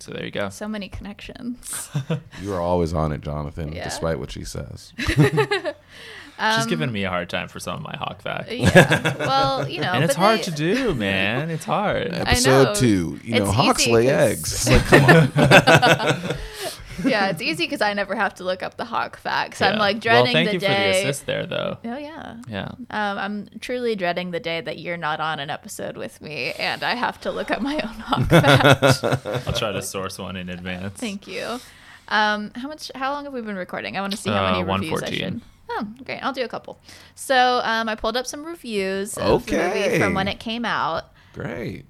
[0.00, 0.48] So there you go.
[0.48, 1.88] so many connections.
[2.42, 3.84] you are always on it, Jonathan, Yeah.
[3.84, 4.92] despite what she says.
[6.56, 8.50] She's giving me a hard time for some of my hawk facts.
[8.50, 9.16] Yeah.
[9.18, 11.48] Well, you know, and it's hard they- to do, man.
[11.50, 12.12] It's hard.
[12.12, 12.74] Episode know.
[12.74, 13.20] two.
[13.22, 14.70] You know, hawks lay lay 'cause- eggs.
[14.70, 16.36] Like, come on.
[17.04, 19.60] Yeah, it's easy because I never have to look up the hawk facts.
[19.62, 20.66] I'm like dreading Well, thank the you day.
[20.66, 21.78] for the assist there, though.
[21.84, 22.36] Oh yeah.
[22.48, 22.68] Yeah.
[22.90, 26.82] Um, I'm truly dreading the day that you're not on an episode with me and
[26.82, 29.02] I have to look up my own hawk facts.
[29.46, 30.98] I'll try to source one in advance.
[30.98, 31.58] Thank you.
[32.08, 32.90] Um, how much?
[32.94, 33.96] How long have we been recording?
[33.96, 35.18] I want to see how Uh, many reviews I 114.
[35.18, 35.40] should.
[35.70, 36.18] Oh, great.
[36.18, 36.78] I'll do a couple.
[37.14, 41.04] So um, I pulled up some reviews of the movie from when it came out.
[41.32, 41.84] Great.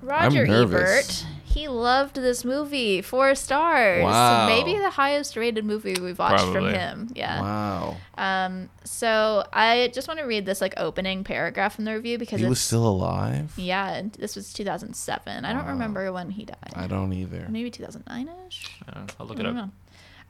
[0.00, 0.46] Roger.
[0.46, 4.04] Ebert, he loved this movie, four stars.
[4.04, 4.46] Wow.
[4.46, 7.10] Maybe the highest rated movie we've watched from him.
[7.14, 7.40] Yeah.
[7.40, 7.96] Wow.
[8.16, 12.38] Um, so I just want to read this like opening paragraph from the review because
[12.40, 13.52] He was still alive?
[13.56, 15.44] yeah, and this was 2007.
[15.44, 16.72] I don't remember when he died.
[16.74, 17.46] I don't either.
[17.48, 18.80] Maybe 2009 ish.
[19.18, 19.70] I'll look I it don't up.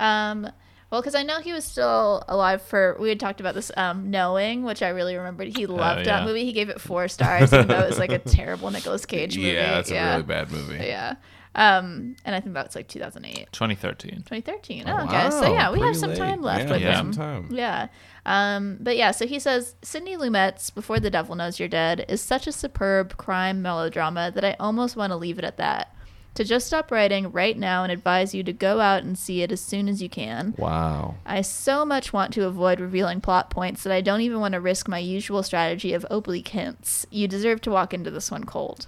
[0.01, 0.05] know.
[0.05, 0.53] Um,
[0.91, 2.97] well, because I know he was still alive for.
[2.99, 5.49] We had talked about this, um, knowing, which I really remembered.
[5.57, 6.25] He loved that yeah.
[6.25, 6.45] movie.
[6.45, 9.51] He gave it four stars, even though it was like a terrible Nicolas Cage movie.
[9.51, 10.77] Yeah, it's a really bad movie.
[10.85, 11.17] Yeah.
[11.55, 14.11] Um, and I think that's like 2008, 2013.
[14.19, 14.85] 2013.
[14.87, 15.31] Oh, Oh, okay.
[15.31, 16.19] So yeah, we have some late.
[16.19, 17.13] time left Yeah, with have him.
[17.13, 17.49] some time.
[17.51, 17.89] Yeah.
[18.27, 22.21] Um, but yeah, so he says Sidney Lumet's Before the Devil Knows You're Dead is
[22.21, 25.93] such a superb crime melodrama that I almost want to leave it at that.
[26.39, 29.51] To just stop writing right now and advise you to go out and see it
[29.51, 30.55] as soon as you can.
[30.57, 31.17] Wow.
[31.27, 34.61] I so much want to avoid revealing plot points that I don't even want to
[34.61, 37.05] risk my usual strategy of oblique hints.
[37.11, 38.87] You deserve to walk into this one cold.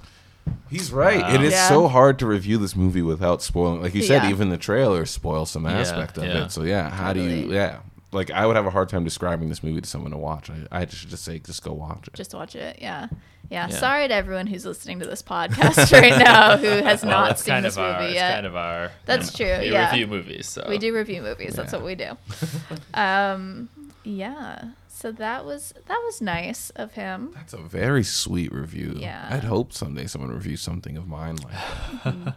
[0.71, 1.23] He's right.
[1.23, 1.35] Wow.
[1.35, 1.69] It is Yeah.
[1.69, 3.83] so hard to review this movie without spoiling.
[3.83, 4.31] Like you said, Yeah.
[4.31, 6.45] even the trailer spoils some Yeah, aspect of yeah.
[6.45, 6.53] it.
[6.53, 7.53] So yeah, how do you?
[7.53, 7.79] Yeah,
[8.13, 10.51] like I would have a hard time describing this movie to someone to watch.
[10.51, 12.15] I, I should just say, just go watch it.
[12.15, 12.79] Just watch it.
[12.81, 13.09] Yeah.
[13.51, 13.69] Yeah.
[13.69, 13.77] Yeah.
[13.77, 17.53] Sorry to everyone who's listening to this podcast right now who has Well, not seen
[17.55, 17.93] kind this of our.
[18.01, 18.35] movie It's yet.
[18.35, 18.93] kind of our.
[19.07, 19.91] That's you know, true, We yeah.
[19.91, 21.55] review movies, so We do review movies.
[21.55, 22.17] That's what we do.
[22.95, 23.69] um,
[24.05, 24.71] yeah.
[24.89, 27.31] So that was that was nice of him.
[27.35, 28.95] That's a very sweet review.
[28.97, 29.29] Yeah.
[29.31, 32.37] I'd hope someday someone reviews something of mine like that.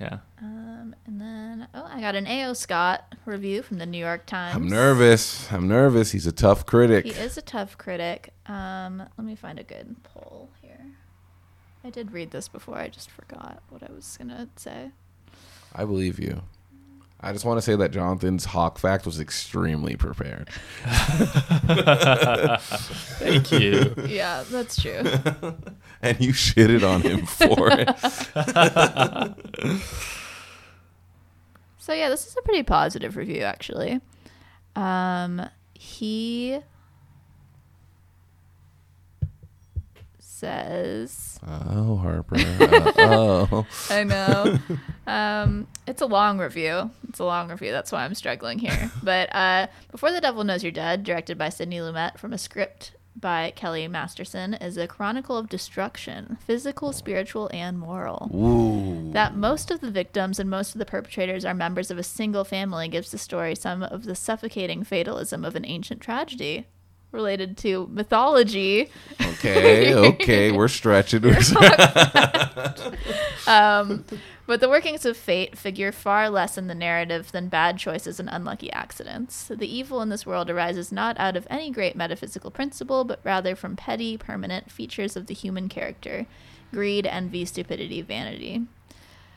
[0.00, 0.18] Yeah.
[0.40, 0.65] Um,
[1.06, 2.52] and then oh, I got an A.O.
[2.52, 4.56] Scott review from the New York Times.
[4.56, 5.50] I'm nervous.
[5.52, 6.12] I'm nervous.
[6.12, 7.04] He's a tough critic.
[7.04, 8.32] He is a tough critic.
[8.46, 10.86] Um, let me find a good poll here.
[11.84, 12.76] I did read this before.
[12.76, 14.90] I just forgot what I was gonna say.
[15.74, 16.42] I believe you.
[17.18, 20.50] I just want to say that Jonathan's hawk fact was extremely prepared.
[23.18, 23.94] Thank you.
[24.06, 25.00] Yeah, that's true.
[26.02, 27.88] and you shitted on him for it.
[31.86, 34.00] So yeah, this is a pretty positive review actually.
[34.74, 35.40] Um,
[35.72, 36.58] he
[40.18, 42.34] says, Oh, Harper.
[42.38, 43.66] Uh, oh.
[43.90, 44.58] I know.
[45.06, 46.90] um, it's a long review.
[47.08, 47.70] It's a long review.
[47.70, 48.90] That's why I'm struggling here.
[49.04, 52.95] But uh, Before the Devil Knows You're Dead, directed by Sidney Lumet from a script
[53.20, 58.30] by Kelly Masterson, is a chronicle of destruction, physical, spiritual, and moral.
[58.34, 59.12] Ooh.
[59.12, 62.44] That most of the victims and most of the perpetrators are members of a single
[62.44, 66.66] family gives the story some of the suffocating fatalism of an ancient tragedy
[67.16, 68.90] related to mythology.
[69.20, 71.24] Okay, okay, we're stretching.
[73.48, 74.04] Um,
[74.46, 78.28] but the workings of fate figure far less in the narrative than bad choices and
[78.28, 79.46] unlucky accidents.
[79.46, 83.54] The evil in this world arises not out of any great metaphysical principle, but rather
[83.54, 86.26] from petty, permanent features of the human character
[86.72, 88.62] greed, envy, stupidity, vanity.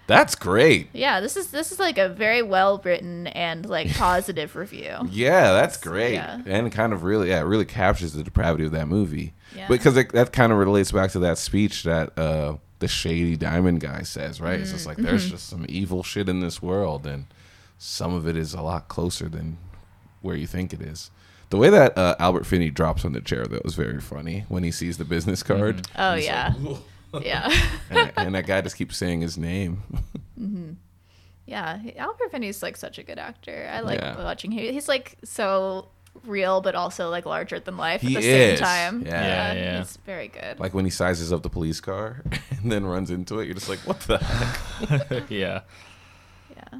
[0.09, 0.89] That's great.
[0.91, 4.95] Yeah, this is this is like a very well written and like positive review.
[5.11, 6.13] Yeah, that's great.
[6.15, 6.41] Yeah.
[6.45, 9.33] And kind of really, yeah, it really captures the depravity of that movie.
[9.55, 9.67] Yeah.
[9.67, 13.81] Because it, that kind of relates back to that speech that uh, the shady diamond
[13.81, 14.59] guy says, right?
[14.59, 15.31] It's just like there's Mm-hmm.
[15.31, 17.25] just some evil shit in this world, and
[17.77, 19.57] some of it is a lot closer than
[20.21, 21.11] where you think it is.
[21.49, 24.63] The way that uh, Albert Finney drops on the chair, that was very funny when
[24.63, 25.87] he sees the business card.
[25.97, 26.77] Oh yeah, like,
[27.21, 27.51] yeah,
[27.89, 29.83] and, and that guy just keeps saying his name.
[31.45, 31.77] yeah.
[31.79, 33.69] he- Albert Finney's like such a good actor.
[33.71, 34.23] I like Yeah.
[34.23, 34.73] watching him.
[34.73, 35.89] He's like so
[36.25, 39.01] real, but also like larger than life He at the same time.
[39.05, 39.21] Yeah.
[39.23, 39.77] Yeah, yeah.
[39.79, 40.59] He's very good.
[40.59, 42.23] like when he sizes up the police car
[42.61, 45.25] and then runs into it, you're just like, what the heck?
[45.29, 45.61] yeah.
[46.55, 46.79] yeah.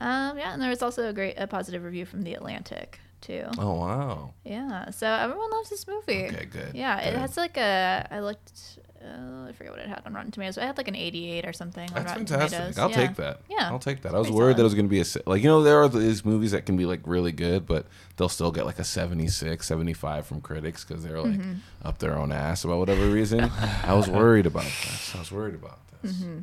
[0.00, 3.44] Um, yeah, and there was also a great, a positive review from the Atlantic too.
[3.58, 4.34] Oh wow.
[4.44, 6.26] Yeah, so everyone loves this movie.
[6.26, 8.06] Okay, good, Yeah, it has like a.
[8.10, 8.78] I looked.
[9.04, 10.54] Uh, I forget what it had on Rotten Tomatoes.
[10.54, 12.58] But it had like an 88 or something on That's Rotten fantastic.
[12.58, 12.78] Tomatoes.
[12.78, 12.96] I'll Yeah.
[12.96, 13.40] take that.
[13.50, 14.08] Yeah, I'll take that.
[14.08, 15.62] it's I was pretty worried that it was going to be a like you know
[15.62, 17.86] there are these movies that can be like really good, but
[18.16, 21.52] they'll still get like a 76, 75 from critics because they're like Mm-hmm.
[21.84, 23.50] up their own ass about whatever reason.
[23.84, 25.12] I was worried about this.
[25.14, 26.12] I was worried about this.
[26.12, 26.38] Mm-hmm.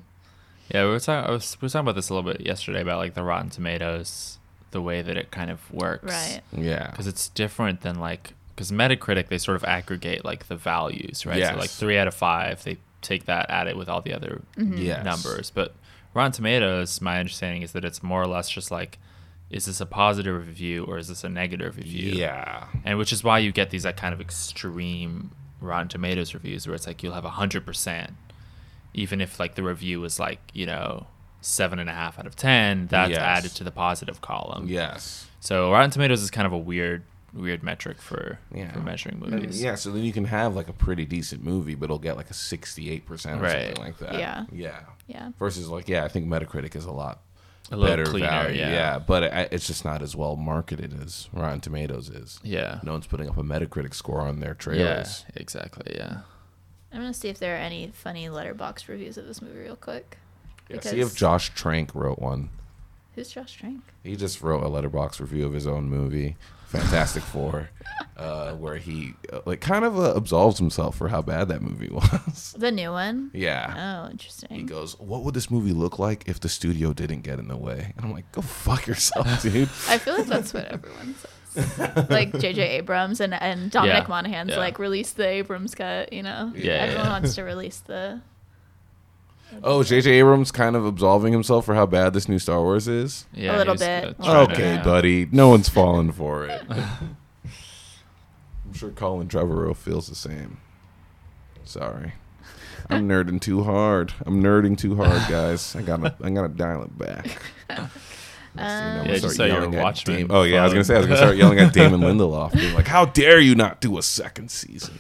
[0.74, 1.28] Yeah, we were talking.
[1.30, 3.50] I was we were talking about this a little bit yesterday about like the Rotten
[3.50, 4.38] Tomatoes
[4.72, 6.06] the way that it kind of works.
[6.06, 6.42] Right.
[6.56, 6.92] Yeah.
[6.92, 11.44] Because it's different than like because Metacritic they sort of aggregate like the values, right?
[11.44, 14.44] So like three out of five, they take that, add it with all the other
[14.56, 14.78] mm-hmm.
[14.78, 15.04] Yes.
[15.04, 15.50] numbers.
[15.50, 15.74] But
[16.14, 19.00] Rotten Tomatoes, my understanding is that it's more or less just like,
[19.50, 22.12] is this a positive review or is this a negative review?
[22.12, 22.68] Yeah.
[22.86, 26.76] and which is why you get these like kind of extreme Rotten Tomatoes reviews where
[26.76, 28.12] it's like you'll have a hundred percent,
[28.94, 31.08] even if like the review is like you know
[31.42, 33.20] seven and a half out of ten, that's Yes.
[33.20, 34.68] added to the positive column.
[34.68, 35.26] Yes.
[35.40, 37.02] So Rotten Tomatoes is kind of a weird,
[37.34, 38.72] weird metric for Yeah.
[38.74, 39.62] for measuring And, movies.
[39.62, 42.30] yeah, so then you can have like a pretty decent movie, but it'll get like
[42.30, 43.66] a 68% or Right.
[43.76, 44.14] something like that.
[44.20, 44.46] Yeah.
[44.52, 44.80] Yeah.
[45.08, 45.32] Yeah.
[45.40, 47.22] Versus like, yeah, I think Metacritic is a lot
[47.72, 48.60] A better cleaner, value.
[48.60, 49.00] yeah.
[49.00, 52.40] but it, it's just not as well marketed as Rotten Tomatoes is.
[52.44, 52.80] Yeah.
[52.84, 54.56] No one's putting up a Metacritic score on their Yeah.
[54.56, 55.26] trailers.
[55.36, 55.96] Exactly.
[55.96, 56.22] Yeah.
[56.94, 60.18] I'm gonna see if there are any funny Letterboxd reviews of this movie real quick.
[60.70, 62.50] Yeah, see if Josh Trank wrote one.
[63.16, 63.82] Who's Josh Trank?
[64.04, 67.70] He just wrote a Letterboxd review of his own movie, Fantastic Four,
[68.16, 71.90] uh, where he uh, like kind of uh, absolves himself for how bad that movie
[71.92, 72.56] was.
[72.58, 73.30] The new one.
[73.34, 74.06] yeah.
[74.06, 74.50] Oh, interesting.
[74.52, 77.58] He goes, "What would this movie look like if the studio didn't get in the
[77.58, 82.10] way?" And I'm like, "Go fuck yourself, dude." I feel like that's what everyone says.
[82.10, 82.62] like J.J.
[82.78, 84.58] Abrams and and Dominic Yeah, Monaghan's yeah.
[84.58, 86.14] like release the Abrams cut.
[86.14, 86.54] You know.
[86.56, 87.12] Yeah, Everyone yeah.
[87.12, 88.22] wants to release the.
[89.64, 90.10] Oh, J.J.
[90.12, 93.26] Abrams kind of absolving himself for how bad this new Star Wars is.
[93.34, 93.58] Yeah.
[93.58, 94.18] little bit.
[94.20, 94.84] to- Okay, yeah.
[94.84, 96.62] buddy, no one's falling for it.
[96.70, 97.18] I'm
[98.74, 100.58] sure Colin Trevorrow feels the same.
[101.64, 102.14] Sorry.
[102.90, 104.14] I'm nerding too hard.
[104.26, 105.76] I'm nerding too hard, guys.
[105.76, 107.42] I gotta, I gotta dial it back.
[107.70, 110.44] Next thing you know, I'm Um, Yeah, just saw your yelling at Watchmen Dam- Oh
[110.44, 112.88] yeah, I was gonna say I was gonna start yelling at Damon Lindelof, being like,
[112.88, 115.00] "How dare you not do a second season?"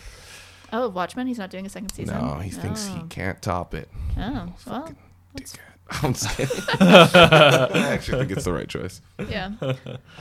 [0.74, 1.28] Oh, Watchmen.
[1.28, 2.18] He's not doing a second season.
[2.18, 3.06] No, he thinks he Oh.
[3.10, 3.90] can't top it.
[4.18, 4.92] Oh, well,
[5.36, 5.58] Dickhead.
[6.04, 6.64] I'm just kidding.
[6.80, 9.02] I actually think it's the right choice.
[9.28, 9.52] yeah.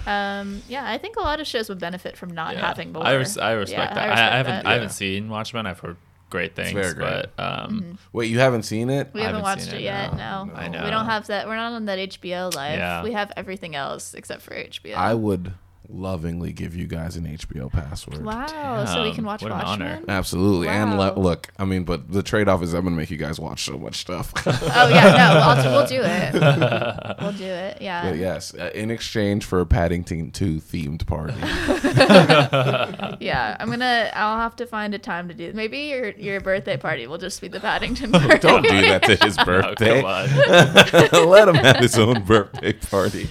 [0.06, 2.66] Um, yeah, I think a lot of shows would benefit from not Yeah.
[2.66, 3.06] having more.
[3.06, 4.02] I, res- I respect Yeah, that.
[4.02, 4.66] I, respect I haven't that.
[4.66, 4.92] I haven't Yeah.
[4.92, 5.66] seen Watchmen.
[5.66, 5.96] I've heard
[6.28, 7.26] great things, very great.
[7.36, 9.10] but um, Wait, you haven't seen it?
[9.12, 10.16] We I haven't haven't watched seen it it, yet.
[10.16, 10.44] no.
[10.44, 10.84] No, I know.
[10.84, 11.46] We don't have that.
[11.46, 12.78] We're not on that HBO live.
[12.78, 13.02] Yeah.
[13.04, 14.94] We have everything else except for HBO.
[14.94, 15.52] I would
[15.92, 18.24] lovingly give you guys an HBO password.
[18.24, 18.84] wow.
[18.84, 19.84] So we can watch what an honor.
[19.86, 20.10] Watchmen.
[20.10, 20.68] Absolutely.
[20.68, 23.16] And le- look, I mean, but the trade off is I'm going to make you
[23.16, 24.32] guys watch so much stuff.
[24.72, 26.34] Oh yeah, no, I'll, we'll do it.
[27.20, 27.82] We'll do it.
[27.82, 28.08] Yeah.
[28.08, 31.34] but yes, uh, in exchange for a Paddington 2 themed party.
[33.20, 34.10] Yeah, I'm gonna.
[34.14, 35.52] I'll have to find a time to do.
[35.52, 38.38] Maybe your your birthday party will just be the Paddington party.
[38.38, 40.00] Don't do that to his oh, birthday.
[40.00, 41.28] come on.
[41.28, 43.28] Let him have his own birthday party.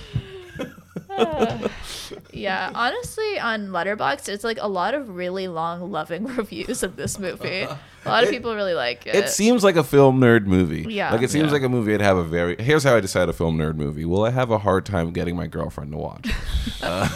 [2.34, 7.20] yeah, honestly, on Letterboxd, it's like a lot of really long, loving reviews of this
[7.20, 7.62] movie.
[7.62, 9.16] A lot of people really like it.
[9.16, 10.86] It seems like a film nerd movie.
[10.90, 11.12] Yeah.
[11.12, 11.52] Like it seems Yeah.
[11.54, 12.56] like a movie I'd have a very.
[12.60, 14.06] Here's how I decide a film nerd movie.
[14.06, 16.30] Will I have a hard time getting my girlfriend to watch?
[16.82, 17.08] Uh,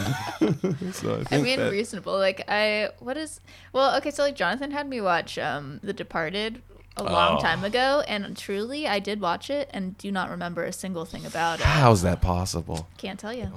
[0.91, 2.17] so I, I mean, that- reasonable.
[2.17, 3.39] Like I, what is?
[3.71, 6.61] Well, okay, so like Jonathan had me watch um The Departed
[6.97, 7.41] a long Oh.
[7.41, 11.25] time ago, and truly, I did watch it and do not remember a single thing
[11.25, 11.65] about it.
[11.65, 12.87] how's that possible?
[12.97, 13.51] Can't tell you.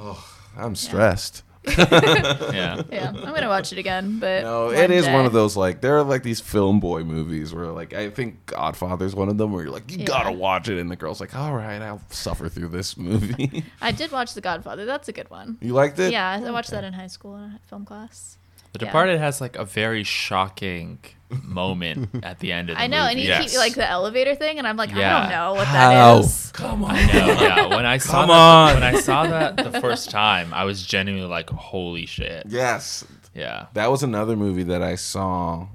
[0.56, 1.42] I'm stressed.
[1.66, 2.82] yeah.
[2.90, 5.80] Yeah, I'm gonna watch it again, but No, one it is one of those like
[5.80, 9.52] there are like these film boy movies where like I think Godfather's one of them
[9.52, 10.04] where you're like you Yeah.
[10.04, 13.64] gotta watch it and the girl's like all right I'll suffer through this movie.
[13.80, 14.84] I did watch The Godfather.
[14.86, 15.58] That's a good one.
[15.60, 16.12] you liked it?
[16.12, 18.38] Yeah, I watched that in high school in a film class.
[18.72, 18.86] The Yeah.
[18.86, 21.00] Departed has like a very shocking
[21.42, 23.10] moment at the end of the I know, movie.
[23.10, 23.50] and he Yes.
[23.50, 26.14] keep like the elevator thing, and I'm like, I don't know what How?
[26.18, 26.50] that is.
[26.52, 26.92] Come on.
[26.94, 27.66] I know, yeah.
[27.76, 28.74] When I saw Come that, on.
[28.74, 33.04] when I saw that the first time, I was genuinely like, "Holy shit!" Yes,
[33.34, 35.66] Yeah, that was another movie that I saw.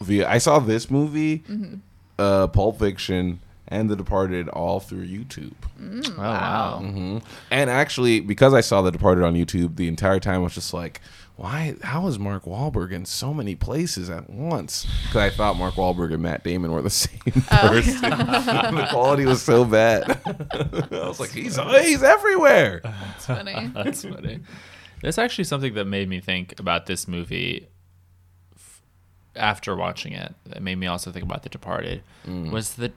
[0.00, 1.74] Via I saw this movie, Mm-hmm.
[2.18, 3.38] uh, Pulp Fiction,
[3.68, 5.52] and The Departed all through YouTube.
[5.80, 6.78] oh wow.
[6.82, 7.18] hmm
[7.50, 10.74] And actually, because I saw The Departed on YouTube, the entire time I was just
[10.74, 11.00] like,
[11.36, 11.74] why?
[11.82, 14.86] How is Mark Wahlberg in so many places at once?
[15.04, 17.18] Because I thought Mark Wahlberg and Matt Damon were the same
[17.50, 17.68] Oh.
[17.68, 18.00] person.
[18.10, 20.20] the quality was so bad.
[20.26, 22.80] I was like, he's he's everywhere.
[23.16, 23.70] It's funny.
[23.74, 24.40] That's funny.
[25.00, 27.66] There's actually something that made me think about this movie
[28.54, 28.82] f-
[29.34, 30.34] after watching it.
[30.46, 32.02] That made me also think about The Departed.
[32.26, 32.52] Mm.
[32.52, 32.92] Was the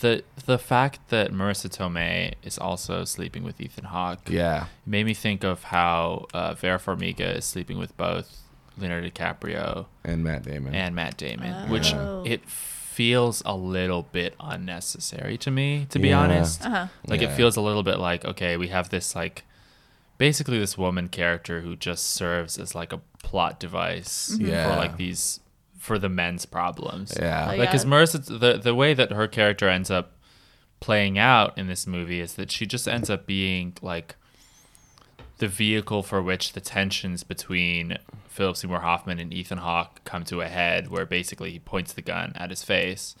[0.00, 4.28] the the fact that Marisa Tomei is also sleeping with Ethan Hawke.
[4.30, 8.38] Yeah, made me think of how uh, Vera Farmiga is sleeping with both
[8.78, 10.74] Leonardo DiCaprio and Matt Damon.
[10.74, 12.24] and Matt Damon, which Oh.
[12.26, 16.20] it feels a little bit unnecessary to me, to be Yeah.
[16.20, 16.64] honest.
[16.64, 16.86] Uh-huh.
[17.06, 17.28] Like Yeah.
[17.30, 19.44] it feels a little bit like okay, we have this like
[20.18, 24.70] basically this woman character who just serves as like a plot device Yeah.
[24.70, 25.40] for like these
[25.82, 27.12] for the men's problems.
[27.18, 27.90] yeah, Oh, Like, because yeah.
[27.90, 30.12] Marisa, the the way that her character ends up
[30.78, 34.14] playing out in this movie is that she just ends up being like
[35.38, 37.98] the vehicle for which the tensions between
[38.28, 42.02] Philip Seymour Hoffman and Ethan Hawke come to a head, where basically he points the
[42.02, 43.16] gun at his face,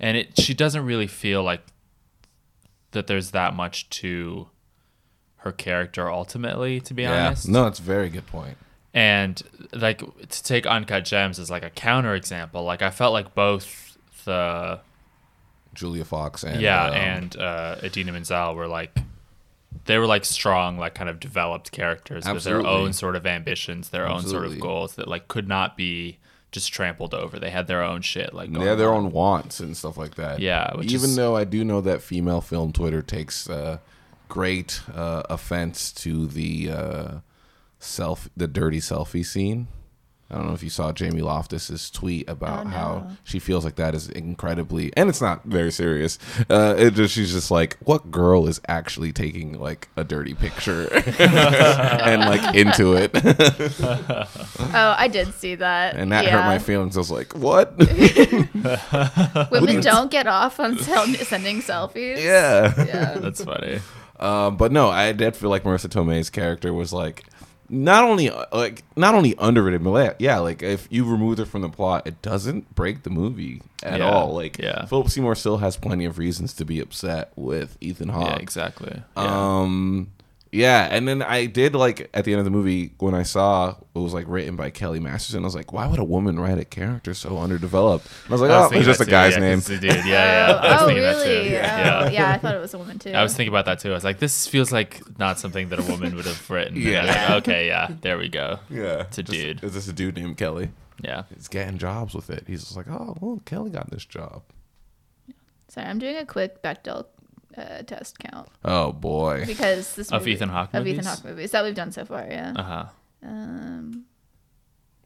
[0.00, 1.62] and it she doesn't really feel like
[2.90, 4.48] that there's that much to
[5.36, 7.26] her character ultimately, to be yeah.
[7.26, 7.48] honest.
[7.48, 8.56] No, that's a very good point.
[8.92, 9.40] And
[9.72, 13.96] like to take Uncut Gems as like a counter example, like I felt like both
[14.24, 14.80] the
[15.74, 18.98] Julia Fox and yeah um, and uh, Idina Menzel were like
[19.84, 23.90] they were like strong, like kind of developed characters with their own sort of ambitions,
[23.90, 26.18] their own sort of goals that like could not be
[26.52, 27.38] just trampled over.
[27.38, 29.06] They had their own shit, like they have their on.
[29.06, 30.40] own wants and stuff like that.
[30.40, 33.78] Yeah, which even is- though I do know that female film Twitter takes uh,
[34.28, 37.14] great uh, offense to the uh,
[37.80, 39.66] self, the dirty selfie scene.
[40.32, 42.70] I don't know if you saw Jamie Loftus's tweet about Oh, no.
[42.70, 46.20] how she feels like that is incredibly, and it's not very serious.
[46.48, 50.88] Uh, it just she's just like, what girl is actually taking like a dirty picture
[51.18, 53.10] and like into it,
[54.72, 55.96] Oh, I did see that.
[55.96, 56.96] and that hurt my feelings.
[56.96, 57.76] I was like, what?
[59.50, 62.22] Women don't get off on sending selfies.
[62.22, 62.72] yeah.
[62.86, 63.14] Yeah.
[63.18, 63.80] That's funny.
[64.20, 67.24] Um, but no, I did feel like Marisa Tomei's character was like
[67.70, 71.62] not only uh, like not only underrated, but yeah, like if you remove it from
[71.62, 74.34] the plot, it doesn't break the movie at Yeah, all.
[74.34, 74.84] Like yeah.
[74.86, 78.26] Philip Seymour still has plenty of reasons to be upset with Ethan Hawke.
[78.26, 79.02] Yeah, exactly.
[79.16, 79.60] Yeah.
[79.60, 80.10] Um,
[80.52, 83.70] yeah, and then I did like at the end of the movie when I saw
[83.94, 85.42] it was like written by Kelly Masterson.
[85.42, 88.06] I was like, why would a woman write a character so underdeveloped?
[88.24, 89.42] And I was like, I was oh, it's just that a too, guy's yeah, 'cause
[89.42, 89.58] name.
[89.58, 90.04] it's a dude.
[90.06, 90.52] Yeah, yeah.
[90.62, 91.28] I was oh, thinking that too.
[91.30, 91.52] really?
[91.52, 92.02] Yeah.
[92.04, 93.10] Oh, yeah, I thought it was a woman too.
[93.12, 93.90] I was thinking about that too.
[93.90, 96.76] I was like, this feels like not something that a woman would have written.
[96.86, 97.22] And I was Yeah.
[97.34, 98.58] like, okay, yeah, there we go.
[98.70, 99.64] Yeah, It's a Just- dude.
[99.64, 100.70] Is this a dude named Kelly?
[101.02, 101.22] Yeah.
[101.34, 102.44] He's getting jobs with it.
[102.46, 104.42] He's just like, oh, well, Kelly got this job.
[105.68, 107.06] Sorry, I'm doing a quick Bechdel
[107.56, 109.44] uh, test count Oh boy.
[109.46, 111.06] because this Of movie- Ethan Hawke of Ethan movies?
[111.08, 112.26] Hawke movies that we've done so far.
[112.28, 112.52] Yeah.
[112.56, 112.84] Uh huh.
[113.22, 114.04] Um,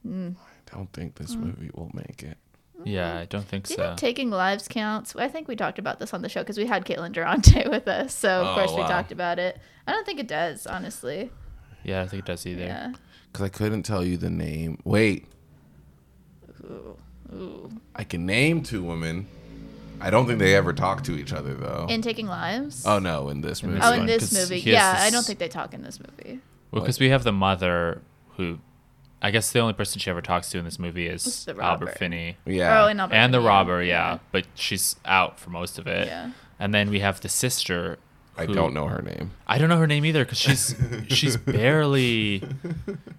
[0.06, 0.34] I
[0.76, 2.36] don't think this movie will make it.
[2.84, 3.82] Yeah, I don't think do you so.
[3.86, 5.14] think taking lives counts?
[5.16, 7.88] I think we talked about this on the show because we had Caitlin Durante with
[7.88, 8.88] us, so of Oh, course we wow.
[8.88, 9.58] talked about it.
[9.86, 11.30] I don't think it does, honestly.
[11.84, 12.64] Yeah, I don't think it does either.
[12.64, 12.92] Yeah.
[13.32, 14.78] Because I couldn't tell you the name.
[14.84, 15.26] Wait,
[16.64, 16.96] Ooh.
[17.32, 17.70] Ooh.
[17.94, 19.26] I can name two women.
[20.00, 21.86] I don't think they ever talk to each other though.
[21.88, 22.84] In taking lives.
[22.86, 23.78] oh no, in this movie.
[23.82, 25.82] Oh, one, in this movie, he has yeah, I this- don't think they talk in
[25.82, 26.40] this movie.
[26.70, 28.02] Well, because we have the mother
[28.36, 28.58] who,
[29.22, 31.56] I guess the only person she ever talks to in this movie It's is the
[31.60, 31.96] Albert.
[31.98, 32.36] Finney.
[32.44, 32.82] yeah.
[32.84, 34.18] Oh, and Albert And the Finney, robber, yeah.
[34.32, 36.08] But she's out for most of it.
[36.08, 36.30] Yeah.
[36.58, 37.98] And then we have the sister.
[38.36, 39.30] I who- don't know her name.
[39.46, 40.74] I don't know her name either because she's
[41.08, 42.42] she's barely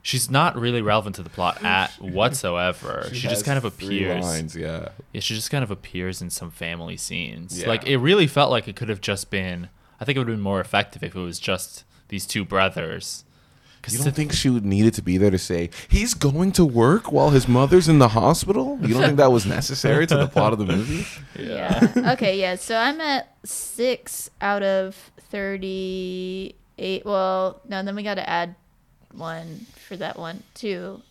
[0.02, 3.08] she's not really relevant to the plot at whatsoever.
[3.14, 4.24] She, just kind of appears.
[4.24, 4.90] Lines, yeah.
[5.14, 7.62] Yeah, she just kind of appears in some family scenes.
[7.62, 7.68] Yeah.
[7.68, 9.70] Like it really felt like it could have just been.
[10.00, 13.24] I think it would have been more effective if it was just these two brothers.
[13.88, 17.12] You don't think she would needed to be there to say he's going to work
[17.12, 18.78] while his mother's in the hospital?
[18.82, 21.06] You don't think that was necessary to the plot of the movie?
[21.40, 21.92] Yeah.
[22.14, 22.56] okay, yeah.
[22.56, 27.06] So I'm at six out of 38.
[27.06, 28.56] Well, no, then we got to add
[29.14, 31.02] one for that one, too.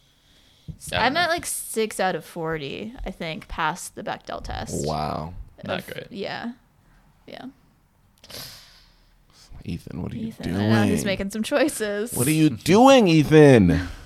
[0.79, 4.87] So I'm at like six out of 40, I think, past the Bechdel test.
[4.87, 5.35] Wow,
[5.65, 6.07] Not Of- great.
[6.11, 6.53] Yeah.
[7.27, 7.47] Yeah.
[9.65, 10.57] Ethan, what are you doing?
[10.57, 12.12] I know he's making some choices.
[12.15, 13.81] what are you doing, Ethan?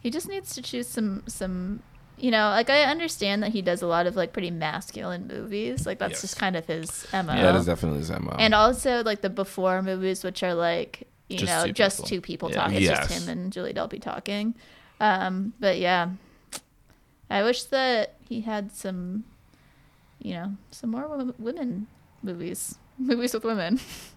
[0.00, 1.82] He just needs to choose some some
[2.16, 5.84] you know, like I understand that he does a lot of like pretty masculine movies.
[5.84, 6.20] Like that's Yes.
[6.20, 7.34] just kind of his MO.
[7.34, 8.36] Yeah, That is definitely his MO.
[8.38, 12.08] and also like the before movies which are like you Just know two just people.
[12.08, 12.56] two people Yeah.
[12.56, 13.08] talking it's Yes.
[13.08, 14.54] just him and julie delpy talking
[15.00, 16.10] um but yeah
[17.28, 19.24] i wish that he had some
[20.20, 21.08] you know some more
[21.38, 21.88] women
[22.22, 23.80] movies movies with women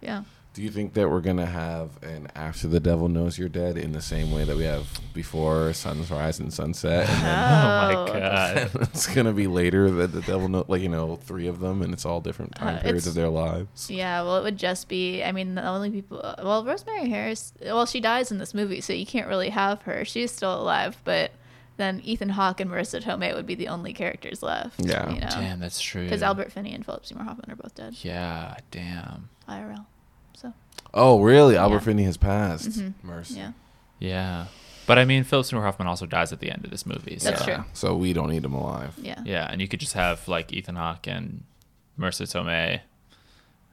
[0.00, 0.22] yeah
[0.54, 3.92] Do you think that we're gonna have an After the Devil Knows You're Dead in
[3.92, 7.06] the same way that we have before Sunrise and Sunset?
[7.08, 8.70] And then Oh my god.
[8.88, 11.92] it's gonna be later that the Devil know, like you know, three of them, and
[11.92, 13.90] it's all different time Uh, periods of their lives.
[13.90, 17.84] yeah well it would just be i mean the only people well rosemary harris well
[17.86, 21.32] she dies in this movie so you can't really have her she's still alive but
[21.76, 25.10] then ethan hawke and marisa tomei would be the only characters left Yeah.
[25.12, 26.04] you know Damn, that's true.
[26.04, 29.28] because albert finney and philip seymour hoffman are both dead Yeah, damn.
[29.48, 29.86] Irl
[30.34, 30.52] so
[30.94, 31.56] Oh, really?
[31.56, 32.70] Albert Finney has passed.
[32.70, 32.94] Mhm.
[33.02, 33.34] Mercy.
[33.38, 33.52] yeah
[33.98, 34.46] Yeah.
[34.86, 37.18] But I mean, Philip Seymour Hoffman also dies at the end of this movie.
[37.18, 37.30] So.
[37.30, 37.64] That's true.
[37.72, 38.94] So we don't need him alive.
[39.02, 41.42] yeah Yeah, and you could just have like Ethan Hawke and
[41.98, 42.80] Marisa Tomei,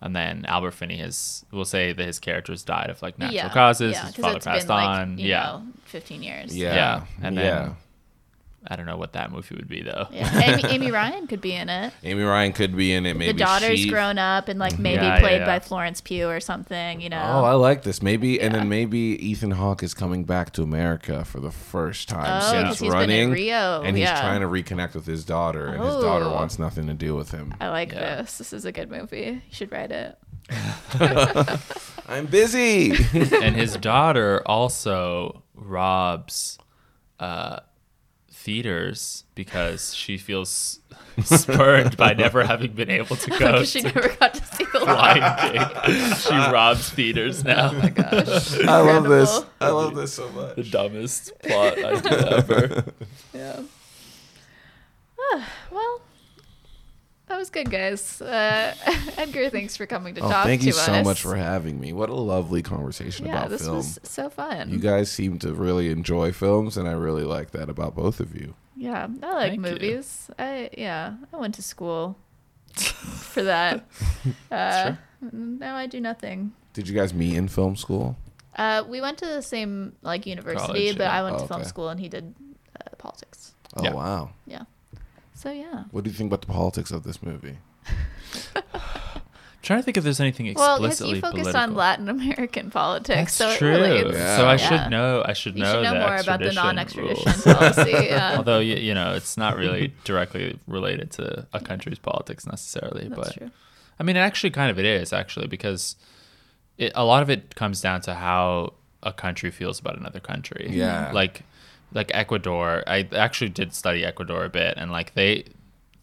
[0.02, 1.46] and then Albert Finney has.
[1.52, 3.98] We'll say that his characters died of like natural causes.
[3.98, 5.18] His father it's passed been, like, on.
[5.18, 6.56] you yeah, know, 15 years.
[6.58, 6.74] Yeah.
[6.76, 7.74] Yeah, and then- yeah.
[8.68, 10.08] I don't know what that movie would be though.
[10.12, 11.94] Yeah, Amy, Amy Ryan could be in it.
[12.04, 13.16] Amy Ryan could be in it.
[13.18, 15.46] Maybe the daughter's she, grown up and like maybe Yeah, yeah, played yeah.
[15.46, 17.02] by Florence Pugh or something.
[17.02, 17.22] You know.
[17.22, 18.02] Oh, I like this.
[18.02, 22.26] Maybe, and then maybe Ethan Hawke is coming back to America for the first time
[22.26, 24.22] Oh, 'cause since he's been in running, Rio, and he's yeah.
[24.22, 26.34] trying to reconnect with his daughter, and his daughter Oh.
[26.34, 27.54] wants nothing to do with him.
[27.60, 28.18] I like Yeah.
[28.22, 28.38] this.
[28.38, 29.42] This is a good movie.
[29.48, 30.18] You should write it.
[32.08, 32.92] I'm busy.
[33.14, 36.58] and his daughter also robs
[37.20, 37.60] uh,
[38.44, 40.80] theaters because she feels
[41.24, 44.80] spurned by never having been able to go she to never got to see the
[44.80, 45.22] lion.
[45.22, 46.16] Lion King.
[46.16, 47.70] She robs theaters now.
[47.72, 48.60] Oh my gosh.
[48.66, 49.46] I love this.
[49.62, 50.58] I love this so much.
[50.58, 52.84] the dumbest plot idea ever.
[53.34, 53.62] Yeah.
[55.20, 56.02] Ah, well,
[57.34, 58.22] that was good, guys.
[58.22, 58.76] Uh,
[59.18, 60.86] Edgar, thanks for coming to Oh, talk thank to you us.
[60.86, 61.92] so much for having me.
[61.92, 63.78] What a lovely conversation Yeah, about this film.
[63.78, 64.70] was so fun.
[64.70, 68.36] You guys seem to really enjoy films, and I really like that about both of
[68.36, 68.54] you.
[68.76, 69.72] yeah, I like Thank you.
[69.74, 70.30] movies.
[70.38, 72.18] I yeah, I went to school
[72.76, 73.86] for that.
[74.52, 74.98] Uh, Sure.
[75.32, 76.52] Now I do nothing.
[76.74, 78.16] Did you guys meet in film school?
[78.56, 81.18] Uh, we went to the same like university, College, but yeah.
[81.20, 81.70] I went Oh, to film okay.
[81.70, 82.36] school and he did
[82.80, 83.54] uh, politics.
[83.76, 83.94] Oh Yeah.
[83.94, 84.30] wow!
[84.46, 84.64] Yeah.
[85.44, 85.84] So yeah.
[85.92, 87.58] What do you think about the politics of this movie?
[89.62, 91.62] trying to think if there's anything explicitly Well, because explicitly you focused political.
[91.72, 93.74] on Latin American politics, That's so true.
[93.76, 94.18] it relates.
[94.18, 94.38] Yeah.
[94.38, 94.58] So I Yeah.
[94.84, 95.24] should know.
[95.26, 97.92] I should You know, should know the more about the non-extradition policy.
[97.92, 98.34] Yeah.
[98.38, 103.16] Although you, you know, it's not really directly related to a country's politics necessarily, That's
[103.22, 103.52] but true.
[104.00, 105.96] I mean, it actually, kind of it is actually because
[106.78, 110.68] it, a lot of it comes down to how a country feels about another country.
[110.72, 111.12] Yeah.
[111.14, 111.44] like
[111.94, 112.84] like Ecuador.
[112.88, 115.46] I actually did study Ecuador a bit, and like they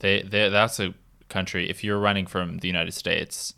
[0.00, 0.94] they they that's a
[1.28, 1.68] country.
[1.70, 3.54] If you're running from the United States.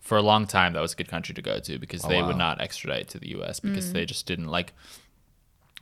[0.00, 2.22] For a long time, that was a good country to go to because Oh, they
[2.22, 2.28] wow.
[2.28, 3.60] would not extradite to the U.S.
[3.60, 3.92] because Mm.
[3.92, 4.72] they just didn't like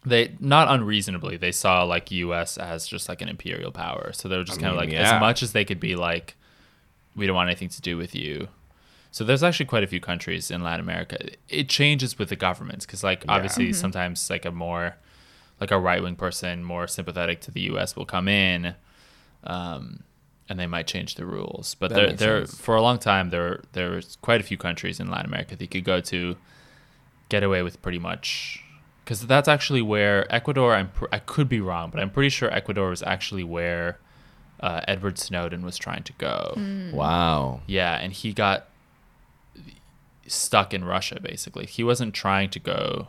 [0.04, 4.36] they not unreasonably they saw like us as just like an imperial power so they
[4.36, 5.14] were just kind of like yeah.
[5.16, 6.36] as much as they could be like
[7.14, 8.48] we don't want anything to do with you
[9.10, 11.16] so there's actually quite a few countries in latin america
[11.48, 14.96] it changes with the governments because like obviously sometimes like a more
[15.60, 18.74] like a right-wing person more sympathetic to the us will come in
[19.44, 20.02] um,
[20.48, 22.60] and they might change the rules but That there there sense.
[22.60, 25.60] for a long time there there was quite a few countries in latin america that
[25.62, 26.36] you could go to
[27.28, 28.62] get away with pretty much
[29.04, 30.74] because that's actually where Ecuador.
[30.74, 34.00] I'm pr- I could be wrong, but I'm pretty sure Ecuador was actually where
[34.58, 36.54] uh, Edward Snowden was trying to go.
[36.56, 36.92] Mm.
[36.92, 37.60] Wow.
[37.68, 38.66] Yeah, and he got
[40.26, 41.20] stuck in Russia.
[41.20, 43.08] Basically, he wasn't trying to go.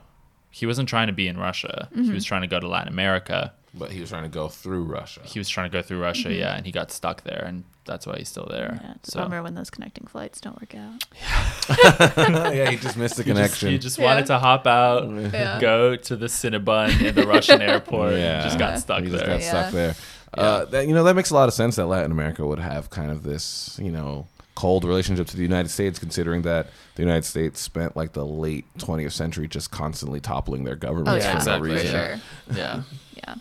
[0.49, 1.89] He wasn't trying to be in Russia.
[1.93, 3.53] He was trying to go to Latin America.
[3.73, 5.21] But he was trying to go through Russia.
[5.23, 6.33] He was trying to go through Russia.
[6.33, 8.79] Yeah, and he got stuck there, and that's why he's still there.
[8.83, 11.03] Yeah, it's a so bummer when those connecting flights don't work out.
[12.55, 13.69] yeah, he just missed the he just, connection.
[13.69, 14.05] he just Yeah.
[14.05, 15.59] wanted to hop out, Yeah.
[15.59, 18.13] go to the Cinnabon in the Russian airport.
[18.13, 18.35] Yeah.
[18.35, 19.35] and just got stuck he just there.
[19.37, 19.71] got stuck Yeah.
[19.71, 19.95] there.
[20.33, 22.89] Uh, that, you know, that makes a lot of sense that Latin America would have
[22.89, 24.27] kind of this, you know,
[24.57, 28.65] cold relationship to the United States, considering that the United States spent like the late
[28.79, 32.57] 20th century just constantly toppling their Oh governments yeah, for exactly, no for reason, sure.
[32.57, 32.81] yeah.
[33.13, 33.35] Yeah.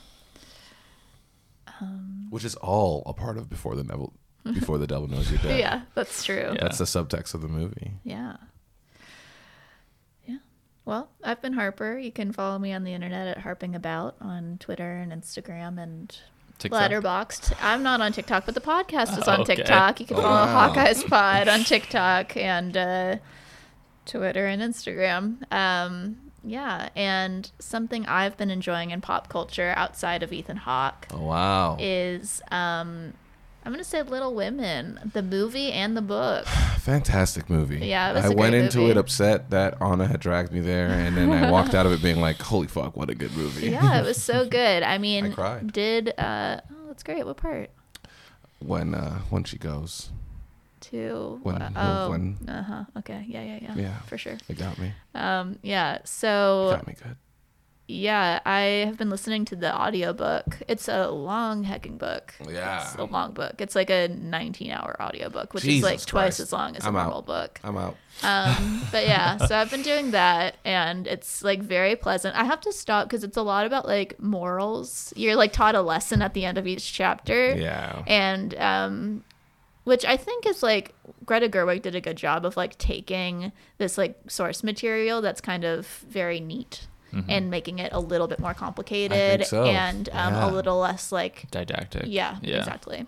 [1.80, 4.12] Um, which is all a part of before the devil,
[4.44, 5.58] before the devil knows you're dead.
[5.58, 6.52] Yeah, that's true.
[6.54, 6.58] Yeah.
[6.60, 7.92] That's the subtext of the movie.
[8.04, 8.36] Yeah.
[10.26, 10.36] Yeah.
[10.84, 11.98] Well, I've been Harper.
[11.98, 16.14] You can follow me on the internet at Harping About on Twitter and Instagram and
[16.58, 16.90] TikTok.
[16.90, 17.54] Letterboxd.
[17.62, 19.56] I'm not on TikTok, but the podcast is on okay.
[19.56, 20.00] TikTok.
[20.00, 20.68] You can Oh, follow wow.
[20.72, 23.16] Hawkeye's Pod on TikTok and uh,
[24.06, 25.50] Twitter and Instagram.
[25.52, 31.18] Um, yeah, and something I've been enjoying in pop culture outside of Ethan Hawke Oh
[31.22, 31.76] wow!
[31.80, 33.14] is um,
[33.66, 36.46] I'm gonna say Little Women, the movie and the book.
[36.78, 37.84] Fantastic movie.
[37.84, 38.92] Yeah, it was I went into movie.
[38.92, 42.00] it upset that Anna had dragged me there, and then I walked out of it
[42.00, 44.84] being like, "Holy fuck, what a good movie!" Yeah, it was so good.
[44.84, 47.26] I mean, I did uh, oh, that's great.
[47.26, 47.70] What part?
[48.60, 50.10] when uh, when she goes,
[50.82, 53.98] To When- uh, oh, when uh huh Okay, yeah, yeah, yeah, Yeah.
[54.06, 54.38] for sure.
[54.48, 54.92] it got me.
[55.14, 55.96] Um, yeah.
[55.96, 57.16] It So got me good.
[57.88, 60.58] Yeah, I have been listening to the audiobook.
[60.66, 62.34] It's a long hecking book.
[62.48, 62.82] Yeah.
[62.82, 63.60] It's a long book.
[63.60, 66.40] It's like a 19 hour audiobook, which is Jesus like twice Christ.
[66.40, 67.04] as long as a I'm out.
[67.04, 67.60] normal book.
[67.62, 67.96] I'm out.
[68.24, 72.34] Um, but yeah, so I've been doing that and it's like very pleasant.
[72.36, 75.12] I have to stop because it's a lot about like morals.
[75.14, 77.54] You're like taught a lesson at the end of each chapter.
[77.54, 78.02] Yeah.
[78.08, 79.24] And um
[79.84, 80.92] which I think is like
[81.24, 85.64] Greta Gerwig did a good job of like taking this like source material that's kind
[85.64, 86.88] of very neat
[87.28, 89.64] and making it a little bit more complicated so.
[89.64, 90.50] and um, Yeah.
[90.50, 92.04] a little less like Didactic.
[92.06, 92.58] yeah, Yeah.
[92.58, 93.06] exactly.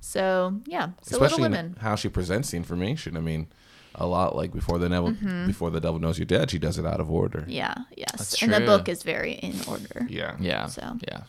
[0.00, 1.76] So yeah, so Especially Little in Women.
[1.80, 3.16] how she presents the information.
[3.16, 3.48] I mean,
[3.94, 5.46] a lot like before the devil Mm-hmm.
[5.46, 6.50] before the devil knows you're dead.
[6.50, 7.44] She does it out of order.
[7.48, 8.10] Yeah, yes.
[8.12, 10.06] That's and the book is very in order.
[10.08, 10.36] Yeah.
[10.38, 10.66] Yeah.
[10.66, 10.98] So.
[11.08, 11.22] Yeah.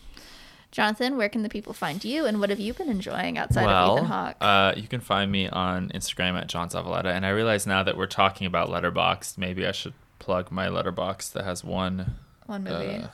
[0.70, 3.68] Jonathan, where can the people find you, and what have you been enjoying outside of
[3.68, 4.36] well, Ethan Hawke?
[4.42, 7.96] uh, you can find me on Instagram at John Zavaleta, and I realize now that
[7.96, 9.94] we're talking about Letterboxd, maybe I should
[10.28, 12.16] plug my Letterboxd that has one.
[12.48, 12.96] One movie.
[12.96, 13.08] Uh,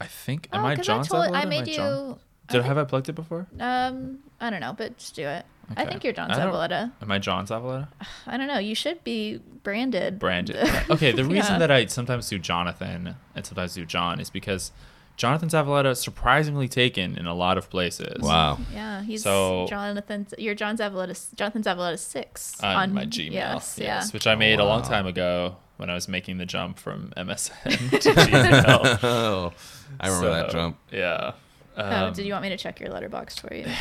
[0.00, 0.48] I think.
[0.52, 1.32] Am oh, I 'cause I, told, Zavaleta?
[1.32, 2.18] I Am made John- you.
[2.48, 3.46] Did I, I have I plugged it before?
[3.60, 5.46] Um, I don't know, but just do it.
[5.76, 6.90] I think you're John I Zavaleta.
[7.00, 7.86] Am I John Zavaleta?
[8.26, 8.58] I don't know.
[8.58, 10.18] You should be branded.
[10.18, 10.56] Branded.
[10.90, 11.58] okay, the reason Yeah.
[11.58, 14.72] that I sometimes do Jonathan and sometimes do John is because
[15.16, 18.18] Jonathan Zavaleta is surprisingly taken in a lot of places.
[18.20, 18.58] Wow.
[18.74, 20.26] Yeah, he's So- Jonathan.
[20.36, 21.34] You're John Zavaleta.
[21.36, 23.32] Jonathan Zavaleta six On, my Gmail.
[23.32, 24.04] Yes, Yes, yeah.
[24.12, 27.90] which I made a long time ago when I was making the jump from MSN
[28.00, 28.98] to Gmail.
[29.02, 29.52] Oh,
[30.00, 30.78] I remember that jump.
[30.90, 31.32] Yeah.
[31.76, 33.64] Oh, Um, did you want me to check your Letterboxd for you?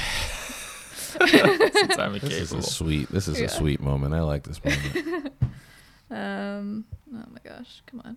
[1.71, 2.61] since I'm This is a incapable.
[2.63, 3.09] sweet.
[3.09, 3.45] This is Yeah.
[3.45, 4.13] a sweet moment.
[4.13, 5.33] I like this moment.
[6.11, 6.85] Um.
[7.11, 7.81] Oh my gosh!
[7.87, 8.15] Come on.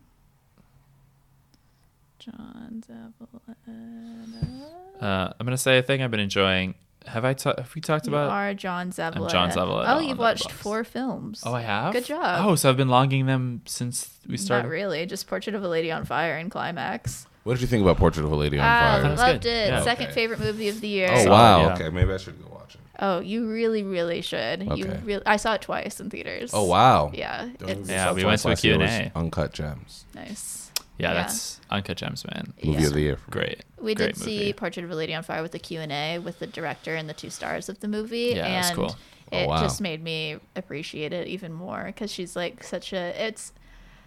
[2.18, 4.62] John Zavaleta.
[5.00, 6.74] Uh, I'm gonna say a thing I've been enjoying.
[7.08, 8.30] Have I ta- have we talked You about?
[8.30, 9.30] are John Zavaleta.
[9.30, 10.52] John Zavaleta Oh, you've watched Letterboxd.
[10.52, 11.42] four films.
[11.44, 11.92] Oh, I have.
[11.92, 12.44] Good job.
[12.46, 14.64] Oh, so I've been logging them since we started.
[14.64, 15.06] Not really.
[15.06, 17.26] Just Portrait of a Lady on Fire and Climax.
[17.44, 19.00] What did you think about Portrait of a Lady on Ah, Fire?
[19.02, 19.48] thought it was loved good.
[19.50, 19.68] it.
[19.70, 19.82] Yeah.
[19.82, 20.14] Second Okay.
[20.14, 21.08] favorite movie of the year.
[21.10, 21.60] Oh wow.
[21.62, 21.74] yeah.
[21.74, 22.80] Okay, maybe I should go watch it.
[23.00, 24.62] Oh, you really, really should.
[24.68, 24.74] Okay.
[24.76, 25.22] You really.
[25.24, 26.50] I saw it twice in theaters.
[26.52, 27.10] Oh wow.
[27.14, 28.74] Yeah, it's Yeah, we went to a twice last year.
[28.74, 29.12] It was Q&A.
[29.18, 30.04] Uncut Gems.
[30.14, 30.67] nice.
[30.98, 31.14] Yeah, Yeah.
[31.14, 32.52] that's Uncut Gems, man.
[32.62, 32.86] Movie Yeah.
[32.88, 33.18] of the year.
[33.30, 33.64] Great.
[33.80, 34.52] We Great did see.
[34.52, 37.08] Portrait of a Lady on Fire with the Q and A with the director and
[37.08, 38.96] the two stars of the movie, Yeah, and that's cool.
[39.30, 39.60] Oh, it wow.
[39.60, 43.52] just made me appreciate it even more because she's like such a it's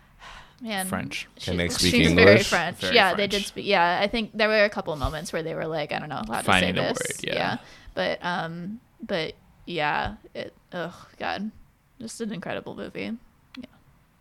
[0.61, 1.27] man French.
[1.39, 2.77] Can they speak she's very French.
[2.77, 3.65] Very yeah, they did speak.
[3.65, 6.23] Yeah, I think there were a couple moments where they were like, I don't know
[6.27, 7.17] how Finding to the say this.
[7.23, 7.57] word, yeah.
[7.93, 9.33] but um, but
[9.65, 10.53] yeah, it.
[10.73, 11.51] Oh God,
[11.99, 13.11] just an incredible movie.
[13.57, 13.65] Yeah.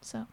[0.03, 0.27] So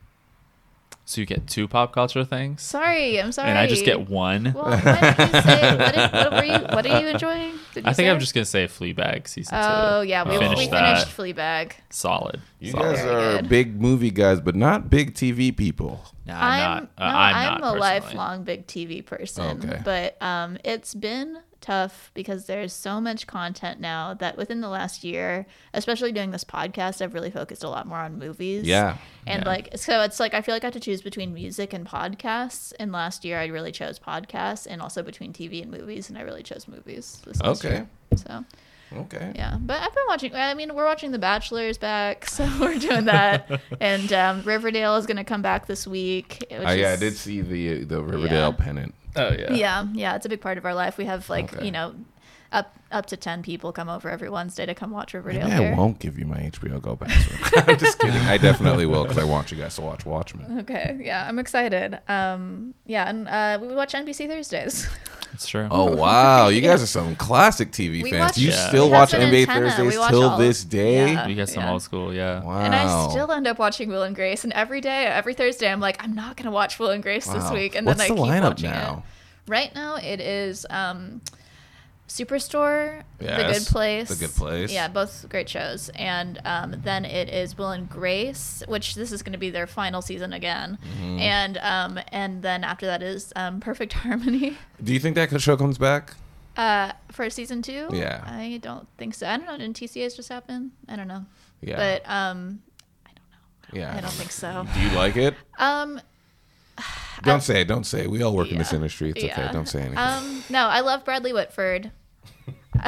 [1.09, 3.47] So you get two pop culture things, sorry, I'm sorry.
[3.47, 4.51] and I just get one.
[4.53, 5.77] Well, what did you say?
[5.77, 6.59] What, did, what were you?
[6.75, 7.51] What are you enjoying?
[7.53, 8.09] You I think say?
[8.09, 9.63] I'm just gonna say Fleabag season two.
[9.65, 11.07] Oh yeah, we, We we finished finished, that.
[11.07, 11.71] Fleabag.
[11.91, 12.41] Solid.
[12.59, 12.83] You Solid.
[12.95, 13.49] guys Very are good.
[13.49, 16.03] big movie guys, but not big TV people.
[16.25, 16.83] No, I'm I'm not.
[16.97, 17.79] Uh, no, I'm, I'm, not a personally.
[17.79, 19.81] lifelong big TV person, Okay.
[19.85, 25.03] but um, it's been tough because there's so much content now that within the last
[25.03, 28.65] year, especially doing this podcast, I've really focused a lot more on movies.
[28.65, 28.97] Yeah.
[29.25, 29.49] And Yeah.
[29.49, 32.73] like, so it's like I feel like I had to choose between music and podcasts.
[32.79, 36.21] And last year, I really chose podcasts, and also between TV and movies, and I
[36.21, 37.21] really chose movies.
[37.25, 37.69] This Okay.
[37.69, 37.87] year.
[38.15, 38.45] So
[38.93, 39.33] Okay.
[39.35, 40.33] yeah, but I've been watching.
[40.35, 43.49] I mean, we're watching The Bachelor's back, so we're doing that.
[43.81, 46.45] and um, Riverdale is going to come back this week.
[46.49, 48.63] Which Oh, yeah, I did see the the Riverdale Yeah.
[48.63, 48.93] pennant.
[49.17, 49.53] Oh yeah.
[49.53, 50.97] Yeah, yeah, it's a big part of our life.
[50.97, 51.65] We have like Okay.
[51.65, 51.95] you know,
[52.51, 55.47] up up to ten people come over every Wednesday to come watch Riverdale.
[55.49, 57.39] Maybe I won't give you my HBO Go password.
[57.69, 58.21] I'm just kidding.
[58.21, 60.59] I definitely will because I want you guys to watch Watchmen.
[60.59, 61.99] Okay, yeah, I'm excited.
[62.07, 64.87] Um, yeah, and uh, we watch NBC Thursdays.
[65.33, 65.67] It's true.
[65.69, 68.19] Oh wow, you guys are some classic TV We fans.
[68.31, 68.67] watch- you Yeah.
[68.69, 69.65] still We watch have an NBA antenna.
[69.65, 71.13] We Thursdays watch till all- this day?
[71.13, 71.27] Yeah.
[71.27, 71.71] you get some yeah.
[71.71, 72.43] old school, yeah.
[72.43, 72.59] Wow.
[72.61, 75.79] And I still end up watching Will and Grace, and every day, every Thursday, I'm
[75.79, 77.53] like, I'm not gonna watch Will and Grace this Wow.
[77.53, 79.03] week, and What's then I the keep lineup watching now?
[79.05, 79.49] it.
[79.51, 81.21] Right now, it is um,
[82.07, 84.71] Superstore, The Good Place, The Good Place.
[84.71, 89.21] Yeah, both great shows, and um, then it is Will and Grace, which this is
[89.21, 91.19] going to be their final season again, Mm-hmm.
[91.19, 94.57] and um, and then after that is um, Perfect Harmony.
[94.83, 96.13] Do you think that show comes back?
[96.55, 98.23] Uh, for season two, Yeah.
[98.25, 99.27] I don't think so.
[99.27, 99.57] I don't know.
[99.57, 100.71] Didn't TCAs just happen?
[100.87, 101.23] I don't know.
[101.61, 101.75] Yeah.
[101.75, 102.63] But um,
[103.05, 103.79] I don't know.
[103.79, 103.95] yeah.
[103.95, 104.65] I don't think so.
[104.73, 105.35] Do you like it?
[105.59, 105.99] Um,
[107.23, 107.67] Don't say it.
[107.67, 108.11] Don't say it.
[108.11, 108.77] We all work in this yeah.
[108.77, 109.09] industry.
[109.15, 109.49] It's okay.
[109.51, 109.97] Don't say anything.
[109.97, 111.91] Um, no, I love Bradley Whitford.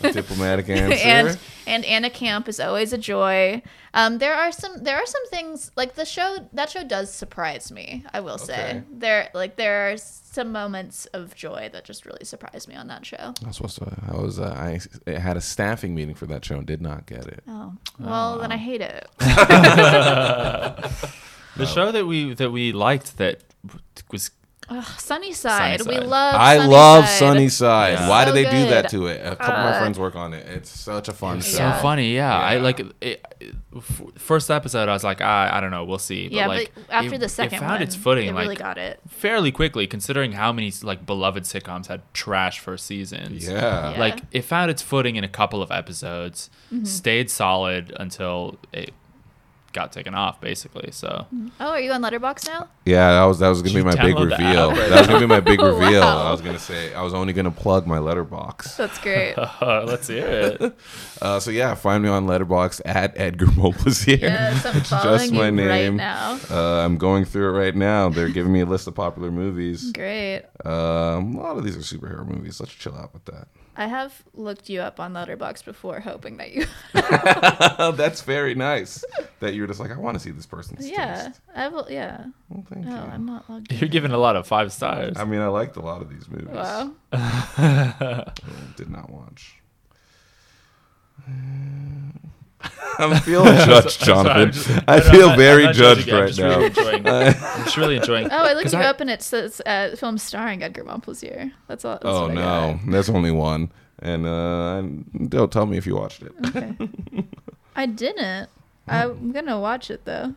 [0.00, 0.94] Diplomatic answer.
[1.04, 3.60] and and Anna Camp is always a joy.
[3.92, 7.72] Um, there are some there are some things like the show that show does surprise
[7.72, 8.04] me.
[8.12, 8.82] I will say Okay.
[8.92, 13.04] there like there are some moments of joy that just really surprise me on that
[13.04, 13.34] show.
[13.44, 13.92] I was supposed to.
[14.12, 14.38] I was.
[14.38, 14.78] Uh, I
[15.10, 17.42] I had a staffing meeting for that show and did not get it.
[17.48, 19.08] Oh well, then I hate it.
[21.56, 23.42] The show that we that we liked that
[24.10, 24.30] was
[24.72, 25.82] Ugh, Sunnyside.
[25.84, 26.34] We love.
[26.36, 26.70] I Sunnyside.
[26.70, 27.92] love Sunnyside.
[27.94, 28.08] Yeah.
[28.08, 29.20] Why So do they do that to it?
[29.26, 30.46] A couple of my Uh, friends work on it.
[30.46, 31.64] It's such a fun so show.
[31.64, 31.82] Yeah.
[31.82, 32.14] funny.
[32.14, 33.26] Yeah, I like it, it-
[34.16, 34.88] first episode.
[34.88, 36.28] I was like, ah, I don't know, we'll see.
[36.28, 38.42] But Yeah, like, but after it- the second it found one, its footing it like
[38.44, 39.00] really got it.
[39.08, 43.48] fairly quickly, considering how many like beloved sitcoms had trash first seasons.
[43.48, 43.54] Yeah.
[43.54, 43.60] Yeah.
[43.90, 44.00] Mm-hmm.
[44.00, 46.48] like it found its footing in a couple of episodes,
[46.84, 48.92] stayed solid until it
[49.72, 50.90] got taken off basically.
[50.92, 51.26] So
[51.60, 52.68] Oh, are you on Letterboxd now?
[52.84, 54.70] Yeah, that was that was gonna Did be my big download the reveal.
[54.70, 56.00] app right that was gonna be my big reveal.
[56.00, 56.26] Wow.
[56.26, 58.76] I was gonna say I was only gonna plug my Letterboxd.
[58.76, 59.34] That's great.
[59.36, 60.76] uh, let's hear it.
[61.22, 64.20] Uh, so yeah, find me on Letterboxd at Edgar Momplaisir.
[64.22, 65.68] yes, I'm It's following just my you name.
[65.68, 66.38] right now.
[66.50, 68.08] Uh, I'm going through it right now.
[68.08, 69.92] They're giving me a list of popular movies.
[69.92, 70.44] Great.
[70.64, 72.58] Um, a lot of these are superhero movies.
[72.58, 73.48] Let's chill out with that.
[73.76, 76.66] I have looked you up on Letterboxd before, hoping that you.
[77.96, 79.04] That's very nice
[79.40, 81.40] that you're just like I want to see this person's yeah, taste.
[81.54, 81.86] I will.
[81.88, 82.24] Yeah.
[82.48, 82.96] Well, thank No, you.
[82.96, 83.72] I'm not logged.
[83.72, 85.16] You're giving a lot of five stars.
[85.16, 86.48] I mean, I liked a lot of these movies.
[86.50, 86.92] Wow.
[88.76, 89.56] Did not watch.
[91.26, 91.32] Uh,
[92.98, 94.52] I'm feeling judged, Sorry, I'm Jonathan.
[94.52, 96.50] just- I no, no, feel I'm not- very I'm judged judging you.
[96.52, 97.18] I'm right just now.
[97.18, 98.26] Really I'm just really enjoying.
[98.30, 101.52] Oh, I looked you I- up and it says uh, film starring Edgar Momplaisir.
[101.68, 101.94] That's all.
[101.94, 103.70] That's oh what I no, there's only one,
[104.00, 104.82] and uh,
[105.28, 106.32] don't tell me if you watched it.
[106.48, 106.74] Okay.
[107.76, 108.50] I didn't.
[108.88, 110.34] I'm gonna watch it though,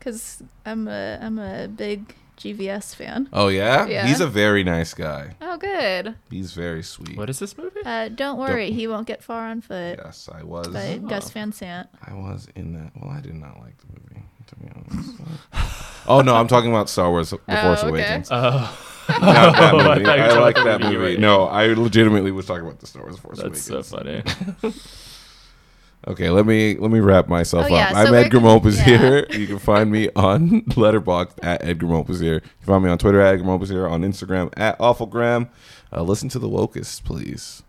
[0.00, 3.28] cause I'm a I'm a big GVS fan.
[3.32, 3.86] Oh yeah?
[3.86, 4.06] Yeah.
[4.06, 5.36] he's a very nice guy.
[5.40, 6.14] Oh, good.
[6.30, 7.16] He's very sweet.
[7.16, 7.80] What is this movie?
[7.84, 9.98] Uh, don't worry, he won't get far on foot.
[10.04, 10.68] Yes, I was.
[10.68, 11.88] By Gus Van Sant.
[12.06, 12.92] I was in that.
[13.00, 15.14] Well, I did not like the movie, to be honest.
[16.08, 17.88] oh no, I'm talking about Star Wars: The Oh, Force okay.
[17.88, 18.28] Awakens.
[18.30, 18.78] Oh,
[19.08, 20.00] Not that I movie.
[20.00, 21.10] you I, like that movie, movie.
[21.12, 21.20] right.
[21.20, 23.68] No, I legitimately was talking about the Star Wars: Force Awakens.
[23.68, 24.22] that's so funny.
[26.06, 27.92] Okay, let me let me wrap myself Oh, yeah, up.
[27.92, 28.84] so I'm Edgar Mopus yeah.
[28.98, 29.26] here.
[29.30, 32.34] You can find me on Letterboxd at Edgar Momplaisir.
[32.34, 33.90] You can find me on Twitter at Edgar Momplaisir.
[33.90, 35.48] On Instagram at Awfulgram.
[35.92, 37.62] Uh, listen to the Wokus, please.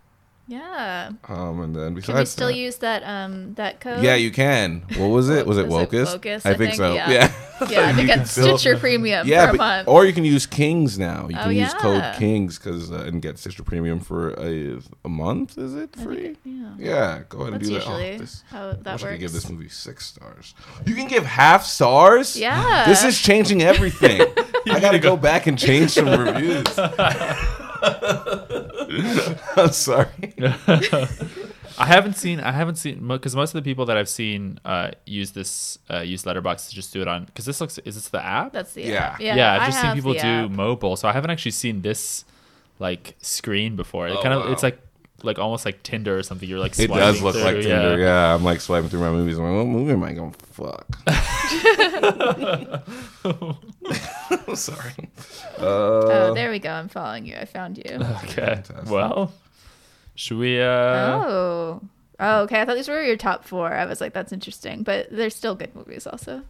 [0.48, 1.10] Yeah.
[1.28, 4.02] Um, and then besides Can we still that- use that um that code?
[4.02, 4.82] Yeah, you can.
[4.96, 5.44] What was it?
[5.46, 6.18] Was it Was it Wokus?
[6.20, 6.74] Wokus, I, I think, think?
[6.74, 6.94] so.
[6.94, 7.10] Yeah.
[7.10, 7.32] Yeah.
[7.70, 9.88] Yeah, to You get can still- Stitcher Premium Yeah, for a but- month.
[9.88, 11.26] or you can use Kings now.
[11.28, 12.14] You Oh, can use code.
[12.16, 15.58] Kings because uh, and get Stitcher Premium for a a month.
[15.58, 16.24] Is it I think free?
[16.26, 16.70] it- yeah.
[16.78, 17.74] Yeah, go ahead and do that.
[17.74, 20.54] usually Oh, this, how I that wish I could give this movie six stars.
[20.84, 22.36] You can give half stars.
[22.36, 22.84] Yeah.
[22.86, 24.20] This is changing everything.
[24.70, 26.66] I gotta go back and change some reviews.
[29.56, 30.08] I'm sorry.
[31.78, 32.40] I haven't seen.
[32.40, 35.98] I haven't seen because most of the people that I've seen uh, use this uh,
[36.00, 37.78] use Letterboxd to just do it on because this looks.
[37.78, 38.52] Is this the app?
[38.52, 39.04] That's the Yeah.
[39.14, 39.20] app.
[39.20, 40.50] Yeah, yeah, I've I just seen people do app.
[40.50, 42.24] mobile, so I haven't actually seen this
[42.78, 44.08] like screen before.
[44.08, 44.78] It Oh, kind of it's like
[45.22, 46.46] like almost like Tinder or something.
[46.48, 47.98] You're like It does look through, like Tinder.
[47.98, 48.34] Yeah.
[48.34, 49.38] I'm like swiping through my movies.
[49.38, 50.86] I'm like, what movie am I gonna fuck?
[54.48, 54.92] I'm sorry.
[55.58, 56.70] Uh, Oh, there we go.
[56.70, 57.36] I'm following you.
[57.36, 57.84] I found you.
[58.24, 58.34] Okay.
[58.34, 58.90] Fantastic.
[58.90, 59.32] Well,
[60.14, 60.60] should we?
[60.60, 61.80] uh oh.
[62.18, 62.62] Oh, okay.
[62.62, 63.70] I thought these were your top four.
[63.72, 66.42] I was like, that's interesting, but they're still good movies, also.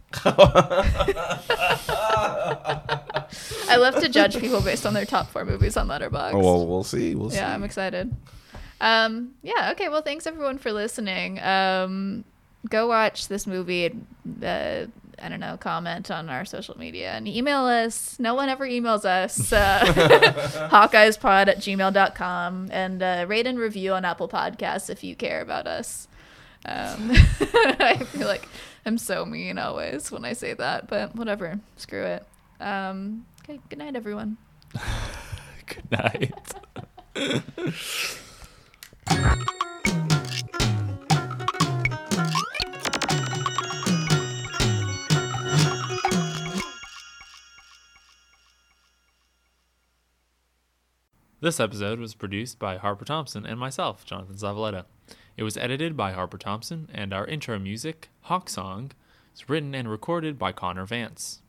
[3.67, 6.33] I love to judge people based on their top four movies on Letterboxd.
[6.33, 7.15] oh, well, we'll see.
[7.15, 7.35] We'll see.
[7.37, 8.15] yeah, I'm excited.
[8.79, 9.89] Um, yeah, okay.
[9.89, 11.39] Well, thanks everyone for listening.
[11.39, 12.23] Um,
[12.69, 13.95] go watch this movie.
[14.43, 14.85] Uh,
[15.19, 18.19] I don't know, comment on our social media and email us.
[18.19, 19.51] No one ever emails us.
[19.51, 19.79] Uh,
[20.71, 25.65] HawkeyesPod at gmail.com and uh, rate and review on Apple Podcasts if you care about
[25.65, 26.07] us.
[26.65, 28.47] Um, I feel like
[28.85, 31.59] I'm so mean always when I say that, but whatever.
[31.77, 32.25] Screw it.
[32.59, 34.37] Um, okay, good night, everyone.
[35.65, 36.33] Good night.
[51.39, 54.83] This episode was produced by Harper Thompson and myself, Jonathan Zavaleta.
[55.37, 58.91] It was edited by Harper Thompson, and our intro music, Hawk Song,
[59.33, 61.41] is written and recorded by Connor Vance.